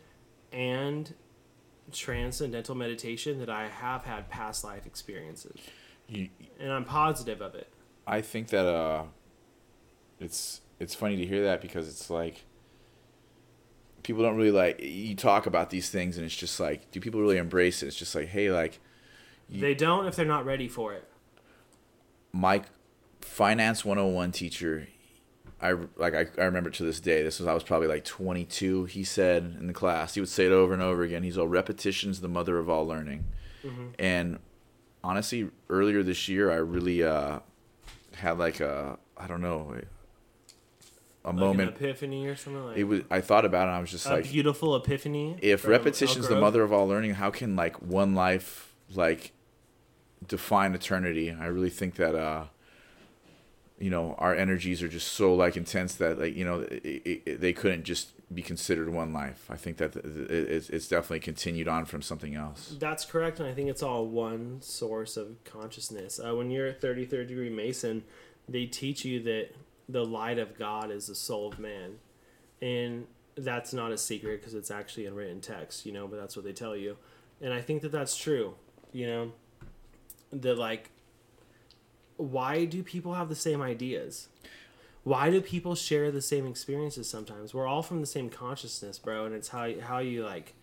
and 0.52 1.13
transcendental 1.91 2.76
meditation 2.76 3.39
that 3.39 3.50
I 3.50 3.67
have 3.67 4.04
had 4.04 4.30
past 4.30 4.63
life 4.63 4.86
experiences, 4.86 5.56
You, 6.08 6.30
and 6.60 6.72
I'm 6.72 6.86
positive 6.86 7.41
of 7.41 7.56
it. 7.56 7.67
I 8.06 8.22
think 8.22 8.50
that 8.50 8.65
uh, 8.65 9.04
it's 10.19 10.62
it's 10.80 10.95
funny 10.95 11.17
to 11.17 11.26
hear 11.26 11.43
that 11.43 11.62
because 11.62 11.88
it's 11.88 12.10
like 12.10 12.43
people 14.10 14.24
don't 14.24 14.36
really 14.38 14.50
like 14.50 14.80
you 14.82 15.13
talk 15.15 15.45
about 15.45 15.69
these 15.69 15.91
things 15.91 16.17
and 16.17 16.26
it's 16.26 16.36
just 16.36 16.60
like 16.60 16.89
do 16.89 17.00
people 17.00 17.22
really 17.22 17.38
embrace 17.38 17.84
it? 17.84 17.88
It's 17.88 17.95
just 17.95 18.15
like 18.15 18.28
hey, 18.30 18.50
like 18.50 18.80
You- 19.48 19.62
They 19.62 19.76
don't 19.76 20.08
if 20.08 20.15
they're 20.15 20.26
not 20.26 20.45
ready 20.45 20.67
for 20.67 20.93
it. 20.93 21.06
my 22.34 22.63
finance 23.22 23.86
101 23.86 24.32
teacher 24.32 24.88
I 25.62 25.74
like 25.98 26.15
I, 26.15 26.26
I 26.41 26.45
remember 26.45 26.69
to 26.72 26.84
this 26.84 27.00
day 27.00 27.22
this 27.22 27.38
was 27.39 27.48
I 27.48 27.54
was 27.54 27.63
probably 27.63 27.88
like 27.88 28.04
22 28.06 28.86
he 28.86 29.04
said 29.04 29.56
in 29.60 29.67
the 29.67 29.74
class 29.74 30.15
he 30.15 30.22
would 30.22 30.30
say 30.30 30.45
it 30.48 30.52
over 30.52 30.74
and 30.74 30.82
over 30.82 31.04
again 31.04 31.22
he's 31.22 31.38
all 31.38 31.48
repetition's 31.48 32.22
the 32.22 32.28
mother 32.30 32.58
of 32.58 32.67
all 32.69 32.86
learning 32.88 33.26
and 34.00 34.39
honestly 35.04 35.50
earlier 35.69 36.02
this 36.02 36.28
year 36.30 36.50
I 36.50 36.56
really 36.56 37.04
uh 37.04 37.39
had 38.15 38.39
like 38.39 38.60
a 38.62 38.98
I 39.17 39.28
don't 39.28 39.41
know 39.41 39.76
a 41.30 41.34
Like 41.34 41.39
moment 41.39 41.70
an 41.70 41.76
epiphany 41.76 42.28
or 42.28 42.36
something 42.36 42.65
like 42.65 42.78
it 42.78 42.84
was 42.84 43.02
I 43.10 43.22
thought 43.22 43.46
about 43.46 43.63
it 43.68 43.70
and 43.70 43.78
I 43.78 43.82
was 43.82 43.92
just 43.92 44.06
a 44.06 44.15
like 44.15 44.30
beautiful 44.32 44.76
epiphany. 44.76 45.38
if 45.42 45.62
from 45.62 45.72
repetition's 45.72 46.26
Elk 46.26 46.36
the 46.36 46.42
mother 46.42 46.63
of 46.63 46.74
all 46.74 46.88
learning 46.88 47.13
how 47.15 47.30
can 47.32 47.56
like 47.56 47.82
one 47.82 48.15
life 48.15 48.74
like 48.94 49.32
define 50.28 50.74
eternity 50.76 51.32
i 51.32 51.46
really 51.46 51.70
think 51.70 51.96
that 51.96 52.13
uh 52.13 52.44
you 53.80 53.89
know 53.89 54.15
our 54.18 54.36
energies 54.36 54.84
are 54.84 54.89
just 54.89 55.13
so 55.13 55.34
like 55.34 55.56
intense 55.56 55.96
that 55.96 56.20
like 56.20 56.36
you 56.36 56.44
know 56.44 56.60
it, 56.60 57.02
it, 57.26 57.39
they 57.42 57.54
couldn't 57.54 57.84
just 57.84 58.10
be 58.34 58.42
considered 58.42 58.89
one 58.89 59.13
life 59.13 59.48
i 59.50 59.56
think 59.56 59.78
that 59.78 59.96
it, 59.96 60.06
it's, 60.30 60.70
it's 60.70 60.88
definitely 60.89 61.22
continued 61.22 61.68
on 61.70 61.86
from 61.86 62.02
something 62.02 62.36
else 62.36 62.76
That's 62.80 63.06
correct, 63.06 63.39
and 63.39 63.48
I 63.48 63.54
think 63.54 63.70
it's 63.70 63.82
all 63.82 64.06
one 64.08 64.62
source 64.62 65.15
of 65.18 65.42
consciousness. 65.46 66.20
Uh, 66.20 66.36
when 66.36 66.52
you're 66.52 66.68
a 66.68 66.74
33rd 66.74 67.28
degree 67.30 67.50
Mason, 67.50 68.04
they 68.48 68.65
teach 68.65 69.06
you 69.06 69.22
that 69.24 69.56
the 69.89 70.06
light 70.06 70.38
of 70.38 70.58
God 70.58 70.91
is 70.91 71.08
the 71.08 71.15
soul 71.15 71.52
of 71.52 71.60
man, 71.60 71.95
and 72.62 73.08
that's 73.36 73.73
not 73.73 73.91
a 73.91 73.97
secret 73.97 74.39
because 74.39 74.54
it's 74.54 74.71
actually 74.71 75.08
in 75.08 75.15
written 75.15 75.41
text, 75.41 75.86
you 75.86 75.91
know. 75.91 76.08
But 76.08 76.19
that's 76.19 76.36
what 76.36 76.45
they 76.45 76.54
tell 76.54 76.75
you, 76.75 76.95
and 77.41 77.52
I 77.52 77.62
think 77.62 77.82
that 77.82 77.91
that's 77.91 78.15
true. 78.15 78.54
You 78.93 79.08
know, 79.08 79.32
that 80.32 80.58
like, 80.58 80.91
why 82.17 82.65
do 82.65 82.84
people 82.84 83.15
have 83.15 83.30
the 83.30 83.36
same 83.36 83.62
ideas? 83.62 84.28
Why 85.04 85.32
do 85.32 85.41
people 85.41 85.75
share 85.75 86.12
the 86.12 86.21
same 86.21 86.45
experiences? 86.45 87.10
Sometimes 87.10 87.54
we're 87.54 87.67
all 87.67 87.82
from 87.82 88.02
the 88.02 88.08
same 88.08 88.30
consciousness, 88.30 88.99
bro, 88.99 89.25
and 89.25 89.34
it's 89.34 89.49
how 89.49 89.73
how 89.80 89.99
you 89.99 90.23
like 90.23 90.54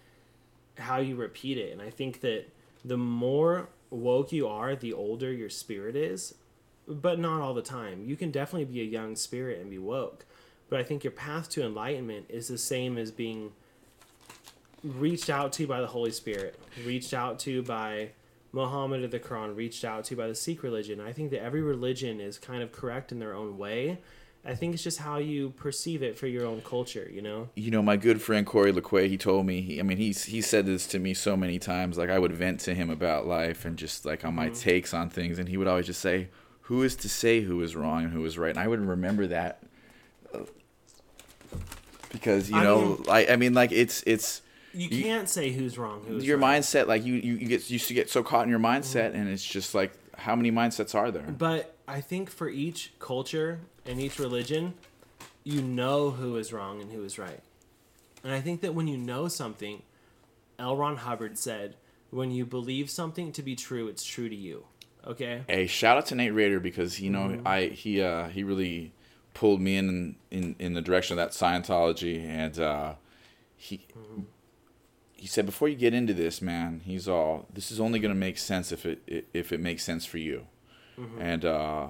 how 0.78 0.98
you 0.98 1.16
repeat 1.16 1.58
it. 1.58 1.72
And 1.72 1.82
I 1.82 1.90
think 1.90 2.20
that 2.20 2.46
the 2.84 2.96
more 2.96 3.68
woke 3.90 4.32
you 4.32 4.46
are, 4.46 4.76
the 4.76 4.92
older 4.92 5.32
your 5.32 5.50
spirit 5.50 5.96
is, 5.96 6.34
but 6.86 7.18
not 7.18 7.40
all 7.40 7.54
the 7.54 7.62
time. 7.62 8.04
You 8.04 8.16
can 8.16 8.30
definitely 8.30 8.64
be 8.64 8.80
a 8.80 8.84
young 8.84 9.16
spirit 9.16 9.60
and 9.60 9.70
be 9.70 9.78
woke. 9.78 10.24
But 10.68 10.80
I 10.80 10.82
think 10.82 11.04
your 11.04 11.12
path 11.12 11.48
to 11.50 11.64
enlightenment 11.64 12.26
is 12.28 12.48
the 12.48 12.58
same 12.58 12.98
as 12.98 13.10
being 13.10 13.52
reached 14.82 15.30
out 15.30 15.52
to 15.54 15.66
by 15.66 15.80
the 15.80 15.86
Holy 15.86 16.10
Spirit, 16.10 16.58
reached 16.84 17.14
out 17.14 17.38
to 17.40 17.62
by 17.62 18.10
Muhammad 18.52 19.02
or 19.02 19.08
the 19.08 19.20
Quran, 19.20 19.56
reached 19.56 19.84
out 19.84 20.04
to 20.04 20.16
by 20.16 20.26
the 20.26 20.34
Sikh 20.34 20.62
religion. 20.62 21.00
I 21.00 21.12
think 21.12 21.30
that 21.30 21.42
every 21.42 21.62
religion 21.62 22.20
is 22.20 22.38
kind 22.38 22.62
of 22.62 22.72
correct 22.72 23.12
in 23.12 23.18
their 23.18 23.34
own 23.34 23.58
way. 23.58 23.98
I 24.44 24.54
think 24.54 24.74
it's 24.74 24.82
just 24.82 24.98
how 24.98 25.18
you 25.18 25.50
perceive 25.50 26.04
it 26.04 26.16
for 26.16 26.28
your 26.28 26.46
own 26.46 26.60
culture, 26.60 27.10
you 27.12 27.20
know? 27.20 27.48
you 27.56 27.70
know 27.72 27.82
my 27.82 27.96
good 27.96 28.22
friend 28.22 28.46
corey 28.46 28.72
LaQuay, 28.72 29.08
he 29.08 29.18
told 29.18 29.44
me 29.44 29.60
he, 29.60 29.80
i 29.80 29.82
mean 29.82 29.98
he's 29.98 30.24
he 30.24 30.40
said 30.40 30.66
this 30.66 30.86
to 30.86 31.00
me 31.00 31.14
so 31.14 31.36
many 31.36 31.58
times 31.58 31.98
like 31.98 32.10
i 32.10 32.18
would 32.18 32.32
vent 32.32 32.60
to 32.60 32.72
him 32.72 32.88
about 32.88 33.26
life 33.26 33.64
and 33.64 33.76
just 33.76 34.06
like 34.06 34.24
on 34.24 34.34
my 34.34 34.46
mm-hmm. 34.46 34.54
takes 34.54 34.94
on 34.94 35.10
things 35.10 35.40
and 35.40 35.48
he 35.48 35.56
would 35.56 35.66
always 35.66 35.86
just 35.86 36.00
say 36.00 36.28
who 36.66 36.82
is 36.82 36.94
to 36.96 37.08
say 37.08 37.40
who 37.42 37.60
is 37.62 37.74
wrong 37.76 38.04
and 38.04 38.12
who 38.12 38.24
is 38.24 38.36
right 38.38 38.50
and 38.50 38.58
i 38.58 38.66
would 38.68 38.80
remember 38.80 39.26
that 39.26 39.62
because 42.12 42.50
you 42.50 42.56
I 42.56 42.64
know 42.64 42.80
mean- 42.80 43.02
like 43.04 43.30
i 43.30 43.36
mean 43.36 43.54
like 43.54 43.72
it's 43.72 44.02
it's 44.06 44.42
You 44.72 44.88
You- 44.88 45.02
can't 45.04 45.28
say 45.28 45.52
who's 45.52 45.78
wrong, 45.78 46.04
who's 46.06 46.24
your 46.26 46.38
right. 46.38 46.60
mindset 46.62 46.86
like 46.86 47.04
you, 47.04 47.14
you 47.14 47.34
you 47.34 47.46
get 47.48 47.68
used 47.70 47.88
to 47.88 47.94
get 47.94 48.10
so 48.10 48.22
caught 48.22 48.44
in 48.44 48.50
your 48.50 48.58
mindset 48.58 49.10
mm-hmm. 49.10 49.20
and 49.20 49.28
it's 49.30 49.44
just 49.44 49.74
like 49.74 49.92
how 50.16 50.34
many 50.36 50.50
mindsets 50.50 50.94
are 50.94 51.10
there 51.10 51.22
But 51.22 51.74
I 51.88 52.00
think 52.00 52.30
for 52.30 52.48
each 52.48 52.92
culture 52.98 53.60
and 53.84 54.00
each 54.00 54.18
religion, 54.18 54.74
you 55.44 55.62
know 55.62 56.10
who 56.10 56.36
is 56.36 56.52
wrong 56.52 56.80
and 56.82 56.90
who 56.90 57.04
is 57.04 57.16
right. 57.18 57.40
And 58.24 58.32
I 58.32 58.40
think 58.40 58.60
that 58.62 58.74
when 58.74 58.88
you 58.88 58.96
know 58.96 59.28
something, 59.28 59.82
L. 60.58 60.76
Ron 60.76 60.96
Hubbard 60.96 61.38
said, 61.38 61.76
when 62.10 62.30
you 62.32 62.44
believe 62.44 62.90
something 62.90 63.30
to 63.32 63.42
be 63.42 63.54
true, 63.54 63.86
it's 63.86 64.04
true 64.04 64.28
to 64.28 64.34
you. 64.34 64.64
Okay? 65.06 65.42
Hey, 65.48 65.66
shout 65.66 65.96
out 65.96 66.06
to 66.06 66.14
Nate 66.14 66.34
Rader 66.34 66.60
because 66.60 67.00
you 67.00 67.10
know 67.10 67.40
I 67.44 67.66
he 67.66 68.00
uh 68.02 68.28
he 68.28 68.42
really 68.42 68.92
pulled 69.34 69.60
me 69.60 69.76
in 69.76 70.16
in 70.30 70.56
in 70.58 70.74
the 70.74 70.80
direction 70.82 71.18
of 71.18 71.24
that 71.24 71.32
Scientology 71.32 72.24
and 72.26 72.58
uh 72.58 72.94
he 73.56 73.86
he 75.12 75.26
said 75.26 75.46
before 75.46 75.68
you 75.68 75.76
get 75.76 75.94
into 75.94 76.12
this 76.12 76.42
man 76.42 76.80
he's 76.84 77.06
all 77.08 77.46
this 77.52 77.70
is 77.70 77.78
only 77.80 77.98
going 77.98 78.12
to 78.12 78.18
make 78.18 78.36
sense 78.38 78.72
if 78.72 78.84
it 78.84 79.26
if 79.32 79.52
it 79.52 79.60
makes 79.60 79.82
sense 79.84 80.04
for 80.04 80.18
you. 80.18 80.46
And 81.20 81.44
uh 81.44 81.88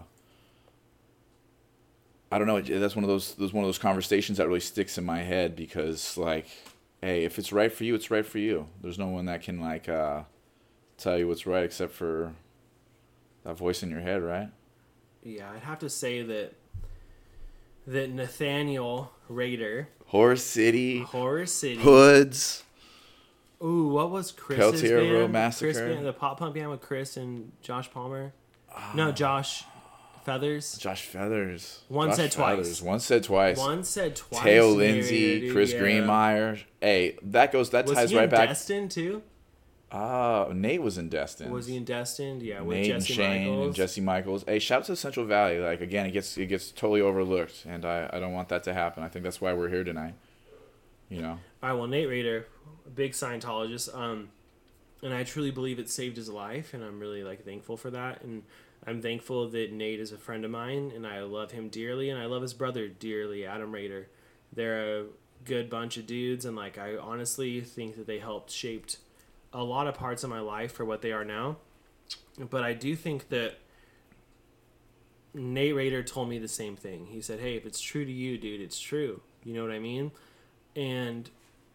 I 2.31 2.39
don't 2.39 2.47
know 2.49 2.61
that's 2.61 2.97
one 2.97 3.05
of 3.05 3.09
those 3.09 3.35
those 3.35 3.53
one 3.53 3.65
of 3.65 3.69
those 3.69 3.79
conversations 3.79 4.39
that 4.39 4.47
really 4.49 4.61
sticks 4.61 4.99
in 4.99 5.05
my 5.05 5.23
head 5.23 5.57
because 5.57 6.19
like 6.19 6.47
hey 7.01 7.25
if 7.25 7.39
it's 7.39 7.53
right 7.53 7.73
for 7.73 7.85
you 7.85 7.95
it's 7.95 8.11
right 8.11 8.27
for 8.27 8.39
you. 8.39 8.67
There's 8.83 8.99
no 8.99 9.07
one 9.09 9.27
that 9.27 9.43
can 9.43 9.61
like 9.61 9.89
uh 9.89 10.23
tell 10.99 11.17
you 11.19 11.29
what's 11.29 11.47
right 11.47 11.65
except 11.65 11.93
for 11.93 12.35
that 13.47 13.57
voice 13.57 13.83
in 13.83 13.91
your 13.91 14.01
head, 14.01 14.23
right? 14.23 14.49
Yeah, 15.23 15.51
I'd 15.51 15.63
have 15.63 15.79
to 15.81 15.89
say 15.89 16.23
that 16.23 16.55
that 17.87 18.11
Nathaniel 18.11 19.13
Rader, 19.29 19.89
Horror 20.07 20.37
City, 20.37 21.01
Horror 21.01 21.47
City. 21.47 21.81
Hoods. 21.81 22.65
Ooh, 23.63 23.89
what 23.89 24.11
was 24.11 24.33
Chris's 24.33 24.81
Peltier 24.83 25.01
band? 25.01 25.13
Road 25.13 25.31
Massacre. 25.31 25.73
Chris 25.73 25.95
band, 25.95 26.07
the 26.07 26.13
pop 26.13 26.39
punk 26.39 26.55
band 26.55 26.71
with 26.71 26.81
Chris 26.81 27.17
and 27.17 27.53
Josh 27.63 27.91
Palmer. 27.91 28.33
Ah. 28.75 28.93
no, 28.95 29.13
Josh 29.13 29.65
Feathers. 30.25 30.77
Josh 30.79 31.03
Feathers. 31.07 31.83
One 31.89 32.09
Josh 32.09 32.17
said 32.17 32.33
twice. 32.33 32.57
Feathers. 32.57 32.83
One 32.83 33.01
said 33.01 33.23
twice. 33.23 33.59
One 33.59 33.85
said 33.85 34.17
twice. 34.17 34.43
Teo 34.43 34.71
Rader, 34.71 34.77
Lindsay, 34.77 35.51
Chris 35.53 35.73
yeah. 35.73 35.81
Greenmeyer. 35.81 36.63
Hey, 36.81 37.17
that 37.23 37.53
goes. 37.53 37.71
That 37.71 37.87
Was 37.87 37.95
ties 37.95 38.11
he 38.11 38.17
right 38.17 38.25
in 38.25 38.31
back. 38.31 38.49
Destin 38.49 38.89
too? 38.89 39.23
Ah, 39.93 40.49
Nate 40.53 40.83
was 40.83 40.99
in 40.99 41.09
Destin. 41.09 41.51
Was 41.51 41.67
he 41.67 41.77
in 41.77 41.85
Destined? 41.85 42.43
Yeah, 42.43 42.61
with 42.61 42.77
Nate 42.77 42.91
and 42.91 43.01
Jesse 43.05 43.15
Shane 43.15 43.49
Michaels. 43.49 43.67
and 43.67 43.75
Jesse 43.75 44.01
Michaels. 44.01 44.45
Hey, 44.47 44.59
shout 44.59 44.81
out 44.81 44.85
to 44.87 44.97
Central 44.97 45.27
Valley. 45.27 45.59
Like 45.61 45.81
again, 45.81 46.07
it 46.07 46.11
gets 46.11 46.37
it 46.37 46.47
gets 46.47 46.73
totally 46.73 47.01
overlooked, 47.01 47.65
and 47.69 47.85
I 47.85 48.11
I 48.13 48.19
don't 48.19 48.33
want 48.33 48.49
that 48.49 48.65
to 48.65 48.75
happen. 48.75 49.05
I 49.05 49.09
think 49.09 49.23
that's 49.23 49.41
why 49.41 49.53
we're 49.53 49.69
here 49.69 49.85
tonight. 49.85 50.15
You 51.09 51.23
know. 51.23 51.39
All 51.63 51.71
right, 51.71 51.73
well, 51.73 51.87
Nate 51.87 52.09
Rader, 52.09 52.47
big 52.95 53.13
Scientologist, 53.13 53.97
um, 53.97 54.31
and 55.03 55.15
I 55.15 55.23
truly 55.23 55.53
believe 55.53 55.79
it 55.79 55.89
saved 55.89 56.17
his 56.17 56.29
life, 56.29 56.75
and 56.75 56.83
I'm 56.83 56.99
really 56.99 57.23
like 57.23 57.45
thankful 57.45 57.77
for 57.77 57.91
that, 57.91 58.23
and 58.23 58.43
I'm 58.85 59.01
thankful 59.01 59.49
that 59.51 59.73
Nate 59.73 60.01
is 60.01 60.11
a 60.11 60.19
friend 60.19 60.45
of 60.45 60.51
mine, 60.51 60.93
and 60.95 61.07
I 61.07 61.21
love 61.21 61.53
him 61.53 61.69
dearly, 61.69 62.11
and 62.11 62.21
I 62.21 62.27
love 62.27 62.43
his 62.43 62.55
brother 62.55 62.89
dearly, 62.89 63.47
Adam 63.47 63.73
Rader. 63.73 64.09
They're 64.53 65.01
a 65.01 65.05
good 65.45 65.71
bunch 65.71 65.97
of 65.97 66.09
dudes, 66.09 66.45
and 66.45 66.57
like 66.57 66.77
I 66.77 66.97
honestly 66.97 67.61
think 67.61 67.97
that 67.97 68.09
they 68.09 68.19
helped 68.19 68.51
shaped 68.51 68.99
a 69.57 69.65
lot 69.65 69.87
of 69.87 69.95
parts 69.95 70.23
of 70.23 70.31
my 70.31 70.41
life 70.41 70.73
for 70.73 70.85
what 70.85 71.03
they 71.03 71.13
are 71.13 71.25
now. 71.25 71.57
But 72.39 72.63
I 72.63 72.75
do 72.75 72.95
think 72.95 73.31
that 73.31 73.59
Nate 75.33 75.75
Rader 75.75 76.03
told 76.03 76.29
me 76.29 76.39
the 76.39 76.49
same 76.49 76.77
thing. 76.77 77.07
He 77.07 77.21
said, 77.21 77.41
"Hey, 77.41 77.57
if 77.57 77.65
it's 77.65 77.81
true 77.81 78.05
to 78.05 78.13
you, 78.13 78.39
dude, 78.39 78.61
it's 78.61 78.79
true." 78.79 79.23
You 79.45 79.55
know 79.55 79.63
what 79.63 79.73
I 79.73 79.79
mean? 79.79 80.13
And 80.75 81.31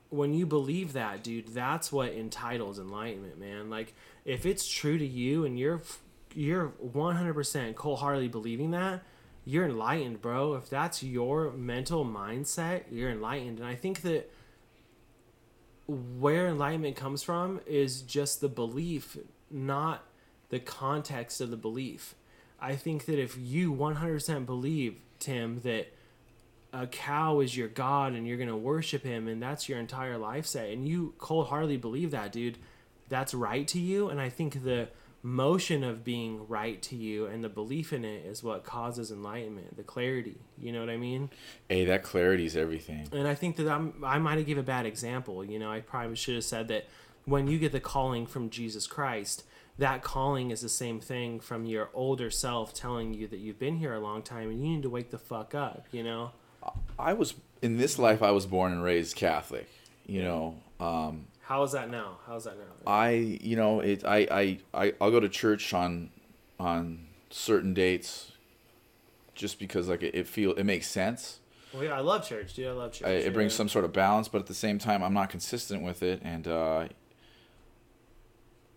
when 0.09 0.33
you 0.33 0.45
believe 0.45 0.93
that, 0.93 1.23
dude, 1.23 1.47
that's 1.47 1.91
what 1.91 2.13
entitles 2.13 2.77
enlightenment, 2.77 3.39
man. 3.39 3.69
Like 3.69 3.93
if 4.25 4.45
it's 4.45 4.67
true 4.67 4.97
to 4.97 5.05
you 5.05 5.45
and 5.45 5.57
you're 5.57 5.81
you're 6.33 6.69
100% 6.81 7.75
cold-heartedly 7.75 8.29
believing 8.29 8.71
that, 8.71 9.03
you're 9.43 9.65
enlightened, 9.65 10.21
bro. 10.21 10.53
If 10.53 10.69
that's 10.69 11.03
your 11.03 11.51
mental 11.51 12.05
mindset, 12.05 12.83
you're 12.91 13.09
enlightened. 13.09 13.59
And 13.59 13.67
I 13.67 13.75
think 13.75 14.01
that 14.01 14.31
where 15.87 16.47
enlightenment 16.47 16.95
comes 16.95 17.23
from 17.23 17.59
is 17.65 18.01
just 18.01 18.41
the 18.41 18.49
belief, 18.49 19.17
not 19.49 20.03
the 20.49 20.59
context 20.59 21.41
of 21.41 21.49
the 21.49 21.57
belief. 21.57 22.15
I 22.59 22.75
think 22.75 23.05
that 23.05 23.19
if 23.19 23.37
you 23.37 23.73
100% 23.73 24.45
believe, 24.45 25.01
Tim, 25.19 25.61
that 25.61 25.93
a 26.73 26.87
cow 26.87 27.39
is 27.39 27.57
your 27.57 27.67
god 27.67 28.13
and 28.13 28.25
you're 28.27 28.37
going 28.37 28.47
to 28.47 28.55
worship 28.55 29.03
him 29.03 29.27
and 29.27 29.41
that's 29.41 29.67
your 29.67 29.79
entire 29.79 30.17
life 30.17 30.45
set 30.45 30.69
and 30.69 30.87
you 30.87 31.13
cold-heartedly 31.17 31.77
believe 31.77 32.11
that, 32.11 32.31
dude, 32.31 32.57
that's 33.09 33.33
right 33.33 33.67
to 33.67 33.79
you. 33.79 34.09
And 34.09 34.21
I 34.21 34.29
think 34.29 34.63
the 34.63 34.87
motion 35.23 35.83
of 35.83 36.03
being 36.03 36.47
right 36.47 36.81
to 36.81 36.95
you 36.95 37.27
and 37.27 37.43
the 37.43 37.49
belief 37.49 37.93
in 37.93 38.03
it 38.03 38.25
is 38.25 38.43
what 38.43 38.63
causes 38.63 39.11
enlightenment, 39.11 39.77
the 39.77 39.83
clarity. 39.83 40.37
You 40.57 40.71
know 40.71 40.79
what 40.79 40.89
I 40.89 40.97
mean? 40.97 41.29
Hey, 41.69 41.85
that 41.85 42.03
clarity 42.03 42.45
is 42.45 42.57
everything. 42.57 43.07
And 43.11 43.27
I 43.27 43.35
think 43.35 43.55
that 43.57 43.67
I'm, 43.67 43.93
I 44.03 44.17
might 44.17 44.37
have 44.37 44.47
given 44.47 44.63
a 44.63 44.65
bad 44.65 44.85
example. 44.85 45.45
You 45.45 45.59
know, 45.59 45.71
I 45.71 45.81
probably 45.81 46.15
should 46.15 46.35
have 46.35 46.43
said 46.43 46.67
that 46.69 46.87
when 47.25 47.47
you 47.47 47.59
get 47.59 47.71
the 47.71 47.79
calling 47.79 48.25
from 48.25 48.49
Jesus 48.49 48.87
Christ, 48.87 49.43
that 49.77 50.01
calling 50.01 50.51
is 50.51 50.61
the 50.61 50.69
same 50.69 50.99
thing 50.99 51.39
from 51.39 51.65
your 51.65 51.89
older 51.93 52.29
self 52.29 52.73
telling 52.73 53.13
you 53.13 53.27
that 53.27 53.39
you've 53.39 53.59
been 53.59 53.77
here 53.77 53.93
a 53.93 53.99
long 53.99 54.21
time 54.21 54.49
and 54.49 54.59
you 54.63 54.69
need 54.75 54.83
to 54.83 54.89
wake 54.89 55.11
the 55.11 55.17
fuck 55.17 55.53
up, 55.53 55.85
you 55.91 56.03
know? 56.03 56.31
I 56.97 57.13
was 57.13 57.35
in 57.61 57.77
this 57.77 57.97
life. 57.97 58.21
I 58.21 58.31
was 58.31 58.45
born 58.45 58.71
and 58.71 58.83
raised 58.83 59.15
Catholic. 59.15 59.67
You 60.05 60.23
know, 60.23 60.55
um, 60.79 61.27
How 61.43 61.63
is 61.63 61.71
that 61.73 61.89
now? 61.89 62.17
How's 62.25 62.45
that 62.45 62.57
now? 62.57 62.65
I 62.91 63.09
you 63.41 63.55
know 63.55 63.79
it. 63.79 64.03
I 64.05 64.27
I 64.31 64.59
I 64.73 64.93
I'll 65.01 65.11
go 65.11 65.19
to 65.19 65.29
church 65.29 65.73
on 65.73 66.09
on 66.59 67.07
certain 67.29 67.73
dates, 67.73 68.31
just 69.35 69.59
because 69.59 69.89
like 69.89 70.03
it, 70.03 70.15
it 70.15 70.27
feel 70.27 70.53
it 70.53 70.63
makes 70.63 70.87
sense. 70.87 71.39
Well, 71.73 71.83
yeah, 71.83 71.97
I 71.97 72.01
love 72.01 72.27
church, 72.27 72.53
dude. 72.53 72.67
I 72.67 72.71
love 72.71 72.91
church. 72.91 73.07
I, 73.07 73.11
it 73.11 73.33
brings 73.33 73.53
some 73.53 73.69
sort 73.69 73.85
of 73.85 73.93
balance, 73.93 74.27
but 74.27 74.39
at 74.39 74.47
the 74.47 74.53
same 74.53 74.77
time, 74.77 75.01
I'm 75.01 75.13
not 75.13 75.29
consistent 75.29 75.83
with 75.83 76.03
it, 76.03 76.21
and 76.23 76.47
uh, 76.47 76.87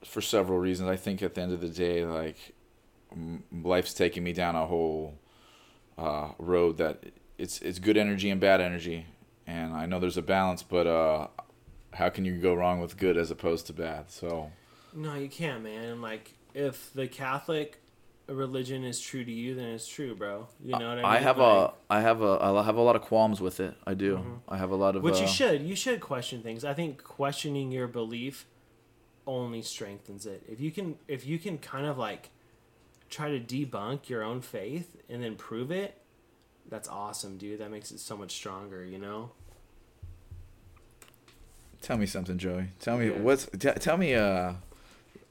for 0.05 0.21
several 0.21 0.59
reasons, 0.59 0.89
I 0.89 0.97
think 0.97 1.23
at 1.23 1.35
the 1.35 1.43
end 1.43 1.53
of 1.53 1.61
the 1.61 1.69
day, 1.69 2.05
like 2.05 2.55
m- 3.11 3.43
life's 3.53 3.95
taking 3.95 4.23
me 4.23 4.33
down 4.33 4.55
a 4.55 4.67
whole 4.67 5.19
uh, 5.99 6.29
road 6.39 6.77
that 6.79 7.05
it's 7.37 7.61
it's 7.63 7.79
good 7.79 7.97
energy 7.97 8.31
and 8.31 8.41
bad 8.41 8.61
energy, 8.61 9.07
and 9.47 9.75
I 9.75 9.87
know 9.87 9.99
there's 9.99 10.17
a 10.17 10.23
balance, 10.23 10.63
but 10.63 10.87
uh, 10.87 11.27
how 11.95 12.09
can 12.09 12.25
you 12.25 12.37
go 12.39 12.55
wrong 12.55 12.81
with 12.81 12.97
good 12.97 13.17
as 13.17 13.31
opposed 13.31 13.67
to 13.69 13.73
bad? 13.73 14.11
So 14.11 14.51
No, 14.93 15.15
you 15.15 15.29
can't, 15.29 15.63
man. 15.63 15.85
And 15.85 16.03
like, 16.03 16.35
if 16.55 16.93
the 16.93 17.07
Catholic 17.07 17.81
religion 18.27 18.85
is 18.85 19.01
true 19.01 19.25
to 19.25 19.31
you, 19.31 19.55
then 19.55 19.67
it's 19.67 19.87
true, 19.87 20.15
bro. 20.15 20.49
You 20.63 20.79
know 20.79 20.79
what 20.79 20.85
I 20.85 20.95
mean? 20.97 21.05
I 21.05 21.19
have 21.19 21.39
Like, 21.39 21.71
a 21.71 21.73
I 21.91 22.01
have 22.01 22.23
a 22.23 22.39
I 22.41 22.63
have 22.63 22.77
a 22.77 22.81
lot 22.81 22.97
of 22.97 23.03
qualms 23.03 23.41
with 23.41 23.61
it. 23.61 23.75
I 23.87 23.95
do. 23.95 24.17
Mm-hmm. 24.17 24.35
I 24.49 24.57
have 24.57 24.71
a 24.71 24.77
lot 24.77 24.97
of 24.97 25.03
Which 25.03 25.19
you 25.19 25.25
uh, 25.25 25.29
should. 25.29 25.63
You 25.63 25.77
should 25.77 26.01
question 26.01 26.43
things. 26.43 26.65
I 26.65 26.75
think 26.75 27.03
questioning 27.03 27.71
your 27.71 27.87
belief 27.87 28.47
only 29.27 29.63
strengthens 29.63 30.27
it. 30.27 30.43
If 30.49 30.61
you 30.61 30.71
can, 30.71 30.97
if 31.09 31.27
you 31.27 31.39
can 31.39 31.59
kind 31.59 31.87
of 31.87 31.99
like 31.99 32.31
try 33.11 33.31
to 33.31 33.41
debunk 33.41 34.09
your 34.09 34.23
own 34.23 34.41
faith 34.41 34.97
and 35.09 35.23
then 35.23 35.37
prove 35.37 35.71
it, 35.71 36.01
that's 36.69 36.89
awesome, 36.89 37.37
dude. 37.37 37.61
That 37.61 37.71
makes 37.71 37.91
it 37.91 38.01
so 38.01 38.17
much 38.17 38.33
stronger. 38.33 38.85
You 38.85 38.99
know. 38.99 39.31
Tell 41.85 41.97
me 41.99 42.07
something, 42.07 42.39
Joey. 42.39 42.67
Tell 42.81 42.99
me 42.99 43.07
Yeah. 43.09 43.19
what's 43.19 43.47
t- 43.47 43.71
tell 43.73 43.97
me 43.97 44.15
uh. 44.15 44.55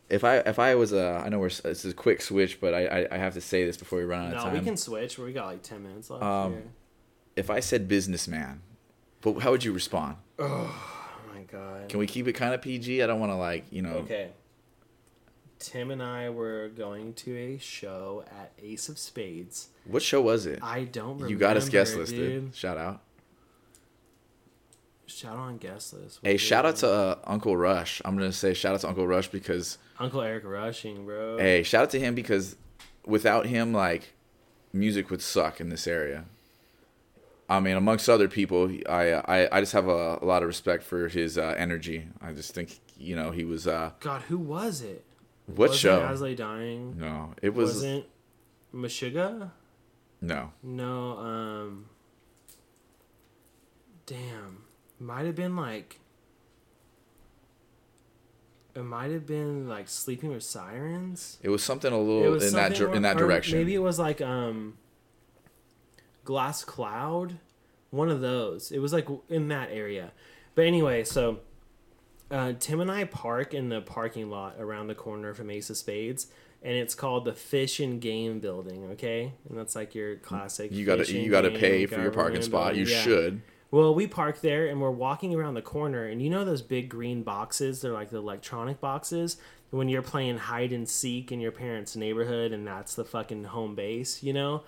If 0.09 0.23
I 0.23 0.37
if 0.39 0.59
I 0.59 0.75
was 0.75 0.93
uh 0.93 1.21
I 1.25 1.29
know 1.29 1.39
we're 1.39 1.49
this 1.49 1.85
is 1.85 1.91
a 1.91 1.95
quick 1.95 2.21
switch 2.21 2.59
but 2.61 2.73
I, 2.73 2.85
I 2.85 3.07
I 3.15 3.17
have 3.17 3.33
to 3.33 3.41
say 3.41 3.65
this 3.65 3.77
before 3.77 3.97
we 3.99 4.05
run 4.05 4.27
out 4.27 4.33
of 4.35 4.43
time. 4.43 4.53
No, 4.53 4.59
we 4.59 4.65
can 4.65 4.77
switch. 4.77 5.17
We 5.17 5.33
got 5.33 5.47
like 5.47 5.63
ten 5.63 5.81
minutes 5.81 6.09
left. 6.09 6.23
Um, 6.23 6.51
here. 6.53 6.63
If 7.35 7.49
I 7.49 7.61
said 7.61 7.87
businessman, 7.87 8.61
but 9.21 9.39
how 9.39 9.49
would 9.51 9.63
you 9.63 9.71
respond? 9.71 10.17
Oh 10.37 10.75
my 11.33 11.41
god. 11.43 11.89
Can 11.89 11.99
we 11.99 12.05
keep 12.05 12.27
it 12.27 12.33
kind 12.33 12.53
of 12.53 12.61
PG? 12.61 13.01
I 13.01 13.07
don't 13.07 13.19
want 13.19 13.31
to 13.31 13.37
like 13.37 13.65
you 13.71 13.81
know. 13.81 13.95
Okay. 14.05 14.29
Tim 15.59 15.89
and 15.91 16.03
I 16.03 16.29
were 16.29 16.69
going 16.75 17.13
to 17.13 17.35
a 17.35 17.57
show 17.57 18.25
at 18.29 18.51
Ace 18.61 18.89
of 18.89 18.99
Spades. 18.99 19.69
What 19.85 20.03
show 20.03 20.21
was 20.21 20.45
it? 20.45 20.59
I 20.61 20.83
don't 20.83 21.05
remember. 21.13 21.29
you 21.29 21.37
got 21.37 21.55
us 21.55 21.69
guest 21.69 21.95
listed. 21.95 22.17
dude. 22.19 22.55
Shout 22.55 22.77
out. 22.77 23.01
Shout 25.05 25.33
out 25.33 25.39
on 25.39 25.57
guest 25.57 25.93
list. 25.93 26.19
Hey, 26.23 26.33
What 26.33 26.39
shout 26.41 26.65
out 26.65 26.75
to 26.77 26.89
uh, 26.89 27.15
Uncle 27.25 27.55
Rush. 27.57 28.01
I'm 28.05 28.15
gonna 28.17 28.31
say 28.31 28.53
shout 28.53 28.73
out 28.73 28.81
to 28.81 28.87
Uncle 28.87 29.05
Rush 29.07 29.27
because 29.27 29.77
Uncle 29.99 30.21
Eric 30.21 30.43
Rushing, 30.45 31.05
bro. 31.05 31.37
hey, 31.37 31.63
shout 31.63 31.83
out 31.83 31.89
to 31.91 31.99
him 31.99 32.15
because 32.15 32.55
without 33.05 33.45
him, 33.45 33.73
like, 33.73 34.13
music 34.71 35.09
would 35.09 35.21
suck 35.21 35.59
in 35.59 35.69
this 35.69 35.87
area. 35.87 36.25
I 37.49 37.59
mean, 37.59 37.75
amongst 37.75 38.07
other 38.09 38.27
people, 38.29 38.71
I 38.89 39.11
I, 39.13 39.57
I 39.57 39.59
just 39.59 39.73
have 39.73 39.87
a, 39.87 40.19
a 40.21 40.25
lot 40.25 40.41
of 40.41 40.47
respect 40.47 40.83
for 40.83 41.09
his 41.09 41.37
uh, 41.37 41.53
energy. 41.57 42.07
I 42.21 42.31
just 42.31 42.53
think 42.55 42.79
you 42.97 43.15
know 43.15 43.31
he 43.31 43.43
was 43.43 43.67
uh 43.67 43.91
God, 43.99 44.21
who 44.23 44.37
was 44.37 44.81
it? 44.81 45.03
what 45.47 45.57
Wasn't 45.71 45.79
show? 45.79 46.01
As 46.05 46.21
I 46.21 46.25
Lay 46.25 46.35
Dying. 46.35 46.95
No, 46.97 47.33
it 47.41 47.53
was 47.53 47.73
Wasn't 47.75 48.05
Meshuggah? 48.73 49.51
no. 50.21 50.53
No. 50.63 51.17
Um. 51.17 51.85
Damn, 54.05 54.63
might 54.99 55.25
have 55.25 55.35
been 55.35 55.55
like. 55.55 55.99
It 58.75 58.83
might 58.83 59.11
have 59.11 59.27
been 59.27 59.67
like 59.67 59.87
sleeping 59.87 60.31
with 60.31 60.43
sirens. 60.43 61.37
It 61.43 61.49
was 61.49 61.63
something 61.63 61.93
a 61.93 61.99
little 61.99 62.41
in 62.41 62.53
that 62.53 62.79
in 62.79 63.01
that 63.03 63.17
direction. 63.17 63.57
Maybe 63.57 63.75
it 63.75 63.79
was 63.79 63.99
like 63.99 64.21
um. 64.21 64.77
Glass 66.25 66.63
Cloud, 66.63 67.37
one 67.89 68.09
of 68.09 68.21
those. 68.21 68.71
It 68.71 68.79
was 68.79 68.93
like 68.93 69.07
in 69.29 69.49
that 69.49 69.69
area, 69.71 70.11
but 70.55 70.65
anyway, 70.65 71.03
so. 71.03 71.39
Uh, 72.31 72.53
Tim 72.57 72.79
and 72.79 72.89
I 72.89 73.03
park 73.03 73.53
in 73.53 73.69
the 73.69 73.81
parking 73.81 74.31
lot 74.31 74.55
around 74.57 74.87
the 74.87 74.95
corner 74.95 75.35
from 75.35 75.51
Ace 75.51 75.69
of 75.69 75.77
Spades, 75.77 76.27
and 76.63 76.73
it's 76.75 76.95
called 76.95 77.25
the 77.25 77.33
Fish 77.33 77.79
and 77.79 78.01
Game 78.01 78.39
Building. 78.39 78.85
Okay, 78.93 79.33
and 79.47 79.55
that's 79.55 79.75
like 79.75 79.93
your 79.93 80.15
classic. 80.15 80.71
you 80.71 80.83
gotta 80.83 81.11
you 81.11 81.29
gotta 81.29 81.51
pay 81.51 81.85
for 81.85 82.01
your 82.01 82.11
parking 82.11 82.41
spot. 82.41 82.75
You. 82.75 82.85
Yeah. 82.85 83.01
should. 83.01 83.41
Well, 83.73 83.95
we 83.95 84.05
park 84.05 84.41
there 84.41 84.67
and 84.67 84.79
we're 84.79 84.91
walking 84.91 85.33
around 85.33 85.55
the 85.55 85.63
corner, 85.63 86.05
and 86.05 86.21
you 86.21 86.29
know 86.29 86.45
those 86.45 86.61
big 86.61 86.89
green 86.89 87.23
boxes? 87.23 87.81
They're 87.81 87.91
like 87.91 88.11
the 88.11 88.17
electronic 88.19 88.79
boxes. 88.79 89.37
When 89.71 89.89
you're 89.89 90.03
playing 90.03 90.37
hide 90.37 90.71
and 90.71 90.87
seek 90.87 91.31
in 91.31 91.39
your 91.39 91.51
parents' 91.51 91.95
neighborhood, 91.95 92.51
and 92.51 92.67
that's 92.67 92.93
the 92.93 93.03
fucking 93.03 93.45
home 93.45 93.73
base, 93.73 94.21
you 94.21 94.31
know? 94.31 94.61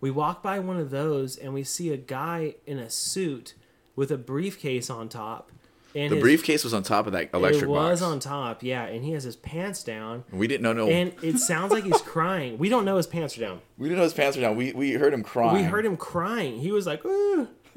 We 0.00 0.12
walk 0.12 0.44
by 0.44 0.60
one 0.60 0.76
of 0.78 0.90
those 0.90 1.36
and 1.36 1.52
we 1.52 1.64
see 1.64 1.92
a 1.92 1.96
guy 1.96 2.54
in 2.64 2.78
a 2.78 2.88
suit 2.88 3.54
with 3.96 4.12
a 4.12 4.16
briefcase 4.16 4.88
on 4.88 5.08
top. 5.08 5.50
And 5.96 6.12
The 6.12 6.16
his- 6.16 6.22
briefcase 6.22 6.62
was 6.62 6.72
on 6.72 6.84
top 6.84 7.08
of 7.08 7.12
that 7.14 7.30
electric 7.34 7.62
box. 7.62 7.62
it 7.62 7.66
was 7.68 8.00
box. 8.00 8.02
on 8.12 8.20
top, 8.20 8.62
yeah, 8.62 8.84
and 8.84 9.04
he 9.04 9.10
has 9.12 9.24
his 9.24 9.34
pants 9.34 9.82
down, 9.82 10.22
we 10.32 10.46
didn't 10.46 10.62
know 10.62 10.72
no. 10.72 10.88
and 10.88 11.12
it 11.22 11.38
sounds 11.38 11.72
like 11.72 11.82
he's 11.82 12.00
crying. 12.00 12.56
We 12.58 12.68
don't 12.68 12.84
know 12.84 12.96
his 12.96 13.08
pants 13.08 13.36
are 13.36 13.40
down. 13.40 13.60
we 13.76 13.88
didn't 13.88 13.98
know 13.98 14.04
his 14.04 14.14
pants 14.14 14.36
were 14.36 14.42
down. 14.42 14.54
We 14.54 14.72
we 14.72 14.92
heard 14.92 15.12
him 15.12 15.24
crying. 15.24 15.56
We 15.56 15.62
heard 15.64 15.84
him 15.84 15.96
crying. 15.96 16.60
He 16.60 16.70
was 16.72 16.86
like, 16.86 17.04
"Ooh, 17.04 17.48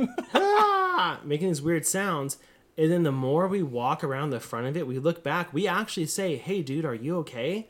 ah," 0.95 1.19
making 1.23 1.47
these 1.49 1.61
weird 1.61 1.85
sounds. 1.85 2.37
And 2.77 2.91
then 2.91 3.03
the 3.03 3.11
more 3.11 3.47
we 3.47 3.63
walk 3.63 4.03
around 4.03 4.31
the 4.31 4.39
front 4.39 4.67
of 4.67 4.75
it, 4.75 4.87
we 4.87 4.99
look 4.99 5.23
back. 5.23 5.53
We 5.53 5.67
actually 5.67 6.07
say, 6.07 6.35
"Hey, 6.35 6.61
dude, 6.61 6.85
are 6.85 6.95
you 6.95 7.17
okay? 7.19 7.69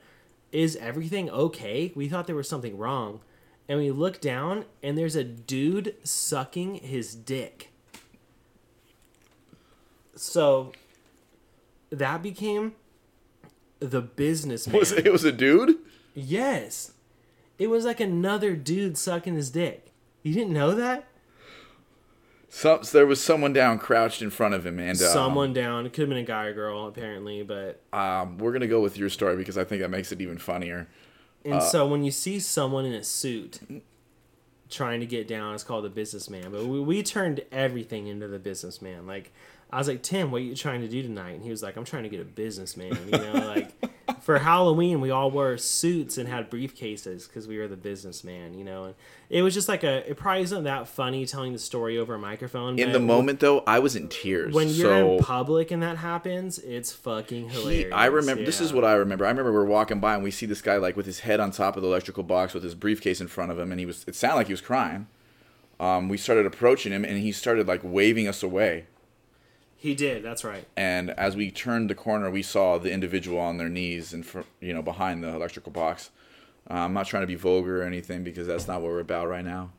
Is 0.51 0.76
everything 0.78 1.30
okay?" 1.30 1.91
We 1.95 2.07
thought 2.07 2.28
there 2.28 2.36
was 2.36 2.49
something 2.49 2.78
wrong, 2.78 3.21
and 3.67 3.80
we 3.80 3.91
look 3.91 4.19
down, 4.21 4.65
and 4.82 4.97
there's 4.97 5.15
a 5.15 5.23
dude 5.23 5.95
sucking 6.03 6.76
his 6.76 7.13
dick. 7.13 7.71
So 10.15 10.71
that 11.89 12.23
became 12.23 12.73
the 13.80 14.01
businessman. 14.01 14.80
Was 14.80 14.91
it, 14.91 15.05
it 15.05 15.11
was 15.11 15.23
a 15.23 15.32
dude? 15.32 15.78
Yes. 16.13 16.93
It 17.57 17.67
was 17.67 17.86
like 17.86 17.99
another 17.99 18.55
dude 18.55 18.97
sucking 18.97 19.36
his 19.36 19.49
dick. 19.49 19.91
You 20.23 20.34
didn't 20.34 20.53
know 20.53 20.73
that? 20.76 21.07
Some 22.56 22.80
there 22.93 23.06
was 23.06 23.22
someone 23.22 23.51
down 23.51 23.80
crouched 23.80 24.22
in 24.22 24.30
front 24.30 24.53
of 24.53 24.66
him, 24.66 24.80
and 24.80 24.91
um, 24.91 24.95
Someone 25.10 25.51
down. 25.51 25.86
It 25.86 25.91
could 25.91 26.03
have 26.03 26.10
been 26.10 26.20
a 26.20 26.24
guy 26.24 26.45
or 26.45 26.53
girl, 26.53 26.88
apparently. 26.88 27.43
But 27.43 27.82
Um, 27.91 28.38
we're 28.38 28.53
gonna 28.53 28.66
go 28.66 28.80
with 28.80 28.97
your 28.97 29.10
story 29.10 29.36
because 29.36 29.58
I 29.58 29.66
think 29.66 29.82
that 29.82 29.89
makes 29.89 30.14
it 30.14 30.22
even 30.22 30.38
funnier. 30.38 30.88
and 31.43 31.62
so 31.62 31.86
when 31.86 32.06
you 32.06 32.12
see 32.12 32.39
someone 32.39 32.86
in 32.86 32.93
a 32.93 33.03
suit 33.03 33.60
trying 34.70 35.01
to 35.01 35.06
get 35.06 35.28
down, 35.28 35.53
it's 35.53 35.66
called 35.66 35.84
the 35.84 35.89
businessman. 35.89 36.49
But 36.51 36.66
we, 36.66 36.80
we 36.80 37.03
turned 37.03 37.41
everything 37.51 38.08
into 38.08 38.30
the 38.30 38.39
businessman. 38.39 39.06
Like 39.06 39.34
I 39.76 39.78
was 39.78 39.89
like, 39.89 40.03
Tim, 40.03 40.32
what 40.32 40.38
are 40.38 40.45
you 40.45 40.55
trying 40.55 40.80
to 40.82 40.88
do 40.88 41.03
tonight? 41.03 41.32
And 41.32 41.43
he 41.43 41.49
was 41.49 41.61
like, 41.61 41.76
I'm 41.76 41.84
trying 41.84 42.03
to 42.03 42.09
get 42.09 42.21
a 42.21 42.23
businessman. 42.23 42.97
You 43.07 43.11
know, 43.11 43.34
like 43.45 43.73
for 44.21 44.39
Halloween, 44.39 45.01
we 45.01 45.11
all 45.11 45.30
wore 45.30 45.57
suits 45.57 46.17
and 46.17 46.30
had 46.30 46.49
briefcases 46.49 47.28
because 47.28 47.45
we 47.45 47.57
were 47.57 47.67
the 47.67 47.76
businessman. 47.76 48.57
You 48.57 48.63
know, 48.63 48.86
and 48.86 48.95
it 49.30 49.41
was 49.41 49.53
just 49.53 49.67
like 49.67 49.84
a. 49.84 50.09
It 50.09 50.15
probably 50.15 50.43
isn't 50.43 50.63
that 50.63 50.88
funny 50.88 51.26
telling 51.26 51.51
the 51.51 51.59
story 51.59 51.97
over 51.97 52.15
a 52.15 52.17
microphone. 52.17 52.80
In 52.80 52.93
the 52.93 53.01
moment, 53.01 53.41
though, 53.41 53.65
I 53.67 53.80
was 53.80 53.97
in 53.97 54.07
tears. 54.07 54.53
when 54.53 54.69
you're 54.69 54.88
so 54.88 55.17
in 55.17 55.23
public 55.26 55.71
and 55.71 55.84
that 55.84 55.97
happens, 55.97 56.57
it's 56.59 56.93
fucking 56.93 57.49
hilarious. 57.49 57.88
he, 57.88 57.91
I 57.91 58.05
remember. 58.05 58.45
This 58.45 58.61
is 58.61 58.71
what 58.71 58.86
I 58.86 58.93
remember. 58.93 59.26
I 59.26 59.30
remember 59.30 59.51
we're 59.51 59.65
walking 59.65 59.99
by 59.99 60.15
and 60.15 60.23
we 60.23 60.32
see 60.32 60.45
this 60.45 60.61
guy 60.61 60.78
like 60.78 60.95
with 60.95 61.05
his 61.05 61.19
head 61.19 61.41
on 61.41 61.51
top 61.51 61.76
of 61.76 61.82
the 61.82 61.89
electrical 61.89 62.23
box 62.23 62.53
with 62.53 62.63
his 62.63 62.76
briefcase 62.76 63.19
in 63.19 63.28
front 63.28 63.51
of 63.51 63.59
him, 63.59 63.71
and 63.71 63.80
he 63.82 63.86
was. 63.86 64.05
It 64.07 64.15
sounded 64.15 64.38
like 64.38 64.47
he 64.47 64.53
was 64.53 64.61
crying. 64.61 65.07
Um, 65.82 66.07
we 66.07 66.15
started 66.15 66.45
approaching 66.45 66.93
him, 66.93 67.03
and 67.03 67.17
he 67.17 67.34
started 67.34 67.67
like 67.67 67.82
waving 67.84 68.30
us 68.30 68.41
away. 68.41 68.86
He 69.86 69.93
did. 69.93 70.23
That's 70.23 70.43
right. 70.43 70.65
And 70.75 71.11
as 71.11 71.36
we 71.36 71.51
turned 71.51 71.91
the 71.91 71.95
corner, 71.95 72.31
we 72.31 72.41
saw 72.41 72.79
the 72.79 72.91
individual 72.91 73.38
on 73.38 73.57
their 73.57 73.69
knees 73.69 74.13
and 74.13 74.25
you 74.59 74.73
know 74.73 74.81
behind 74.81 75.23
the 75.23 75.27
electrical 75.27 75.71
box. 75.71 76.09
Uh, 76.67 76.73
I'm 76.73 76.93
not 76.93 77.05
trying 77.05 77.21
to 77.21 77.27
be 77.27 77.36
vulgar 77.36 77.83
or 77.83 77.86
anything 77.86 78.23
because 78.23 78.47
that's 78.47 78.67
not 78.67 78.81
what 78.81 78.89
we're 78.89 78.99
about 78.99 79.27
right 79.27 79.45
now. 79.45 79.73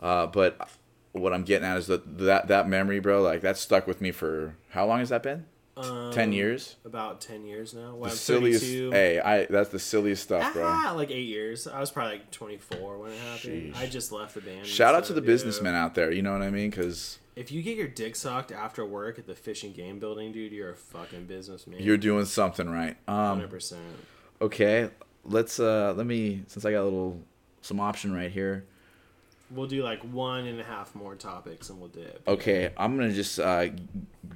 Uh, 0.00 0.26
but 0.26 0.68
what 1.12 1.32
I'm 1.32 1.44
getting 1.44 1.64
at 1.64 1.76
is 1.76 1.86
that 1.86 2.18
that 2.18 2.48
that 2.48 2.68
memory, 2.68 2.98
bro, 2.98 3.22
like 3.22 3.40
that 3.42 3.56
stuck 3.56 3.86
with 3.86 4.00
me 4.00 4.10
for 4.10 4.56
how 4.70 4.84
long 4.84 4.98
has 4.98 5.10
that 5.10 5.22
been? 5.22 5.46
Um, 5.76 6.12
Ten 6.12 6.32
years. 6.32 6.76
About 6.84 7.20
ten 7.22 7.46
years 7.46 7.72
now. 7.72 7.94
Well, 7.94 8.02
The 8.04 8.10
I'm 8.10 8.16
silliest. 8.16 8.62
32. 8.62 8.90
Hey, 8.90 9.20
I 9.20 9.46
that's 9.46 9.70
the 9.70 9.78
silliest 9.78 10.22
stuff, 10.24 10.52
bro. 10.52 10.64
Ah, 10.66 10.92
like 10.94 11.10
eight 11.10 11.26
years. 11.26 11.66
I 11.66 11.80
was 11.80 11.90
probably 11.90 12.18
like 12.18 12.30
24 12.30 12.98
when 12.98 13.10
it 13.12 13.18
happened. 13.18 13.74
Sheesh. 13.74 13.76
I 13.78 13.86
just 13.86 14.12
left 14.12 14.34
the 14.34 14.42
band. 14.42 14.66
Shout 14.66 14.94
out 14.94 15.04
to 15.04 15.14
the 15.14 15.22
businessmen 15.22 15.74
out 15.74 15.94
there. 15.94 16.12
You 16.12 16.20
know 16.20 16.32
what 16.32 16.42
I 16.42 16.50
mean? 16.50 16.68
Because 16.68 17.18
If 17.36 17.50
you 17.50 17.62
get 17.62 17.78
your 17.78 17.88
dick 17.88 18.16
sucked 18.16 18.52
after 18.52 18.84
work 18.84 19.18
at 19.18 19.26
the 19.26 19.34
fish 19.34 19.64
and 19.64 19.74
game 19.74 19.98
building, 19.98 20.30
dude, 20.32 20.52
you're 20.52 20.72
a 20.72 20.76
fucking 20.76 21.24
businessman. 21.24 21.80
you're 21.82 21.96
doing 21.96 22.26
something 22.26 22.68
right. 22.68 22.96
Um, 23.08 23.40
100%. 23.40 23.76
okay, 24.42 24.90
let's 25.24 25.58
uh, 25.58 25.94
let 25.96 26.06
me 26.06 26.42
since 26.48 26.66
I 26.66 26.72
got 26.72 26.82
a 26.82 26.84
little 26.84 27.18
some 27.62 27.80
option 27.80 28.12
right 28.12 28.30
here. 28.30 28.66
We'll 29.54 29.66
do 29.66 29.82
like 29.82 30.00
one 30.02 30.46
and 30.46 30.60
a 30.60 30.64
half 30.64 30.94
more 30.94 31.14
topics 31.14 31.68
and 31.70 31.78
we'll 31.78 31.88
dip. 31.90 32.22
Okay, 32.26 32.72
I'm 32.76 32.96
gonna 32.96 33.12
just 33.12 33.38
uh, 33.38 33.68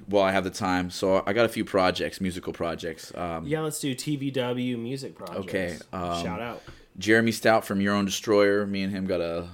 while 0.07 0.25
I 0.25 0.33
have 0.33 0.45
the 0.45 0.51
time. 0.51 0.91
So 0.91 1.23
I 1.27 1.33
got 1.33 1.47
a 1.47 1.49
few 1.49 1.65
projects, 1.65 2.21
musical 2.21 2.53
projects. 2.53 3.13
Um, 3.15 3.47
Yeah, 3.47 3.61
let's 3.61 3.81
do 3.81 3.95
TVW 3.95 4.79
music 4.79 5.15
projects. 5.17 5.39
Okay, 5.39 5.77
um, 5.93 6.23
Shout 6.23 6.41
out. 6.41 6.63
Jeremy 6.99 7.33
Stout 7.33 7.65
from 7.65 7.81
Your 7.81 7.95
Own 7.95 8.05
Destroyer. 8.05 8.67
Me 8.67 8.83
and 8.83 8.93
him 8.93 9.07
got 9.07 9.21
a 9.21 9.49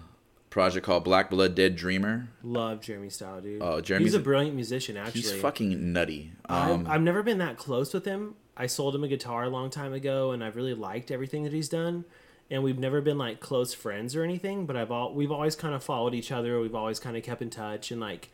project 0.50 0.84
called 0.84 1.02
Black 1.04 1.30
Blood 1.30 1.54
Dead 1.54 1.74
Dreamer. 1.76 2.28
Love 2.42 2.80
Jeremy 2.80 3.08
Stout, 3.10 3.42
dude. 3.42 3.62
Oh, 3.62 3.80
Jeremy, 3.80 4.04
He's 4.04 4.14
a 4.14 4.20
brilliant 4.20 4.54
musician, 4.54 4.96
actually. 4.96 5.22
He's 5.22 5.32
fucking 5.32 5.92
nutty. 5.92 6.32
I've, 6.46 6.70
Um, 6.70 6.86
I've 6.88 7.00
never 7.02 7.22
been 7.22 7.38
that 7.38 7.56
close 7.56 7.92
with 7.94 8.04
him. 8.04 8.34
I 8.56 8.66
sold 8.66 8.94
him 8.94 9.02
a 9.02 9.08
guitar 9.08 9.44
a 9.44 9.48
long 9.48 9.70
time 9.70 9.94
ago, 9.94 10.30
and 10.32 10.44
I've 10.44 10.56
really 10.56 10.74
liked 10.74 11.10
everything 11.10 11.44
that 11.44 11.52
he's 11.54 11.70
done. 11.70 12.04
And 12.52 12.62
we've 12.62 12.78
never 12.78 13.00
been 13.00 13.16
like 13.18 13.40
close 13.40 13.72
friends 13.72 14.14
or 14.14 14.22
anything, 14.22 14.66
but 14.66 14.76
I've 14.76 14.90
all 14.90 15.14
we've 15.14 15.32
always 15.32 15.56
kind 15.56 15.74
of 15.74 15.82
followed 15.82 16.14
each 16.14 16.30
other. 16.30 16.60
We've 16.60 16.74
always 16.74 17.00
kind 17.00 17.16
of 17.16 17.22
kept 17.22 17.40
in 17.40 17.48
touch, 17.50 17.90
and 17.90 17.98
like 18.00 18.28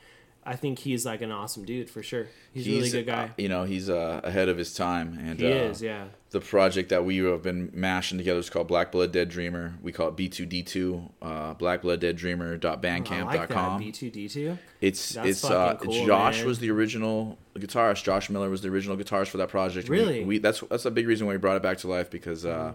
I 0.48 0.56
think 0.56 0.78
he's 0.78 1.04
like 1.04 1.20
an 1.20 1.30
awesome 1.30 1.66
dude 1.66 1.90
for 1.90 2.02
sure. 2.02 2.28
He's, 2.54 2.66
a 2.66 2.70
really 2.70 2.90
good 2.90 3.06
guy. 3.06 3.24
uh, 3.24 3.28
you 3.36 3.50
know, 3.50 3.64
he's 3.64 3.90
uh, 3.90 4.22
ahead 4.24 4.48
of 4.48 4.56
his 4.56 4.72
time, 4.72 5.18
and 5.20 5.38
he 5.38 5.46
uh, 5.46 5.56
is, 5.56 5.82
yeah. 5.82 6.06
the 6.30 6.40
project 6.40 6.88
that 6.88 7.04
we 7.04 7.18
have 7.18 7.42
been 7.42 7.70
mashing 7.74 8.16
together 8.16 8.40
is 8.40 8.48
called 8.48 8.66
Black 8.66 8.90
Blood 8.90 9.12
Dead 9.12 9.28
Dreamer. 9.28 9.74
We 9.82 9.92
call 9.92 10.08
it 10.08 10.16
B2D2, 10.16 11.10
uh, 11.20 11.54
blackblooddeaddreamer.bandcamp.com. 11.56 13.28
I 13.28 13.36
like 13.36 13.48
that 13.50 13.78
B 13.78 13.92
two 13.92 14.10
D 14.10 14.26
two. 14.26 14.56
It's 14.80 15.10
That's 15.10 15.28
it's 15.28 15.44
uh, 15.44 15.76
cool, 15.76 16.06
Josh 16.06 16.38
man. 16.38 16.46
was 16.46 16.60
the 16.60 16.70
original 16.70 17.36
guitarist. 17.54 18.02
Josh 18.04 18.30
Miller 18.30 18.48
was 18.48 18.62
the 18.62 18.68
original 18.68 18.96
guitarist 18.96 19.28
for 19.28 19.36
that 19.36 19.50
project. 19.50 19.90
Really? 19.90 20.24
We, 20.24 20.38
that's 20.38 20.60
that's 20.60 20.86
a 20.86 20.90
big 20.90 21.06
reason 21.06 21.26
why 21.26 21.34
we 21.34 21.38
brought 21.38 21.56
it 21.56 21.62
back 21.62 21.76
to 21.78 21.88
life 21.88 22.10
because 22.10 22.46
uh, 22.46 22.72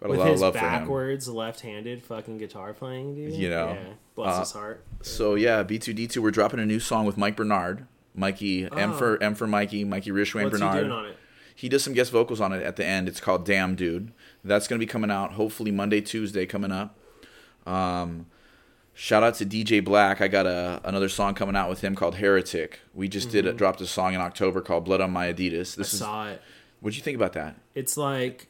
got 0.00 0.06
a 0.06 0.10
With 0.10 0.18
lot 0.18 0.26
of 0.28 0.32
his 0.32 0.40
love 0.40 0.54
for 0.54 0.58
him. 0.60 0.66
backwards 0.80 1.28
left-handed 1.28 2.02
fucking 2.02 2.38
guitar 2.38 2.72
playing, 2.72 3.14
dude. 3.14 3.34
You 3.34 3.50
know, 3.50 3.68
yeah. 3.74 3.92
bless 4.14 4.36
uh, 4.36 4.40
his 4.40 4.52
heart. 4.52 4.84
So 5.02 5.34
yeah, 5.34 5.62
B2D2, 5.62 6.16
we're 6.18 6.30
dropping 6.30 6.60
a 6.60 6.66
new 6.66 6.80
song 6.80 7.06
with 7.06 7.16
Mike 7.16 7.36
Bernard. 7.36 7.86
Mikey 8.14 8.64
M 8.64 8.92
Oh. 8.92 8.96
for 8.96 9.22
M 9.22 9.34
for 9.36 9.46
Mikey, 9.46 9.84
Mikey 9.84 10.10
Rishwain 10.10 10.44
What's 10.44 10.58
Bernard. 10.58 10.74
he 10.74 10.80
doing 10.80 10.92
on 10.92 11.04
it? 11.06 11.16
He 11.54 11.68
does 11.68 11.84
some 11.84 11.92
guest 11.92 12.10
vocals 12.10 12.40
on 12.40 12.52
it 12.52 12.62
at 12.62 12.76
the 12.76 12.84
end. 12.84 13.06
It's 13.08 13.20
called 13.20 13.44
Damn 13.44 13.76
Dude. 13.76 14.12
That's 14.42 14.66
going 14.66 14.80
to 14.80 14.84
be 14.84 14.90
coming 14.90 15.10
out 15.10 15.32
hopefully 15.34 15.70
Monday, 15.70 16.00
Tuesday 16.00 16.44
coming 16.46 16.72
up. 16.72 16.96
Um, 17.66 18.26
shout 18.94 19.22
out 19.22 19.34
to 19.36 19.46
DJ 19.46 19.84
Black. 19.84 20.20
I 20.20 20.28
got 20.28 20.46
a 20.46 20.80
another 20.84 21.08
song 21.08 21.34
coming 21.34 21.54
out 21.56 21.68
with 21.68 21.82
him 21.82 21.94
called 21.94 22.16
Heretic. 22.16 22.80
We 22.94 23.08
just 23.08 23.30
did 23.30 23.46
a, 23.46 23.52
dropped 23.52 23.80
a 23.80 23.86
song 23.86 24.14
in 24.14 24.20
October 24.20 24.60
called 24.60 24.84
Blood 24.84 25.00
on 25.00 25.10
My 25.12 25.32
Adidas. 25.32 25.72
Mm-hmm. 25.72 25.80
I 25.80 25.82
This 25.82 25.92
is 25.92 25.98
saw 25.98 26.28
it. 26.28 26.42
what'd 26.80 26.96
you 26.96 27.02
think 27.02 27.16
about 27.16 27.34
that? 27.34 27.56
It's 27.74 27.96
like, 27.96 28.48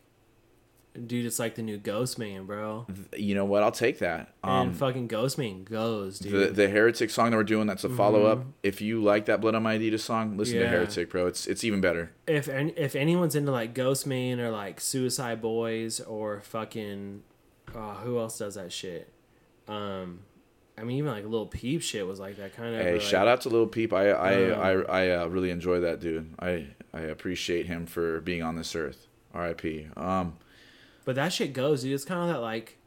dude, 1.07 1.25
it's 1.27 1.39
like 1.39 1.55
the 1.55 1.63
new 1.63 1.79
Ghostemane, 1.79 2.47
bro. 2.47 2.87
You 3.17 3.35
know 3.35 3.45
what? 3.45 3.63
I'll 3.63 3.71
take 3.73 3.99
that. 4.01 4.35
Um, 4.43 4.69
and 4.69 4.77
fucking 4.77 5.09
Ghostemane 5.09 5.65
goes, 5.65 6.19
dude. 6.19 6.33
the 6.33 6.47
the 6.53 6.69
Heretic 6.69 7.11
song 7.11 7.31
that 7.31 7.37
we're 7.37 7.45
doing 7.45 7.67
that's 7.67 7.85
a 7.85 7.89
follow 7.89 8.25
up. 8.27 8.45
If 8.63 8.81
you 8.81 9.03
like 9.03 9.27
that 9.27 9.41
Blood 9.41 9.55
on 9.55 9.63
My 9.63 9.79
Adidas 9.79 10.01
song, 10.01 10.37
listen 10.37 10.57
to 10.59 10.65
Mm-hmm. 10.65 10.73
Heretic, 10.75 11.11
bro. 11.11 11.27
It's 11.27 11.47
it's 11.47 11.65
even 11.65 11.81
better. 11.81 12.13
if 12.27 12.49
any, 12.49 12.73
if 12.73 12.95
anyone's 12.97 13.35
into 13.35 13.53
like 13.53 13.75
Ghostemane 13.75 14.39
or 14.39 14.51
like 14.51 14.81
Suicide 14.81 15.41
Boys 15.41 16.01
or 16.01 16.41
fucking, 16.41 17.23
uh, 17.75 17.95
who 17.97 18.19
else 18.19 18.39
does 18.39 18.55
that 18.57 18.73
shit? 18.73 19.13
Um, 19.69 20.21
I 20.77 20.83
mean, 20.83 20.97
even 20.99 21.11
like 21.11 21.25
Lil 21.27 21.47
Peep 21.47 21.83
shit 21.83 22.07
was 22.07 22.19
like 22.19 22.37
that 22.39 22.57
kind 22.57 22.75
of. 22.75 22.81
Hey, 22.83 22.99
shout 22.99 23.29
out 23.29 23.43
to 23.43 23.49
Lil 23.49 23.67
Peep. 23.67 23.93
I 23.93 24.09
I 24.11 24.51
Um, 24.53 24.87
I, 24.89 25.03
I 25.05 25.11
uh, 25.23 25.27
really 25.27 25.51
enjoy 25.51 25.81
that 25.81 26.01
dude. 26.01 26.33
I 26.39 26.67
I 26.93 27.01
appreciate 27.03 27.67
him 27.67 27.87
for 27.87 28.21
being 28.23 28.43
on 28.43 28.57
this 28.57 28.75
earth. 28.75 29.07
R.I.P. 29.33 29.87
Um, 29.97 30.39
But 31.11 31.17
that 31.17 31.33
shit 31.33 31.53
goes, 31.53 31.83
dude. 31.83 31.93
It's 31.93 32.05
kind 32.05 32.21
of 32.23 32.29
that 32.29 32.41
like, 32.41 32.79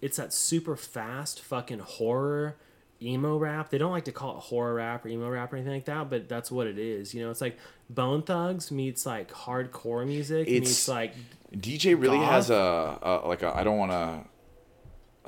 it's 0.00 0.16
that 0.16 0.32
super 0.32 0.74
fast 0.74 1.42
fucking 1.42 1.80
horror 1.80 2.56
emo 3.02 3.36
rap. 3.36 3.68
They 3.68 3.76
don't 3.76 3.90
like 3.92 4.06
to 4.06 4.12
call 4.12 4.38
it 4.38 4.40
horror 4.44 4.72
rap 4.72 5.04
or 5.04 5.08
emo 5.08 5.28
rap 5.28 5.52
or 5.52 5.56
anything 5.56 5.74
like 5.74 5.84
that, 5.84 6.08
but 6.08 6.30
that's 6.30 6.50
what 6.50 6.66
it 6.66 6.78
is. 6.78 7.12
You 7.12 7.22
know, 7.22 7.30
it's 7.30 7.42
like 7.42 7.58
Bone 7.90 8.22
Thugs 8.22 8.70
meets 8.70 9.04
like 9.04 9.30
hardcore 9.30 10.06
music 10.06 10.48
It's- 10.48 10.60
meets 10.62 10.88
like 10.88 11.14
DJ 11.54 11.92
really 12.00 12.16
Goth? 12.16 12.30
has 12.30 12.48
a, 12.48 12.98
a 13.02 13.28
like 13.28 13.42
a 13.42 13.54
I 13.54 13.64
don't 13.64 13.76
want 13.76 13.92
to 13.92 14.24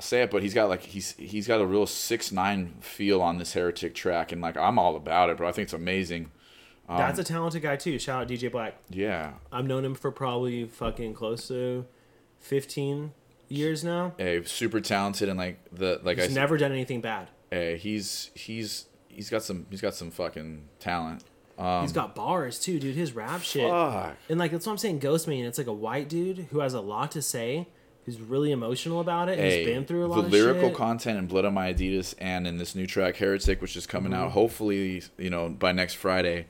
say 0.03 0.23
it, 0.23 0.31
but 0.31 0.41
he's 0.41 0.55
got 0.55 0.67
like 0.67 0.81
he's 0.81 1.11
he's 1.11 1.45
got 1.45 1.61
a 1.61 1.65
real 1.67 1.85
six 1.85 2.31
nine 2.31 2.73
feel 2.79 3.21
on 3.21 3.37
this 3.37 3.53
Heretic 3.53 3.93
track, 3.93 4.31
and 4.31 4.41
like 4.41 4.57
I'm 4.57 4.79
all 4.79 4.95
about 4.95 5.29
it, 5.29 5.37
bro. 5.37 5.47
I 5.47 5.51
think 5.51 5.65
it's 5.67 5.73
amazing. 5.73 6.31
Um, 6.87 6.97
that's 6.97 7.19
a 7.19 7.23
talented 7.23 7.61
guy 7.61 7.75
too. 7.75 7.99
Shout 7.99 8.23
out 8.23 8.27
DJ 8.27 8.51
Black. 8.51 8.73
yeah. 8.89 9.33
I've 9.51 9.65
known 9.67 9.85
him 9.85 9.93
for 9.93 10.09
probably 10.09 10.65
fucking 10.65 11.13
close 11.13 11.47
to 11.49 11.85
fifteen 12.39 13.13
years 13.47 13.83
now. 13.83 14.13
Hey, 14.17 14.43
super 14.43 14.79
talented 14.81 15.29
and 15.29 15.37
like 15.37 15.59
the 15.71 15.99
like 16.03 16.17
I 16.17 16.21
He's 16.23 16.31
said, 16.31 16.39
never 16.39 16.57
done 16.57 16.71
anything 16.71 17.01
bad. 17.01 17.27
hey, 17.51 17.77
he's 17.77 18.31
he's 18.35 18.85
he's 19.07 19.29
got 19.29 19.43
some 19.43 19.65
he's 19.69 19.81
got 19.81 19.93
some 19.95 20.11
fucking 20.11 20.67
talent. 20.79 21.23
Um, 21.57 21.81
He's 21.81 21.91
got 21.91 22.15
bars 22.15 22.57
too, 22.57 22.79
dude. 22.79 22.95
His 22.95 23.11
rap 23.11 23.41
shit. 23.41 23.69
And 23.69 24.39
like 24.39 24.51
that's 24.51 24.65
what 24.65 24.71
I'm 24.71 24.77
saying, 24.77 25.01
Ghostemane. 25.01 25.43
It's 25.45 25.57
like 25.57 25.67
a 25.67 25.73
white 25.73 26.07
dude 26.07 26.47
who 26.51 26.59
has 26.59 26.73
a 26.73 26.79
lot 26.79 27.11
to 27.11 27.21
say, 27.21 27.67
who's 28.05 28.17
really 28.21 28.53
emotional 28.53 29.01
about 29.01 29.27
it. 29.27 29.37
Hey, 29.37 29.65
who's 29.65 29.73
been 29.73 29.85
through 29.85 30.05
a 30.05 30.07
lot 30.07 30.21
the 30.21 30.29
lyrical 30.29 30.69
shit. 30.69 30.77
content 30.77 31.17
in 31.19 31.27
Blood 31.27 31.43
on 31.43 31.53
My 31.53 31.73
Adidas 31.73 32.15
and 32.17 32.47
in 32.47 32.57
this 32.59 32.75
new 32.75 32.87
track 32.87 33.17
Heretic, 33.17 33.61
which 33.61 33.75
is 33.75 33.85
coming 33.85 34.13
Mm-hmm. 34.13 34.21
out 34.21 34.31
hopefully 34.31 35.03
you 35.17 35.29
know 35.29 35.49
by 35.49 35.73
next 35.73 35.95
Friday. 35.95 36.47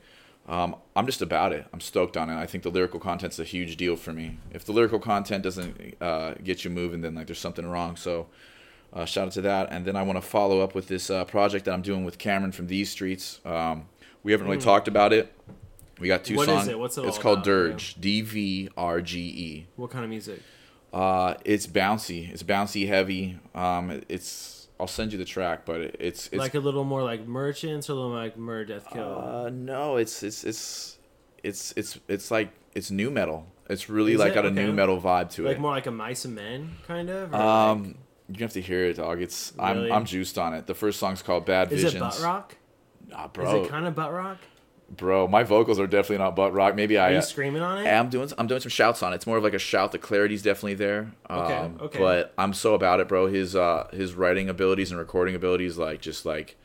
Um, 0.48 0.76
I'm 0.96 1.06
just 1.06 1.22
about 1.22 1.52
it. 1.52 1.66
I'm 1.72 1.80
stoked 1.80 2.16
on 2.16 2.28
it. 2.28 2.36
I 2.36 2.46
think 2.46 2.64
the 2.64 2.70
lyrical 2.70 2.98
content's 2.98 3.38
a 3.38 3.44
huge 3.44 3.76
deal 3.76 3.94
for 3.96 4.12
me. 4.12 4.38
If 4.52 4.64
the 4.64 4.72
lyrical 4.72 4.98
content 4.98 5.44
doesn't 5.44 5.94
uh, 6.00 6.34
get 6.42 6.64
you 6.64 6.70
moving, 6.70 7.02
then 7.02 7.14
like 7.14 7.26
there's 7.26 7.38
something 7.38 7.66
wrong. 7.66 7.96
So 7.96 8.26
uh, 8.92 9.04
shout 9.04 9.28
out 9.28 9.32
to 9.34 9.40
that. 9.42 9.70
And 9.70 9.84
then 9.84 9.94
I 9.94 10.02
want 10.02 10.16
to 10.16 10.26
follow 10.26 10.60
up 10.60 10.74
with 10.74 10.88
this 10.88 11.08
uh, 11.08 11.24
project 11.24 11.66
that 11.66 11.72
I'm 11.72 11.82
doing 11.82 12.04
with 12.04 12.18
Cameron 12.18 12.52
from 12.52 12.66
These 12.66 12.90
Streets. 12.90 13.40
Um, 13.44 13.88
we 14.22 14.32
haven't 14.32 14.48
really 14.48 14.60
talked 14.60 14.88
about 14.88 15.12
it. 15.12 15.32
We 16.00 16.08
got 16.08 16.24
two. 16.24 16.36
What 16.36 16.48
is 16.48 16.54
songs. 16.54 16.68
it? 16.68 16.78
What's 16.78 16.98
it 16.98 17.04
it's 17.04 17.16
all 17.18 17.22
called 17.22 17.38
about? 17.38 17.44
Dirge. 17.44 18.00
D 18.00 18.22
V 18.22 18.70
R 18.76 19.00
G 19.00 19.18
E. 19.20 19.66
What 19.76 19.90
kind 19.90 20.02
of 20.04 20.10
music? 20.10 20.40
Uh, 20.92 21.34
it's 21.44 21.66
bouncy. 21.66 22.32
It's 22.32 22.42
bouncy 22.42 22.88
heavy. 22.88 23.38
Um, 23.54 24.02
it's. 24.08 24.59
I'll 24.80 24.86
send 24.86 25.12
you 25.12 25.18
the 25.18 25.24
track, 25.24 25.64
but 25.64 25.80
it's 25.80 26.26
it's. 26.28 26.36
like 26.36 26.54
a 26.54 26.58
little 26.60 26.84
more 26.84 27.02
like 27.02 27.26
Merchants 27.26 27.88
or 27.88 27.92
a 27.92 27.96
little 27.96 28.10
more 28.10 28.18
like 28.18 28.36
Murder 28.36 28.74
Death 28.74 28.88
Kill. 28.92 29.18
uh, 29.18 29.50
no, 29.50 29.96
it's 29.96 30.22
it's 30.22 30.42
it's 30.44 30.98
it's 31.42 31.72
it's 31.76 31.98
it's 32.08 32.30
like 32.30 32.50
it's 32.74 32.90
nu 32.90 33.10
metal. 33.10 33.46
It's 33.68 33.88
really 33.88 34.14
Is 34.14 34.18
like 34.18 34.32
it? 34.32 34.34
got 34.34 34.44
a 34.46 34.48
Okay. 34.48 34.64
nu 34.66 34.72
metal 34.72 35.00
vibe 35.00 35.30
to 35.32 35.42
like 35.42 35.50
it. 35.50 35.54
Like 35.54 35.60
more 35.60 35.70
like 35.72 35.86
a 35.86 35.90
Mice 35.92 36.24
and 36.24 36.34
Men 36.34 36.76
kind 36.88 37.08
of. 37.10 37.32
Um, 37.34 37.94
you 38.28 38.38
have 38.40 38.52
to 38.54 38.60
hear 38.60 38.84
it, 38.86 38.94
dog. 38.96 39.20
It's 39.22 39.52
Really? 39.58 39.90
I'm 39.90 39.98
I'm 39.98 40.04
juiced 40.04 40.38
on 40.38 40.54
it. 40.54 40.66
The 40.66 40.74
first 40.74 40.98
song's 40.98 41.22
called 41.22 41.44
Bad 41.46 41.68
like, 41.68 41.76
is 41.76 41.82
Visions. 41.84 41.94
it 41.96 42.00
butt 42.00 42.20
rock? 42.22 42.56
Nah, 43.08 43.28
bro. 43.28 43.62
Is 43.62 43.66
it 43.66 43.70
kind 43.70 43.86
of 43.86 43.94
butt 43.94 44.12
rock? 44.12 44.38
Bro, 44.90 45.26
my 45.28 45.42
vocals 45.42 45.78
are 45.78 45.86
definitely 45.86 46.18
not 46.18 46.34
butt 46.36 46.52
rock. 46.52 46.74
Maybe 46.74 46.98
I 46.98 47.10
Are 47.10 47.14
you 47.16 47.22
screaming 47.22 47.62
on 47.62 47.78
it? 47.84 47.88
I'm 47.88 48.08
doing 48.08 48.30
I'm 48.38 48.46
doing 48.46 48.60
some 48.60 48.70
shouts 48.70 49.02
on 49.02 49.12
it. 49.12 49.16
It's 49.16 49.26
more 49.26 49.36
of 49.36 49.44
like 49.44 49.54
a 49.54 49.58
shout. 49.58 49.92
The 49.92 49.98
clarity's 49.98 50.42
definitely 50.42 50.74
there. 50.74 51.12
Okay, 51.28 51.54
Um, 51.56 51.78
okay. 51.80 51.98
But 51.98 52.32
I'm 52.36 52.52
so 52.52 52.74
about 52.74 53.00
it, 53.00 53.08
bro. 53.08 53.26
His 53.26 53.54
uh 53.56 53.88
his 53.92 54.14
writing 54.14 54.48
abilities 54.48 54.90
and 54.90 54.98
recording 54.98 55.34
abilities, 55.34 55.78
like 55.78 56.00
just 56.00 56.26
like, 56.26 56.56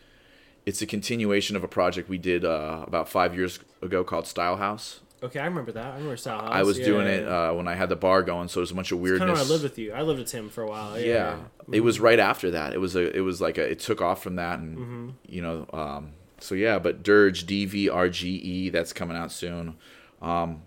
it's 0.66 0.82
a 0.82 0.88
continuation 0.88 1.56
of 1.56 1.64
a 1.64 1.68
project 1.68 2.10
we 2.10 2.18
did 2.18 2.44
uh, 2.44 2.84
about 2.88 3.08
five 3.08 3.36
years 3.36 3.60
ago 3.82 4.04
called 4.04 4.26
Style 4.28 4.58
House. 4.58 5.02
okay, 5.22 5.40
I 5.40 5.46
remember 5.46 5.72
that. 5.74 5.86
I 5.86 5.96
remember 5.96 6.18
Style 6.18 6.42
House. 6.42 6.50
I 6.52 6.64
was 6.64 6.80
yeah, 6.80 6.86
doing 6.86 7.06
yeah, 7.08 7.14
it 7.14 7.28
uh, 7.28 7.54
when 7.54 7.68
I 7.68 7.76
had 7.76 7.90
the 7.90 7.96
bar 7.96 8.24
going, 8.24 8.48
so 8.48 8.60
there's 8.60 8.72
a 8.72 8.76
bunch 8.76 8.92
of 8.92 9.00
weirdness. 9.00 9.28
Kind 9.28 9.40
of 9.40 9.46
I 9.48 9.50
lived 9.50 9.64
with 9.64 9.78
you. 9.78 9.94
I 9.94 10.02
lived 10.02 10.20
with 10.20 10.28
Tim 10.30 10.50
for 10.50 10.64
a 10.64 10.68
while. 10.68 11.00
Yeah. 11.00 11.06
yeah, 11.06 11.38
it 11.72 11.82
was 11.82 12.00
right 12.00 12.20
after 12.20 12.52
that. 12.52 12.74
It 12.74 12.80
was 12.80 12.96
a 12.96 13.16
it 13.16 13.22
was 13.22 13.40
like 13.42 13.58
a 13.60 13.64
it 13.72 13.80
took 13.80 14.02
off 14.02 14.24
from 14.24 14.36
that, 14.38 14.58
and 14.60 14.78
Mm-hmm. 14.78 15.10
you 15.28 15.42
know, 15.44 15.68
um, 15.72 16.14
so 16.40 16.56
yeah. 16.56 16.80
But 16.80 17.04
Dirge 17.04 17.46
D 17.46 17.66
V 17.66 17.90
R 17.90 18.10
G 18.10 18.30
E 18.30 18.70
that's 18.70 18.94
coming 18.94 19.18
out 19.18 19.32
soon. 19.32 19.76
Um, 20.22 20.64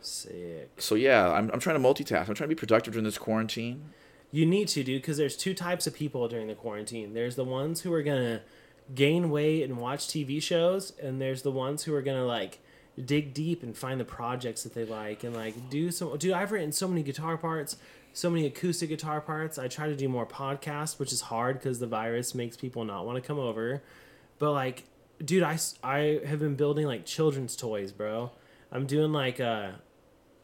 Sick. 0.00 0.70
so 0.78 0.94
yeah, 0.94 1.30
I'm 1.30 1.50
I'm 1.50 1.60
trying 1.60 1.80
to 1.80 1.86
multitask. 1.86 2.28
I'm 2.28 2.34
trying 2.34 2.48
to 2.48 2.54
be 2.54 2.54
productive 2.54 2.94
during 2.94 3.04
this 3.04 3.18
quarantine. 3.18 3.90
You 4.32 4.46
need 4.46 4.68
to, 4.68 4.84
dude, 4.84 5.02
because 5.02 5.16
there's 5.16 5.36
two 5.36 5.54
types 5.54 5.86
of 5.86 5.94
people 5.94 6.28
during 6.28 6.46
the 6.46 6.54
quarantine. 6.54 7.14
There's 7.14 7.34
the 7.34 7.44
ones 7.44 7.80
who 7.80 7.92
are 7.92 8.02
gonna 8.02 8.42
gain 8.94 9.30
weight 9.30 9.62
and 9.64 9.78
watch 9.78 10.06
TV 10.06 10.40
shows, 10.42 10.92
and 11.02 11.20
there's 11.20 11.42
the 11.42 11.50
ones 11.50 11.84
who 11.84 11.94
are 11.94 12.02
gonna 12.02 12.24
like 12.24 12.60
dig 13.04 13.32
deep 13.34 13.62
and 13.62 13.76
find 13.76 13.98
the 13.98 14.04
projects 14.04 14.62
that 14.62 14.74
they 14.74 14.84
like 14.84 15.24
and 15.24 15.34
like 15.34 15.70
do 15.70 15.90
some. 15.90 16.16
Dude, 16.16 16.32
I've 16.32 16.52
written 16.52 16.72
so 16.72 16.86
many 16.88 17.02
guitar 17.02 17.36
parts, 17.36 17.76
so 18.12 18.30
many 18.30 18.46
acoustic 18.46 18.88
guitar 18.88 19.20
parts. 19.20 19.58
I 19.58 19.68
try 19.68 19.88
to 19.88 19.96
do 19.96 20.08
more 20.08 20.26
podcasts, 20.26 20.98
which 20.98 21.12
is 21.12 21.22
hard 21.22 21.58
because 21.58 21.78
the 21.78 21.86
virus 21.86 22.34
makes 22.34 22.56
people 22.56 22.84
not 22.84 23.06
want 23.06 23.16
to 23.16 23.26
come 23.26 23.38
over. 23.38 23.82
But 24.38 24.52
like, 24.52 24.84
dude, 25.24 25.42
I, 25.42 25.58
I 25.82 26.20
have 26.26 26.38
been 26.38 26.54
building 26.56 26.86
like 26.86 27.04
children's 27.06 27.56
toys, 27.56 27.92
bro. 27.92 28.30
I'm 28.72 28.86
doing 28.86 29.12
like 29.12 29.40
uh, 29.40 29.72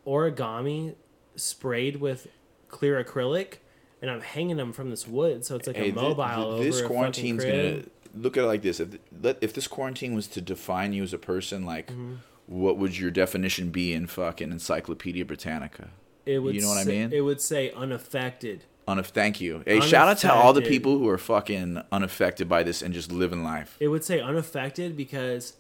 origami 0.07 0.95
sprayed 1.37 1.97
with 1.97 2.29
clear 2.68 3.03
acrylic, 3.03 3.59
and 4.03 4.11
I'm 4.11 4.20
hanging 4.20 4.57
them 4.57 4.72
from 4.72 4.91
this 4.91 5.07
wood, 5.07 5.45
so 5.45 5.57
it's 5.57 5.66
like 5.66 5.77
Hey, 5.77 5.91
a 5.91 5.95
mobile. 5.95 6.59
thi- 6.59 6.64
this 6.64 6.77
over 6.79 6.85
a 6.85 6.89
quarantine's 6.89 7.45
gonna 7.45 7.83
look 8.14 8.37
at 8.37 8.45
it 8.45 8.47
like 8.47 8.62
this. 8.62 8.81
If 8.81 8.99
let- 9.22 9.39
if 9.41 9.53
this 9.53 9.66
quarantine 9.66 10.14
was 10.14 10.27
to 10.29 10.41
define 10.41 10.93
you 10.93 11.03
as 11.03 11.12
a 11.12 11.18
person, 11.18 11.64
like, 11.64 11.89
Mm-hmm. 11.89 12.14
what 12.47 12.77
would 12.79 12.99
your 12.99 13.11
definition 13.11 13.70
be 13.70 13.93
in 13.93 14.07
fucking 14.07 14.51
Encyclopedia 14.53 15.24
Britannica? 15.24 15.91
It 16.24 16.41
would 16.41 16.55
you 16.55 16.61
know 16.62 16.68
what 16.68 16.79
I 16.79 16.85
mean? 16.85 17.12
It 17.12 17.20
would 17.20 17.41
say 17.41 17.70
unaffected. 17.72 18.64
Unaff- 18.89 19.07
thank 19.07 19.41
you. 19.41 19.62
Hey, 19.66 19.80
shout 19.80 20.09
out 20.09 20.18
to 20.18 20.32
all 20.32 20.53
the 20.53 20.62
people 20.62 20.99
who 20.99 21.09
are 21.09 21.18
fucking 21.18 21.82
unaffected 21.91 22.49
by 22.49 22.62
this 22.62 22.82
and 22.82 22.95
just 22.95 23.11
living 23.11 23.43
life. 23.43 23.76
It 23.80 23.89
would 23.89 24.05
say 24.05 24.20
unaffected 24.20 24.97
because 24.97 25.55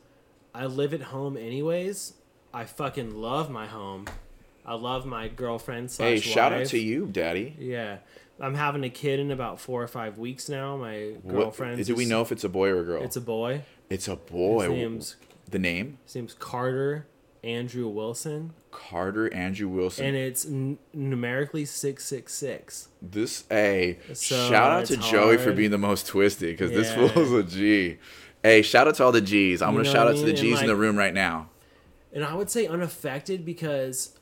I 0.54 0.66
live 0.66 0.94
at 0.94 1.02
home 1.02 1.36
anyways. 1.36 2.14
I 2.54 2.64
fucking 2.64 3.14
love 3.14 3.50
my 3.50 3.66
home. 3.66 4.06
I 4.64 4.74
love 4.74 5.06
my 5.06 5.28
girlfriend 5.28 5.94
Hey, 5.96 6.18
shout 6.18 6.52
out 6.52 6.66
to 6.66 6.78
you, 6.78 7.06
Daddy. 7.06 7.54
Yeah, 7.58 7.98
I'm 8.40 8.54
having 8.54 8.82
a 8.82 8.90
kid 8.90 9.20
in 9.20 9.30
about 9.30 9.60
four 9.60 9.82
or 9.82 9.86
five 9.86 10.18
weeks 10.18 10.48
now. 10.48 10.76
My 10.76 11.12
girlfriend. 11.26 11.84
do 11.84 11.94
we 11.94 12.04
know 12.04 12.22
if 12.22 12.32
it's 12.32 12.44
a 12.44 12.48
boy 12.48 12.70
or 12.70 12.80
a 12.80 12.84
girl? 12.84 13.02
It's 13.02 13.16
a 13.16 13.20
boy. 13.20 13.62
It's 13.90 14.08
a 14.08 14.16
boy. 14.16 14.62
His 14.62 14.70
name's 14.70 15.16
the 15.48 15.58
name 15.60 15.98
his 16.04 16.16
name's 16.16 16.34
Carter 16.34 17.06
Andrew 17.46 17.86
Wilson, 17.88 18.52
Carter 18.72 19.32
Andrew 19.32 19.68
Wilson. 19.68 20.04
and 20.06 20.16
it's 20.16 20.44
n- 20.44 20.78
numerically 20.92 21.64
six 21.64 22.04
six 22.04 22.34
six. 22.34 22.88
This 23.00 23.44
a 23.50 23.98
So, 24.12 24.48
shout 24.48 24.72
out 24.72 24.86
to 24.86 24.94
it's 24.94 25.08
Joey 25.10 25.38
for 25.38 25.52
being 25.52 25.70
the 25.70 25.78
most 25.78 26.06
twisted 26.06 26.50
because 26.56 26.72
this 26.72 26.88
Yeah. 26.96 27.08
fool's 27.08 27.32
a 27.32 27.42
G. 27.42 27.98
Hey, 28.42 28.62
shout 28.62 28.86
out 28.88 28.96
to 28.96 29.04
all 29.04 29.12
the 29.12 29.20
G's. 29.20 29.62
I'm 29.62 29.72
You 29.74 29.78
gonna 29.80 29.90
shout 29.90 30.06
out 30.08 30.14
I 30.16 30.18
to 30.18 30.24
the? 30.26 30.32
G's 30.32 30.54
And, 30.54 30.62
in 30.62 30.66
the 30.66 30.76
room 30.76 30.96
right 30.96 31.14
now. 31.14 31.48
And 32.12 32.24
I 32.24 32.34
would 32.34 32.50
say 32.50 32.66
unaffected 32.66 33.44
because 33.44 34.18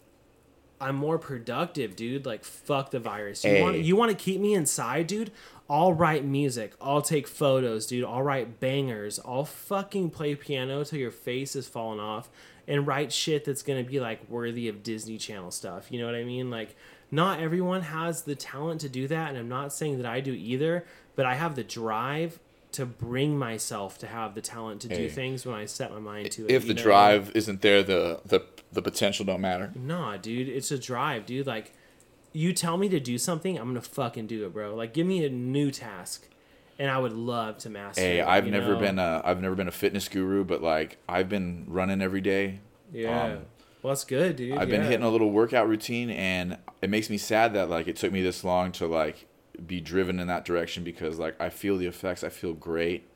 I'm 0.80 0.96
more 0.96 1.18
productive, 1.18 1.96
dude. 1.96 2.26
Like 2.26 2.44
fuck 2.44 2.90
the 2.90 3.00
virus. 3.00 3.44
You 3.44 3.50
Hey. 3.50 3.62
want 3.62 3.78
you 3.78 3.96
want 3.96 4.10
to 4.10 4.16
keep 4.16 4.40
me 4.40 4.54
inside, 4.54 5.06
dude? 5.06 5.30
I'll 5.70 5.94
write 5.94 6.24
music. 6.26 6.74
I'll 6.80 7.00
take 7.00 7.26
photos, 7.26 7.86
dude. 7.86 8.04
I'll 8.04 8.22
write 8.22 8.60
bangers. 8.60 9.18
I'll 9.24 9.46
fucking 9.46 10.10
play 10.10 10.34
piano 10.34 10.84
till 10.84 10.98
your 10.98 11.10
face 11.10 11.56
is 11.56 11.66
falling 11.66 12.00
off 12.00 12.28
and 12.66 12.86
write 12.86 13.12
shit 13.12 13.44
that's 13.44 13.62
going 13.62 13.82
to 13.84 13.88
be 13.90 14.00
like 14.00 14.28
worthy 14.28 14.68
of 14.68 14.82
Disney 14.82 15.18
Channel 15.18 15.50
stuff. 15.50 15.90
You 15.90 16.00
know 16.00 16.06
what 16.06 16.14
I 16.14 16.24
mean? 16.24 16.50
Like 16.50 16.76
not 17.10 17.40
everyone 17.40 17.82
has 17.82 18.22
the 18.22 18.34
talent 18.34 18.80
to 18.82 18.88
do 18.88 19.06
that 19.08 19.30
and 19.30 19.38
I'm 19.38 19.48
not 19.48 19.72
saying 19.72 19.98
that 19.98 20.06
I 20.06 20.20
do 20.20 20.32
either, 20.32 20.84
but 21.16 21.26
I 21.26 21.34
have 21.34 21.54
the 21.54 21.64
drive 21.64 22.38
to 22.72 22.84
bring 22.84 23.38
myself 23.38 23.98
to 23.98 24.06
have 24.08 24.34
the 24.34 24.40
talent 24.40 24.80
to 24.82 24.88
Hey. 24.88 24.96
do 24.96 25.08
things 25.08 25.46
when 25.46 25.54
I 25.54 25.64
set 25.64 25.92
my 25.92 26.00
mind 26.00 26.32
to 26.32 26.44
it. 26.46 26.50
If 26.50 26.66
the 26.66 26.74
know? 26.74 26.82
drive 26.82 27.30
isn't 27.36 27.62
there, 27.62 27.82
the 27.84 28.20
the 28.26 28.40
the 28.72 28.82
potential 28.82 29.24
don't 29.24 29.40
matter. 29.40 29.70
Nah, 29.76 30.16
dude, 30.16 30.48
it's 30.48 30.72
a 30.72 30.78
drive, 30.78 31.24
dude. 31.26 31.46
Like, 31.46 31.72
you 32.32 32.52
tell 32.52 32.76
me 32.76 32.88
to 32.88 32.98
do 32.98 33.16
something, 33.16 33.56
I'm 33.56 33.68
gonna 33.68 33.80
fucking 33.80 34.26
do 34.26 34.44
it, 34.44 34.52
bro. 34.52 34.74
Like, 34.74 34.92
give 34.92 35.06
me 35.06 35.24
a 35.24 35.30
new 35.30 35.70
task, 35.70 36.26
and 36.78 36.90
I 36.90 36.98
would 36.98 37.12
love 37.12 37.58
to 37.58 37.70
master. 37.70 38.00
Hey, 38.00 38.20
it, 38.20 38.26
I've 38.26 38.46
never 38.46 38.74
know? 38.74 38.80
been 38.80 38.98
a 38.98 39.22
I've 39.24 39.40
never 39.40 39.54
been 39.54 39.68
a 39.68 39.72
fitness 39.72 40.08
guru, 40.08 40.44
but 40.44 40.62
like 40.62 40.98
I've 41.08 41.28
been 41.28 41.64
running 41.68 42.02
every 42.02 42.20
day. 42.20 42.60
Yeah, 42.92 43.24
um, 43.24 43.38
well, 43.82 43.92
that's 43.92 44.04
good, 44.04 44.36
dude. 44.36 44.56
I've 44.56 44.68
been 44.68 44.82
hitting 44.82 45.02
a 45.02 45.10
little 45.10 45.30
workout 45.30 45.68
routine, 45.68 46.10
and 46.10 46.58
it 46.80 46.90
makes 46.90 47.10
me 47.10 47.18
sad 47.18 47.52
that 47.54 47.68
like 47.68 47.86
it 47.86 47.96
took 47.96 48.12
me 48.12 48.22
this 48.22 48.42
long 48.44 48.72
to 48.72 48.86
like 48.86 49.26
be 49.66 49.80
driven 49.80 50.18
in 50.18 50.26
that 50.28 50.44
direction 50.44 50.84
because 50.84 51.18
like 51.18 51.40
I 51.40 51.50
feel 51.50 51.76
the 51.76 51.86
effects. 51.86 52.24
I 52.24 52.28
feel 52.28 52.52
great. 52.52 53.08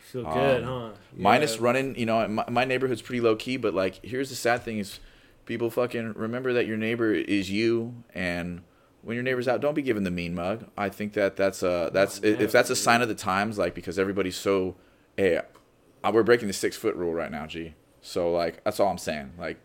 Feel 0.00 0.24
good, 0.32 0.64
um, 0.64 0.68
huh? 0.68 0.98
Minus 1.16 1.58
running, 1.58 1.96
you 1.96 2.06
know, 2.06 2.28
my, 2.28 2.44
my 2.48 2.64
neighborhood's 2.64 3.02
pretty 3.02 3.20
low 3.20 3.36
key, 3.36 3.56
but 3.56 3.74
like 3.74 4.04
here's 4.04 4.30
the 4.30 4.36
sad 4.36 4.62
thing 4.62 4.78
is 4.78 5.00
people 5.44 5.70
fucking 5.70 6.12
remember 6.14 6.52
that 6.52 6.66
your 6.66 6.76
neighbor 6.76 7.12
is 7.12 7.50
you 7.50 8.04
and 8.14 8.62
when 9.04 9.14
your 9.14 9.22
neighbor's 9.22 9.46
out, 9.48 9.60
don't 9.60 9.74
be 9.74 9.82
giving 9.82 10.04
the 10.04 10.10
mean 10.10 10.34
mug. 10.34 10.66
I 10.76 10.88
think 10.88 11.12
that 11.14 11.36
that's 11.36 11.62
a 11.62 11.90
that's 11.92 12.20
Oh, 12.24 12.26
if 12.26 12.52
that's 12.52 12.70
a 12.70 12.76
sign 12.76 13.02
of 13.02 13.08
the 13.08 13.14
times, 13.14 13.58
like 13.58 13.74
because 13.74 13.98
everybody's 13.98 14.36
so, 14.36 14.76
hey, 15.16 15.40
uh, 16.02 16.10
we're 16.12 16.22
breaking 16.22 16.48
the 16.48 16.54
six 16.54 16.76
foot 16.76 16.94
rule 16.96 17.12
right 17.14 17.30
now, 17.30 17.46
G. 17.46 17.74
So 18.02 18.32
like 18.32 18.62
that's 18.64 18.80
all 18.80 18.88
I'm 18.88 18.98
saying. 18.98 19.32
Like, 19.38 19.58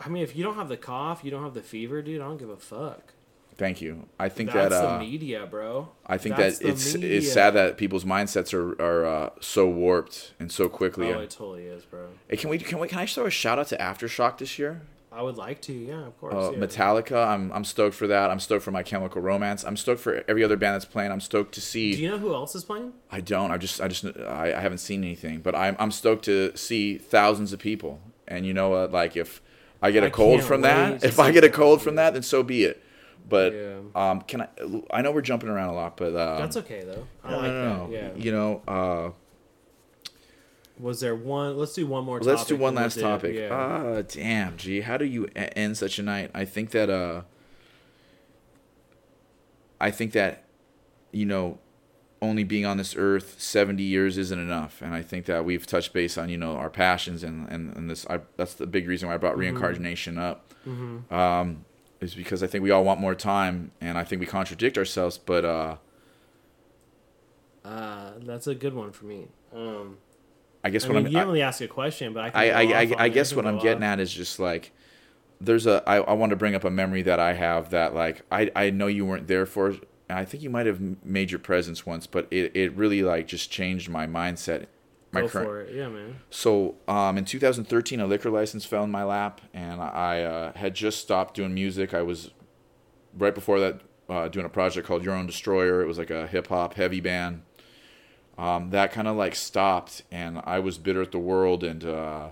I 0.00 0.08
mean, 0.08 0.22
if 0.22 0.36
you 0.36 0.44
don't 0.44 0.54
have 0.56 0.68
the 0.68 0.76
cough, 0.76 1.24
you 1.24 1.30
don't 1.30 1.42
have 1.42 1.54
the 1.54 1.62
fever, 1.62 2.02
dude. 2.02 2.20
I 2.20 2.24
don't 2.24 2.38
give 2.38 2.50
a 2.50 2.56
fuck. 2.56 3.14
thank 3.56 3.80
you. 3.80 4.08
I 4.18 4.28
think 4.28 4.50
That's 4.52 4.70
that 4.70 4.84
uh, 4.84 4.98
the 4.98 5.04
media, 5.04 5.46
bro. 5.46 5.90
I 6.06 6.18
think 6.18 6.36
That's 6.36 6.58
that 6.58 6.68
it's 6.68 6.94
media. 6.94 7.18
it's 7.18 7.32
sad 7.32 7.50
that 7.54 7.76
people's 7.76 8.04
mindsets 8.04 8.52
are 8.54 8.80
are 8.82 9.04
uh, 9.06 9.30
so 9.40 9.68
warped 9.68 10.32
and 10.40 10.50
so 10.50 10.68
quickly. 10.68 11.12
Oh, 11.12 11.20
it 11.20 11.30
totally 11.30 11.66
is, 11.66 11.84
bro. 11.84 12.08
Hey, 12.28 12.36
can 12.36 12.50
we 12.50 12.58
can 12.58 12.78
we 12.78 12.88
can 12.88 12.98
I 12.98 13.06
throw 13.06 13.26
a 13.26 13.30
shout 13.30 13.58
out 13.58 13.68
to 13.68 13.76
Aftershock 13.76 14.38
this 14.38 14.58
year? 14.58 14.82
I 15.14 15.22
would 15.22 15.36
like 15.36 15.60
to, 15.62 15.72
yeah, 15.72 16.06
of 16.06 16.18
course. 16.18 16.34
Uh, 16.34 16.52
yeah. 16.52 16.58
Metallica, 16.58 17.26
I'm 17.26 17.52
I'm 17.52 17.64
stoked 17.64 17.94
for 17.94 18.06
that. 18.06 18.30
I'm 18.30 18.40
stoked 18.40 18.64
for 18.64 18.70
My 18.70 18.82
Chemical 18.82 19.20
Romance. 19.20 19.62
I'm 19.64 19.76
stoked 19.76 20.00
for 20.00 20.24
every 20.26 20.42
other 20.42 20.56
band 20.56 20.74
that's 20.74 20.84
playing. 20.86 21.12
I'm 21.12 21.20
stoked 21.20 21.54
to 21.54 21.60
see. 21.60 21.92
Do 21.94 22.02
you 22.02 22.10
know 22.10 22.18
who 22.18 22.34
else 22.34 22.54
is 22.54 22.64
playing? 22.64 22.92
I 23.10 23.20
don't. 23.20 23.50
I 23.50 23.58
just 23.58 23.80
I 23.80 23.88
just 23.88 24.04
I, 24.06 24.54
I 24.56 24.60
haven't 24.60 24.78
seen 24.78 25.04
anything, 25.04 25.40
but 25.40 25.54
I'm 25.54 25.76
I'm 25.78 25.90
stoked 25.90 26.24
to 26.26 26.56
see 26.56 26.96
thousands 26.98 27.52
of 27.52 27.58
people. 27.58 28.00
And 28.26 28.46
you 28.46 28.54
know 28.54 28.70
what? 28.70 28.92
Like 28.92 29.16
if 29.16 29.42
I 29.82 29.90
get 29.90 30.02
a 30.02 30.06
I 30.06 30.10
cold 30.10 30.42
from 30.42 30.62
that, 30.62 31.04
if 31.04 31.18
I 31.18 31.30
get 31.30 31.44
a 31.44 31.50
cold 31.50 31.82
from 31.82 31.96
that, 31.96 32.14
then 32.14 32.22
so 32.22 32.42
be 32.42 32.64
it. 32.64 32.82
But 33.28 33.52
Yeah. 33.52 33.78
um, 33.94 34.22
can 34.22 34.42
I? 34.42 34.48
I 34.90 35.02
know 35.02 35.12
we're 35.12 35.20
jumping 35.22 35.48
around 35.48 35.68
a 35.70 35.74
lot, 35.74 35.96
but 35.96 36.08
um, 36.16 36.38
That's 36.38 36.56
okay 36.58 36.82
though. 36.84 37.06
I 37.22 37.30
no, 37.30 37.36
like 37.36 37.46
no, 37.52 37.76
no. 37.76 37.90
that. 37.90 37.92
Yeah. 37.92 38.10
You 38.16 38.32
know, 38.32 38.62
uh, 38.66 39.10
Was 40.78 41.00
there 41.00 41.14
one? 41.14 41.56
Let's 41.56 41.74
do 41.74 41.86
one 41.86 42.04
more. 42.04 42.20
let's 42.20 42.44
do 42.46 42.56
one 42.56 42.74
last 42.74 42.98
topic. 42.98 43.34
Yeah. 43.36 43.48
Ah, 43.52 44.02
damn, 44.02 44.56
gee, 44.56 44.80
how 44.80 44.96
do 44.96 45.04
you 45.04 45.28
end 45.34 45.76
such 45.76 45.98
a 45.98 46.02
night? 46.02 46.30
I 46.34 46.44
think 46.44 46.70
that 46.70 46.88
uh, 46.90 47.22
I 49.80 49.90
think 49.90 50.12
that, 50.12 50.44
you 51.12 51.26
know, 51.26 51.58
only 52.20 52.44
being 52.44 52.64
on 52.64 52.76
this 52.76 52.94
earth 52.96 53.34
seventy 53.38 53.82
years 53.82 54.16
isn't 54.16 54.38
enough, 54.38 54.80
and 54.80 54.94
I 54.94 55.02
think 55.02 55.26
that 55.26 55.44
we've 55.44 55.66
touched 55.66 55.92
base 55.92 56.16
on 56.16 56.28
you 56.28 56.38
know 56.38 56.52
our 56.56 56.70
passions 56.70 57.22
and 57.24 57.48
and, 57.50 57.76
and 57.76 57.90
this. 57.90 58.06
I, 58.08 58.20
that's 58.36 58.54
the 58.54 58.66
big 58.66 58.88
reason 58.88 59.08
why 59.08 59.14
I 59.14 59.18
brought 59.18 59.36
reincarnation 59.36 60.18
up. 60.18 60.54
Mhm. 60.66 61.10
Um, 61.12 61.64
is 62.00 62.14
because 62.14 62.42
I 62.42 62.46
think 62.46 62.62
we 62.64 62.70
all 62.70 62.84
want 62.84 62.98
more 63.00 63.14
time, 63.14 63.72
and 63.80 63.98
I 63.98 64.04
think 64.04 64.20
we 64.20 64.26
contradict 64.26 64.78
ourselves. 64.78 65.18
But 65.18 65.44
uh, 65.44 65.76
Uh, 67.64 68.12
that's 68.20 68.46
a 68.46 68.54
good 68.54 68.74
one 68.74 68.90
for 68.92 69.04
me. 69.06 69.28
Um, 69.54 69.98
I 70.64 70.70
guess 70.70 70.84
I 70.84 70.88
what 70.88 70.94
mean, 70.94 71.06
I'm 71.06 71.12
you 71.12 71.18
didn't 71.18 71.28
really 71.28 71.42
ask 71.42 71.60
a 71.60 71.68
question, 71.68 72.12
but 72.12 72.34
I 72.34 72.50
I, 72.50 72.62
I, 72.62 72.94
I, 72.98 73.08
guess 73.08 73.34
what 73.34 73.46
I'm 73.46 73.58
getting 73.58 73.82
at 73.82 73.98
is 73.98 74.12
just 74.12 74.38
like 74.38 74.72
there's 75.40 75.66
a 75.66 75.82
I, 75.86 75.96
I 75.96 76.12
want 76.12 76.30
to 76.30 76.36
bring 76.36 76.54
up 76.54 76.64
a 76.64 76.70
memory 76.70 77.02
that 77.02 77.18
I 77.18 77.32
have 77.32 77.70
that 77.70 77.94
like 77.94 78.22
I, 78.30 78.50
I 78.54 78.70
know 78.70 78.86
you 78.86 79.04
weren't 79.04 79.26
there 79.26 79.44
for 79.44 79.68
and 79.68 79.80
I 80.18 80.24
think 80.24 80.42
you 80.42 80.50
might 80.50 80.66
have 80.66 80.80
made 81.04 81.30
your 81.30 81.40
presence 81.40 81.84
once 81.84 82.06
but 82.06 82.28
it, 82.30 82.54
it 82.54 82.76
really 82.76 83.02
like 83.02 83.26
just 83.26 83.50
changed 83.50 83.88
my 83.88 84.06
mindset. 84.06 84.66
My 85.10 85.22
Go 85.22 85.28
current 85.28 85.48
for 85.48 85.60
it, 85.60 85.74
yeah, 85.74 85.88
man. 85.88 86.20
so 86.30 86.76
um, 86.88 87.18
in 87.18 87.26
2013 87.26 88.00
a 88.00 88.06
liquor 88.06 88.30
license 88.30 88.64
fell 88.64 88.84
in 88.84 88.90
my 88.90 89.04
lap 89.04 89.42
and 89.52 89.80
I 89.82 90.22
uh, 90.22 90.52
had 90.54 90.74
just 90.74 91.00
stopped 91.00 91.34
doing 91.34 91.52
music. 91.52 91.92
I 91.92 92.00
was 92.00 92.30
right 93.18 93.34
before 93.34 93.60
that 93.60 93.80
uh, 94.08 94.28
doing 94.28 94.46
a 94.46 94.48
project 94.48 94.86
called 94.86 95.04
Your 95.04 95.14
Own 95.14 95.26
Destroyer. 95.26 95.82
It 95.82 95.86
was 95.86 95.98
like 95.98 96.10
a 96.10 96.26
hip 96.28 96.46
hop 96.46 96.74
heavy 96.74 97.00
band 97.00 97.42
um, 98.38 98.70
that 98.70 98.92
kind 98.92 99.08
of 99.08 99.16
like 99.16 99.34
stopped 99.34 100.02
and 100.10 100.40
I 100.44 100.58
was 100.58 100.78
bitter 100.78 101.02
at 101.02 101.12
the 101.12 101.18
world 101.18 101.62
and 101.62 101.84
uh, 101.84 102.28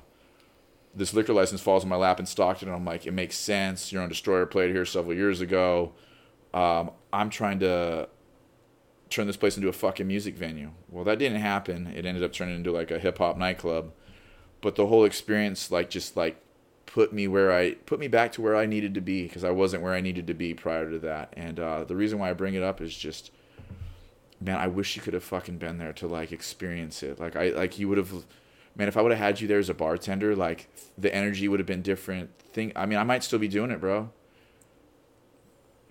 this 0.95 1.13
liquor 1.13 1.33
license 1.33 1.61
falls 1.61 1.83
in 1.83 1.89
my 1.89 1.97
lap 1.97 2.19
in 2.19 2.27
Stockton 2.27 2.69
and 2.69 2.77
I'm 2.77 2.85
like 2.85 3.07
it 3.07 3.13
makes 3.13 3.37
sense. 3.37 3.93
Your 3.93 4.03
Own 4.03 4.09
Destroyer 4.09 4.47
played 4.47 4.71
here 4.71 4.85
several 4.85 5.15
years 5.15 5.41
ago. 5.41 5.93
Um, 6.55 6.91
I'm 7.13 7.31
trying 7.31 7.61
to 7.61 8.09
turn 9.11 9.27
this 9.27 9.37
place 9.37 9.57
into 9.57 9.69
a 9.69 9.73
fucking 9.73 10.07
music 10.07 10.37
venue. 10.37 10.71
Well 10.89 11.05
that 11.05 11.19
didn't 11.19 11.41
happen. 11.41 11.89
It 11.89 12.07
ended 12.07 12.25
up 12.25 12.33
turning 12.33 12.57
into 12.57 12.73
like 12.73 12.91
a 12.91 12.99
hip 12.99 13.19
hop 13.19 13.37
nightclub. 13.37 13.93
But 14.63 14.77
the 14.77 14.87
whole 14.87 15.05
experience 15.05 15.71
like 15.71 15.91
just 15.91 16.17
like 16.17 16.43
put 16.87 17.13
me 17.13 17.29
where 17.29 17.53
I 17.53 17.75
put 17.75 18.01
me 18.01 18.09
back 18.09 18.33
to 18.33 18.43
where 18.43 18.57
I 18.57 18.67
needed 18.67 18.95
to 18.95 19.01
be 19.01 19.25
because 19.25 19.45
I 19.45 19.51
wasn't 19.51 19.83
where 19.83 19.95
I 19.95 20.01
needed 20.01 20.27
to 20.27 20.35
be 20.35 20.55
prior 20.55 20.91
to 20.91 20.99
that. 21.01 21.35
And 21.37 21.61
uh, 21.61 21.85
the 21.85 21.95
reason 21.95 22.19
why 22.19 22.31
I 22.31 22.33
bring 22.33 22.55
it 22.55 22.63
up 22.63 22.81
is 22.81 22.97
just 22.97 23.31
man, 24.41 24.57
I 24.57 24.67
wish 24.69 24.97
you 24.97 25.03
could 25.03 25.15
have 25.15 25.25
fucking 25.25 25.59
been 25.59 25.79
there 25.79 25.93
to 25.95 26.07
like 26.07 26.33
experience 26.33 27.03
it. 27.03 27.21
Like 27.21 27.37
I 27.37 27.51
like 27.51 27.79
you 27.79 27.89
would 27.89 27.99
have 27.99 28.13
man, 28.77 28.89
if 28.89 28.97
I 28.97 29.03
would 29.03 29.13
have 29.13 29.19
had 29.19 29.41
you 29.41 29.49
there 29.49 29.59
as 29.59 29.69
a 29.69 29.75
bartender, 29.75 30.35
like 30.37 30.69
the 30.97 31.15
energy 31.15 31.49
would 31.49 31.61
have 31.61 31.67
been 31.67 31.83
different. 31.83 32.31
Thing 32.53 32.73
I 32.77 32.87
mean, 32.87 32.99
I 32.99 33.05
might 33.05 33.23
still 33.25 33.39
be 33.39 33.49
doing 33.49 33.71
it, 33.71 33.81
bro. 33.81 34.11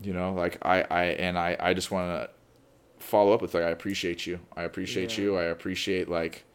You 0.01 0.13
know, 0.13 0.33
like 0.33 0.57
I 0.61 0.83
I 0.89 1.03
and 1.05 1.37
I 1.37 1.57
I 1.59 1.73
just 1.73 1.91
want 1.91 2.09
to 2.09 2.29
follow 3.05 3.33
up 3.33 3.41
with 3.41 3.53
like 3.53 3.63
I 3.63 3.69
appreciate 3.69 4.25
you. 4.27 4.39
I 4.55 4.63
appreciate 4.63 5.17
Yeah. 5.17 5.23
you. 5.25 5.37
I 5.37 5.43
appreciate 5.45 6.09
like 6.09 6.45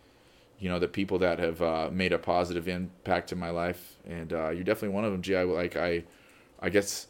you 0.59 0.69
know 0.69 0.79
the 0.79 0.89
people 0.89 1.19
that 1.21 1.39
have 1.39 1.63
uh, 1.63 1.91
made 1.93 2.13
a 2.13 2.19
positive 2.19 2.69
impact 2.69 3.33
in 3.33 3.39
my 3.39 3.51
life 3.51 3.97
and 4.07 4.33
uh, 4.33 4.51
you're 4.51 4.65
definitely 4.65 4.95
one 4.95 5.05
of 5.05 5.13
them. 5.13 5.23
G. 5.23 5.37
I 5.37 5.45
like 5.45 5.77
I 5.77 6.05
I 6.61 6.71
guess 6.71 7.09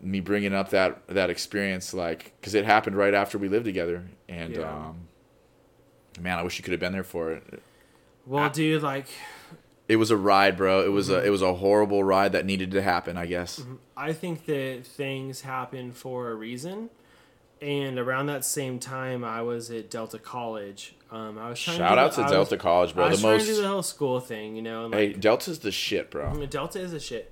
me 0.00 0.20
bringing 0.20 0.52
up 0.54 0.70
that 0.70 1.06
that 1.08 1.30
experience 1.30 1.94
like 1.94 2.32
because 2.40 2.54
it 2.54 2.64
happened 2.64 2.96
right 2.96 3.14
after 3.14 3.38
we 3.38 3.48
lived 3.48 3.64
together 3.64 4.04
and 4.28 4.54
Yeah. 4.56 4.70
um 4.70 5.08
man 6.20 6.38
i 6.38 6.42
wish 6.42 6.58
you 6.58 6.62
could 6.64 6.72
have 6.72 6.80
been 6.80 6.92
there 6.92 7.04
for 7.04 7.32
it 7.32 7.62
Well, 8.26 8.44
I- 8.44 8.48
dude, 8.48 8.82
like 8.82 9.06
It 9.86 9.96
was 9.96 10.10
a 10.10 10.16
ride, 10.16 10.56
bro. 10.56 10.82
It 10.82 10.88
was 10.92 11.08
Mm-hmm. 11.10 11.24
a 11.24 11.26
it 11.26 11.30
was 11.30 11.42
a 11.42 11.54
horrible 11.54 12.02
ride 12.02 12.32
that 12.32 12.46
needed 12.46 12.70
to 12.70 12.80
happen. 12.80 13.18
I 13.18 13.26
guess. 13.26 13.62
I 13.96 14.14
think 14.14 14.46
that 14.46 14.86
things 14.86 15.42
happen 15.42 15.92
for 15.92 16.30
a 16.30 16.34
reason. 16.34 16.88
And 17.60 17.98
around 17.98 18.26
that 18.26 18.44
same 18.46 18.78
time, 18.78 19.22
I 19.24 19.42
was 19.42 19.70
at 19.70 19.90
Delta 19.90 20.18
College. 20.18 20.94
Um, 21.10 21.36
I 21.38 21.50
was 21.50 21.60
trying 21.60 21.76
Shout 21.78 21.96
to 21.96 22.00
out 22.00 22.10
do, 22.12 22.16
to 22.16 22.20
I 22.22 22.24
was- 22.24 22.32
Delta 22.32 22.56
College, 22.56 22.94
bro. 22.94 23.04
I 23.04 23.08
The 23.10 23.16
trying 23.18 23.32
most. 23.34 23.46
to 23.46 23.54
do 23.54 23.60
the 23.62 23.68
whole 23.68 23.82
school 23.82 24.20
thing, 24.20 24.56
you 24.56 24.62
know. 24.62 24.86
And 24.86 24.94
hey, 24.94 25.08
like, 25.08 25.20
Delta's 25.20 25.58
the 25.58 25.70
shit, 25.70 26.10
bro. 26.10 26.28
I 26.28 26.32
mean, 26.32 26.48
Delta 26.48 26.80
is 26.80 26.94
a 26.94 27.00
shit. 27.00 27.30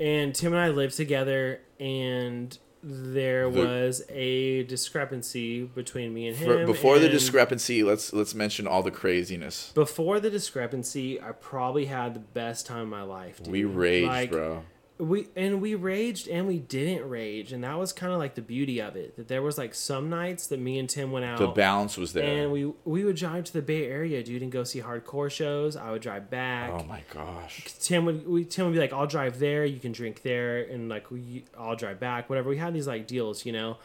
And 0.00 0.34
Tim 0.34 0.52
and 0.52 0.60
I 0.60 0.68
lived 0.68 0.96
together, 0.96 1.60
and 1.80 2.56
there 2.82 3.50
The- 3.50 3.58
was 3.64 4.02
a 4.10 4.64
discrepancy 4.64 5.62
between 5.62 6.12
me 6.12 6.28
and 6.28 6.36
him. 6.36 6.66
before 6.66 6.98
the 6.98 7.08
discrepancy, 7.08 7.82
let's 7.82 8.12
let's 8.12 8.34
mention 8.34 8.66
all 8.66 8.82
the 8.82 8.90
craziness. 8.90 9.72
Before 9.74 10.20
the 10.20 10.28
discrepancy, 10.30 11.20
I 11.20 11.32
probably 11.32 11.86
had 11.86 12.14
the 12.14 12.20
best 12.20 12.66
time 12.66 12.82
of 12.82 12.88
my 12.88 13.02
life. 13.02 13.38
Dude. 13.42 13.52
We 13.52 13.64
raged, 13.64 14.06
Like, 14.08 14.30
bro. 14.30 14.64
We 14.96 15.26
and 15.34 15.60
we 15.60 15.74
raged 15.74 16.28
and 16.28 16.46
we 16.46 16.60
didn't 16.60 17.08
rage, 17.08 17.52
and 17.52 17.64
that 17.64 17.76
was 17.76 17.92
kind 17.92 18.12
of 18.12 18.20
like 18.20 18.36
the 18.36 18.42
beauty 18.42 18.80
of 18.80 18.94
it. 18.94 19.16
That 19.16 19.26
there 19.26 19.42
was 19.42 19.58
like 19.58 19.74
some 19.74 20.08
nights 20.08 20.46
that 20.46 20.60
me 20.60 20.78
and 20.78 20.88
Tim 20.88 21.10
went 21.10 21.24
out. 21.24 21.38
The 21.40 21.48
balance 21.48 21.96
was 21.96 22.12
there. 22.12 22.22
and 22.42 22.52
we 22.52 22.72
we 22.84 23.04
would 23.04 23.16
drive 23.16 23.42
to 23.44 23.52
the 23.52 23.60
Bay 23.60 23.86
Area, 23.88 24.22
dude, 24.22 24.40
and 24.42 24.52
go 24.52 24.62
see 24.62 24.80
hardcore 24.82 25.28
shows. 25.32 25.74
I 25.74 25.90
would 25.90 26.00
drive 26.00 26.30
back. 26.30 26.70
oh 26.72 26.84
my 26.84 27.02
gosh. 27.12 27.64
Tim 27.80 28.04
would 28.04 28.24
we, 28.28 28.44
Tim 28.44 28.66
would 28.66 28.72
be 28.72 28.78
like, 28.78 28.92
"I'll 28.92 29.08
drive 29.08 29.40
there. 29.40 29.64
You 29.64 29.80
can 29.80 29.90
drink 29.90 30.22
there, 30.22 30.58
and 30.60 30.88
like 30.88 31.10
we, 31.10 31.44
I'll 31.58 31.74
drive 31.74 31.98
back. 31.98 32.30
Whatever." 32.30 32.48
We 32.48 32.58
had 32.58 32.72
these 32.72 32.86
like 32.86 33.08
deals, 33.08 33.44
you 33.44 33.50
know, 33.52 33.78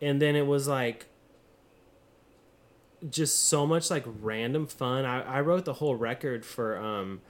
and 0.00 0.22
then 0.22 0.34
it 0.34 0.46
was 0.46 0.66
like 0.66 1.04
just 3.10 3.48
so 3.48 3.66
much 3.66 3.90
like 3.90 4.04
random 4.06 4.66
fun. 4.66 5.04
I, 5.04 5.20
I 5.20 5.40
wrote 5.42 5.66
the 5.66 5.74
whole 5.74 5.94
record 5.94 6.46
for 6.46 6.78
um 6.78 7.20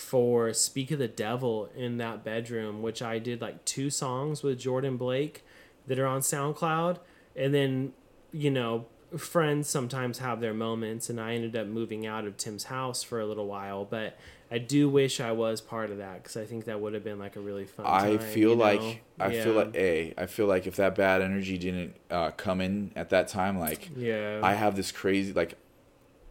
for 0.00 0.52
Speak 0.52 0.90
of 0.90 0.98
the 0.98 1.08
Devil 1.08 1.68
in 1.76 1.98
that 1.98 2.24
bedroom, 2.24 2.82
which 2.82 3.02
I 3.02 3.18
did 3.18 3.40
like 3.40 3.64
two 3.64 3.90
songs 3.90 4.42
with 4.42 4.58
Jordan 4.58 4.96
Blake 4.96 5.44
that 5.86 5.98
are 5.98 6.06
on 6.06 6.20
SoundCloud, 6.20 6.98
and 7.36 7.54
then 7.54 7.92
you 8.32 8.50
know 8.50 8.86
friends 9.16 9.68
sometimes 9.68 10.18
have 10.18 10.40
their 10.40 10.54
moments, 10.54 11.10
and 11.10 11.20
I 11.20 11.34
ended 11.34 11.54
up 11.54 11.66
moving 11.66 12.06
out 12.06 12.24
of 12.24 12.36
Tim's 12.36 12.64
house 12.64 13.02
for 13.02 13.20
a 13.20 13.26
little 13.26 13.46
while, 13.46 13.84
but. 13.84 14.18
I 14.52 14.58
do 14.58 14.88
wish 14.88 15.20
I 15.20 15.30
was 15.30 15.60
part 15.60 15.92
of 15.92 15.98
that 15.98 16.24
because 16.24 16.36
I 16.36 16.44
think 16.44 16.64
that 16.64 16.80
would 16.80 16.92
have 16.94 17.04
been 17.04 17.20
like 17.20 17.36
a 17.36 17.40
really 17.40 17.66
fun. 17.66 17.86
I 17.86 18.16
time, 18.16 18.18
feel 18.18 18.50
you 18.50 18.56
know? 18.56 18.64
like 18.64 19.02
I 19.20 19.30
feel 19.30 19.52
like 19.52 19.76
a 19.76 20.12
I 20.18 20.26
feel 20.26 20.46
like 20.46 20.66
if 20.66 20.74
that 20.74 20.96
bad 20.96 21.22
energy 21.22 21.56
didn't 21.56 21.94
uh, 22.10 22.32
come 22.32 22.60
in 22.60 22.90
at 22.96 23.10
that 23.10 23.28
time, 23.28 23.60
like 23.60 23.90
yeah, 23.94 24.40
I 24.42 24.54
have 24.54 24.74
this 24.74 24.90
crazy 24.90 25.32
like 25.32 25.56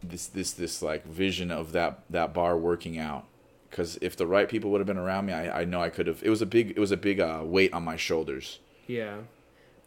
this 0.02 0.26
this 0.26 0.52
this 0.52 0.82
like 0.82 1.06
vision 1.06 1.50
of 1.50 1.72
that 1.72 2.00
that 2.10 2.34
bar 2.34 2.58
working 2.58 2.98
out. 2.98 3.26
Because 3.70 3.98
if 4.02 4.16
the 4.16 4.26
right 4.26 4.48
people 4.48 4.70
would 4.72 4.80
have 4.80 4.86
been 4.86 4.98
around 4.98 5.26
me, 5.26 5.32
I, 5.32 5.60
I 5.60 5.64
know 5.64 5.80
I 5.80 5.88
could 5.90 6.06
have. 6.08 6.22
It 6.24 6.28
was 6.30 6.42
a 6.42 6.46
big 6.46 6.70
it 6.70 6.78
was 6.80 6.90
a 6.90 6.96
big 6.96 7.20
uh, 7.20 7.40
weight 7.44 7.72
on 7.72 7.84
my 7.84 7.96
shoulders. 7.96 8.58
Yeah. 8.86 9.18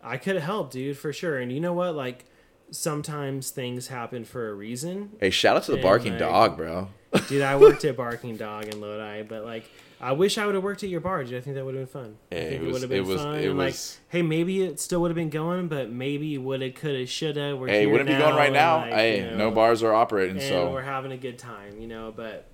I 0.02 0.18
could 0.18 0.36
have 0.36 0.44
helped, 0.44 0.74
dude, 0.74 0.98
for 0.98 1.12
sure. 1.14 1.38
And 1.40 1.52
you 1.52 1.60
know 1.60 1.74
what? 1.74 1.96
Like, 1.96 2.26
sometimes 2.72 3.52
things 3.52 3.88
happen 3.88 4.26
for 4.26 4.50
a 4.50 4.54
reason. 4.54 5.12
Hey, 5.20 5.30
shout 5.30 5.56
out 5.56 5.64
to 5.64 5.72
the 5.72 5.78
And, 5.78 5.84
barking 5.84 6.12
like, 6.14 6.20
dog, 6.20 6.58
bro. 6.58 6.90
Dude, 7.30 7.44
I 7.44 7.56
worked 7.58 7.86
at 7.86 7.96
Barking 7.96 8.38
Dog 8.38 8.66
in 8.66 8.82
Lodi, 8.82 9.22
but 9.22 9.46
like, 9.46 9.70
I 10.02 10.14
wish 10.14 10.38
I 10.40 10.46
would 10.48 10.56
have 10.56 10.64
worked 10.64 10.84
at 10.84 10.90
your 10.90 11.00
bar, 11.00 11.24
dude. 11.24 11.36
I 11.36 11.42
think 11.42 11.56
that 11.56 11.64
would 11.64 11.76
have 11.76 11.94
been 11.94 12.04
fun. 12.04 12.18
I 12.32 12.36
think 12.36 12.52
it 12.54 12.62
was- 12.64 12.74
would 12.74 12.82
have 12.82 12.90
been 12.90 13.00
it 13.00 13.06
was- 13.06 13.22
fun. 13.22 13.36
it 13.36 13.46
and 13.50 13.58
like, 13.58 13.76
hey, 14.10 14.22
maybe 14.24 14.64
it 14.64 14.80
still 14.80 15.02
would 15.02 15.12
have 15.12 15.16
been 15.16 15.30
going, 15.30 15.68
but 15.68 15.92
maybe 15.92 16.38
woulda, 16.40 16.72
coulda, 16.72 17.06
shoulda. 17.06 17.56
We're 17.56 17.68
Hey, 17.68 17.82
here 17.82 17.92
wouldn't 17.92 18.10
be 18.10 18.16
going 18.18 18.36
right 18.36 18.52
now. 18.52 18.78
like, 18.78 18.94
hey, 18.94 19.30
you 19.32 19.38
no 19.38 19.52
bars 19.52 19.84
are 19.84 19.94
operating, 19.94 20.38
and 20.38 20.46
so 20.46 20.72
we're 20.72 20.82
having 20.82 21.12
a 21.12 21.18
good 21.18 21.38
time, 21.38 21.80
you 21.80 21.86
know. 21.88 22.12
But 22.16 22.48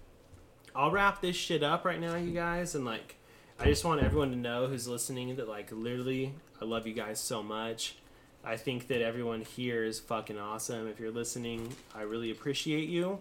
I'll 0.75 0.91
wrap 0.91 1.21
this 1.21 1.35
shit 1.35 1.63
up 1.63 1.85
right 1.85 1.99
now, 1.99 2.15
you 2.15 2.31
guys, 2.31 2.75
and 2.75 2.85
like, 2.85 3.15
I 3.59 3.65
just 3.65 3.83
want 3.83 4.01
everyone 4.01 4.31
to 4.31 4.37
know 4.37 4.67
who's 4.67 4.87
listening 4.87 5.35
that 5.35 5.47
like, 5.47 5.71
literally, 5.71 6.33
I 6.61 6.65
love 6.65 6.87
you 6.87 6.93
guys 6.93 7.19
so 7.19 7.43
much. 7.43 7.95
I 8.43 8.55
think 8.55 8.87
that 8.87 9.01
everyone 9.01 9.41
here 9.41 9.83
is 9.83 9.99
fucking 9.99 10.39
awesome. 10.39 10.87
If 10.87 10.99
you're 10.99 11.11
listening, 11.11 11.73
I 11.93 12.03
really 12.03 12.31
appreciate 12.31 12.87
you. 12.87 13.19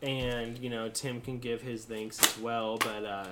And 0.00 0.58
you 0.58 0.70
know, 0.70 0.88
Tim 0.88 1.20
can 1.20 1.38
give 1.38 1.62
his 1.62 1.84
thanks 1.84 2.20
as 2.22 2.38
well. 2.38 2.76
But 2.78 3.04
uh, 3.04 3.26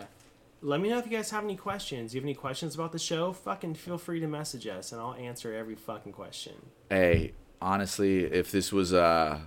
let 0.63 0.81
me 0.81 0.89
know 0.89 0.99
if 0.99 1.07
you 1.07 1.13
guys 1.13 1.31
have 1.31 1.45
any 1.45 1.57
questions. 1.57 2.15
You 2.15 2.21
have 2.21 2.25
any 2.25 2.35
questions 2.35 2.75
about 2.75 2.93
the 2.93 2.99
show? 2.99 3.33
Fucking 3.33 3.75
feel 3.75 3.99
free 3.99 4.21
to 4.21 4.27
message 4.27 4.67
us, 4.67 4.93
and 4.93 5.01
I'll 5.01 5.15
answer 5.15 5.55
every 5.55 5.77
fucking 5.77 6.13
question. 6.13 6.55
hey, 6.89 7.33
honestly, 7.63 8.25
if 8.25 8.51
this 8.51 8.73
was 8.73 8.93
uh 8.93 9.39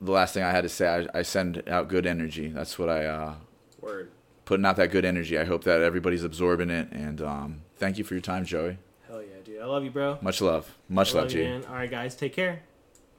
the 0.00 0.12
last 0.12 0.34
thing 0.34 0.42
I 0.42 0.50
had 0.50 0.62
to 0.62 0.68
say, 0.68 1.06
I, 1.14 1.18
I 1.18 1.22
send 1.22 1.62
out 1.68 1.88
good 1.88 2.06
energy. 2.06 2.48
That's 2.48 2.78
what 2.78 2.88
I 2.88 3.04
uh 3.06 3.34
Word. 3.80 4.10
putting 4.44 4.64
out 4.66 4.76
that 4.76 4.90
good 4.90 5.04
energy. 5.04 5.38
I 5.38 5.44
hope 5.44 5.64
that 5.64 5.80
everybody's 5.82 6.24
absorbing 6.24 6.70
it, 6.70 6.88
and 6.92 7.20
um, 7.22 7.62
thank 7.76 7.98
you 7.98 8.04
for 8.04 8.14
your 8.14 8.20
time, 8.22 8.44
Joey. 8.44 8.78
Hell 9.08 9.22
yeah, 9.22 9.28
dude. 9.44 9.60
I 9.60 9.66
love 9.66 9.84
you, 9.84 9.90
bro. 9.90 10.18
Much 10.20 10.40
love, 10.40 10.76
much 10.88 11.14
I 11.14 11.18
love, 11.20 11.32
you, 11.32 11.42
G. 11.42 11.44
man. 11.48 11.64
All 11.66 11.74
right, 11.74 11.90
guys, 11.90 12.14
take 12.14 12.32
care. 12.34 12.62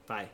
Bye. 0.06 0.28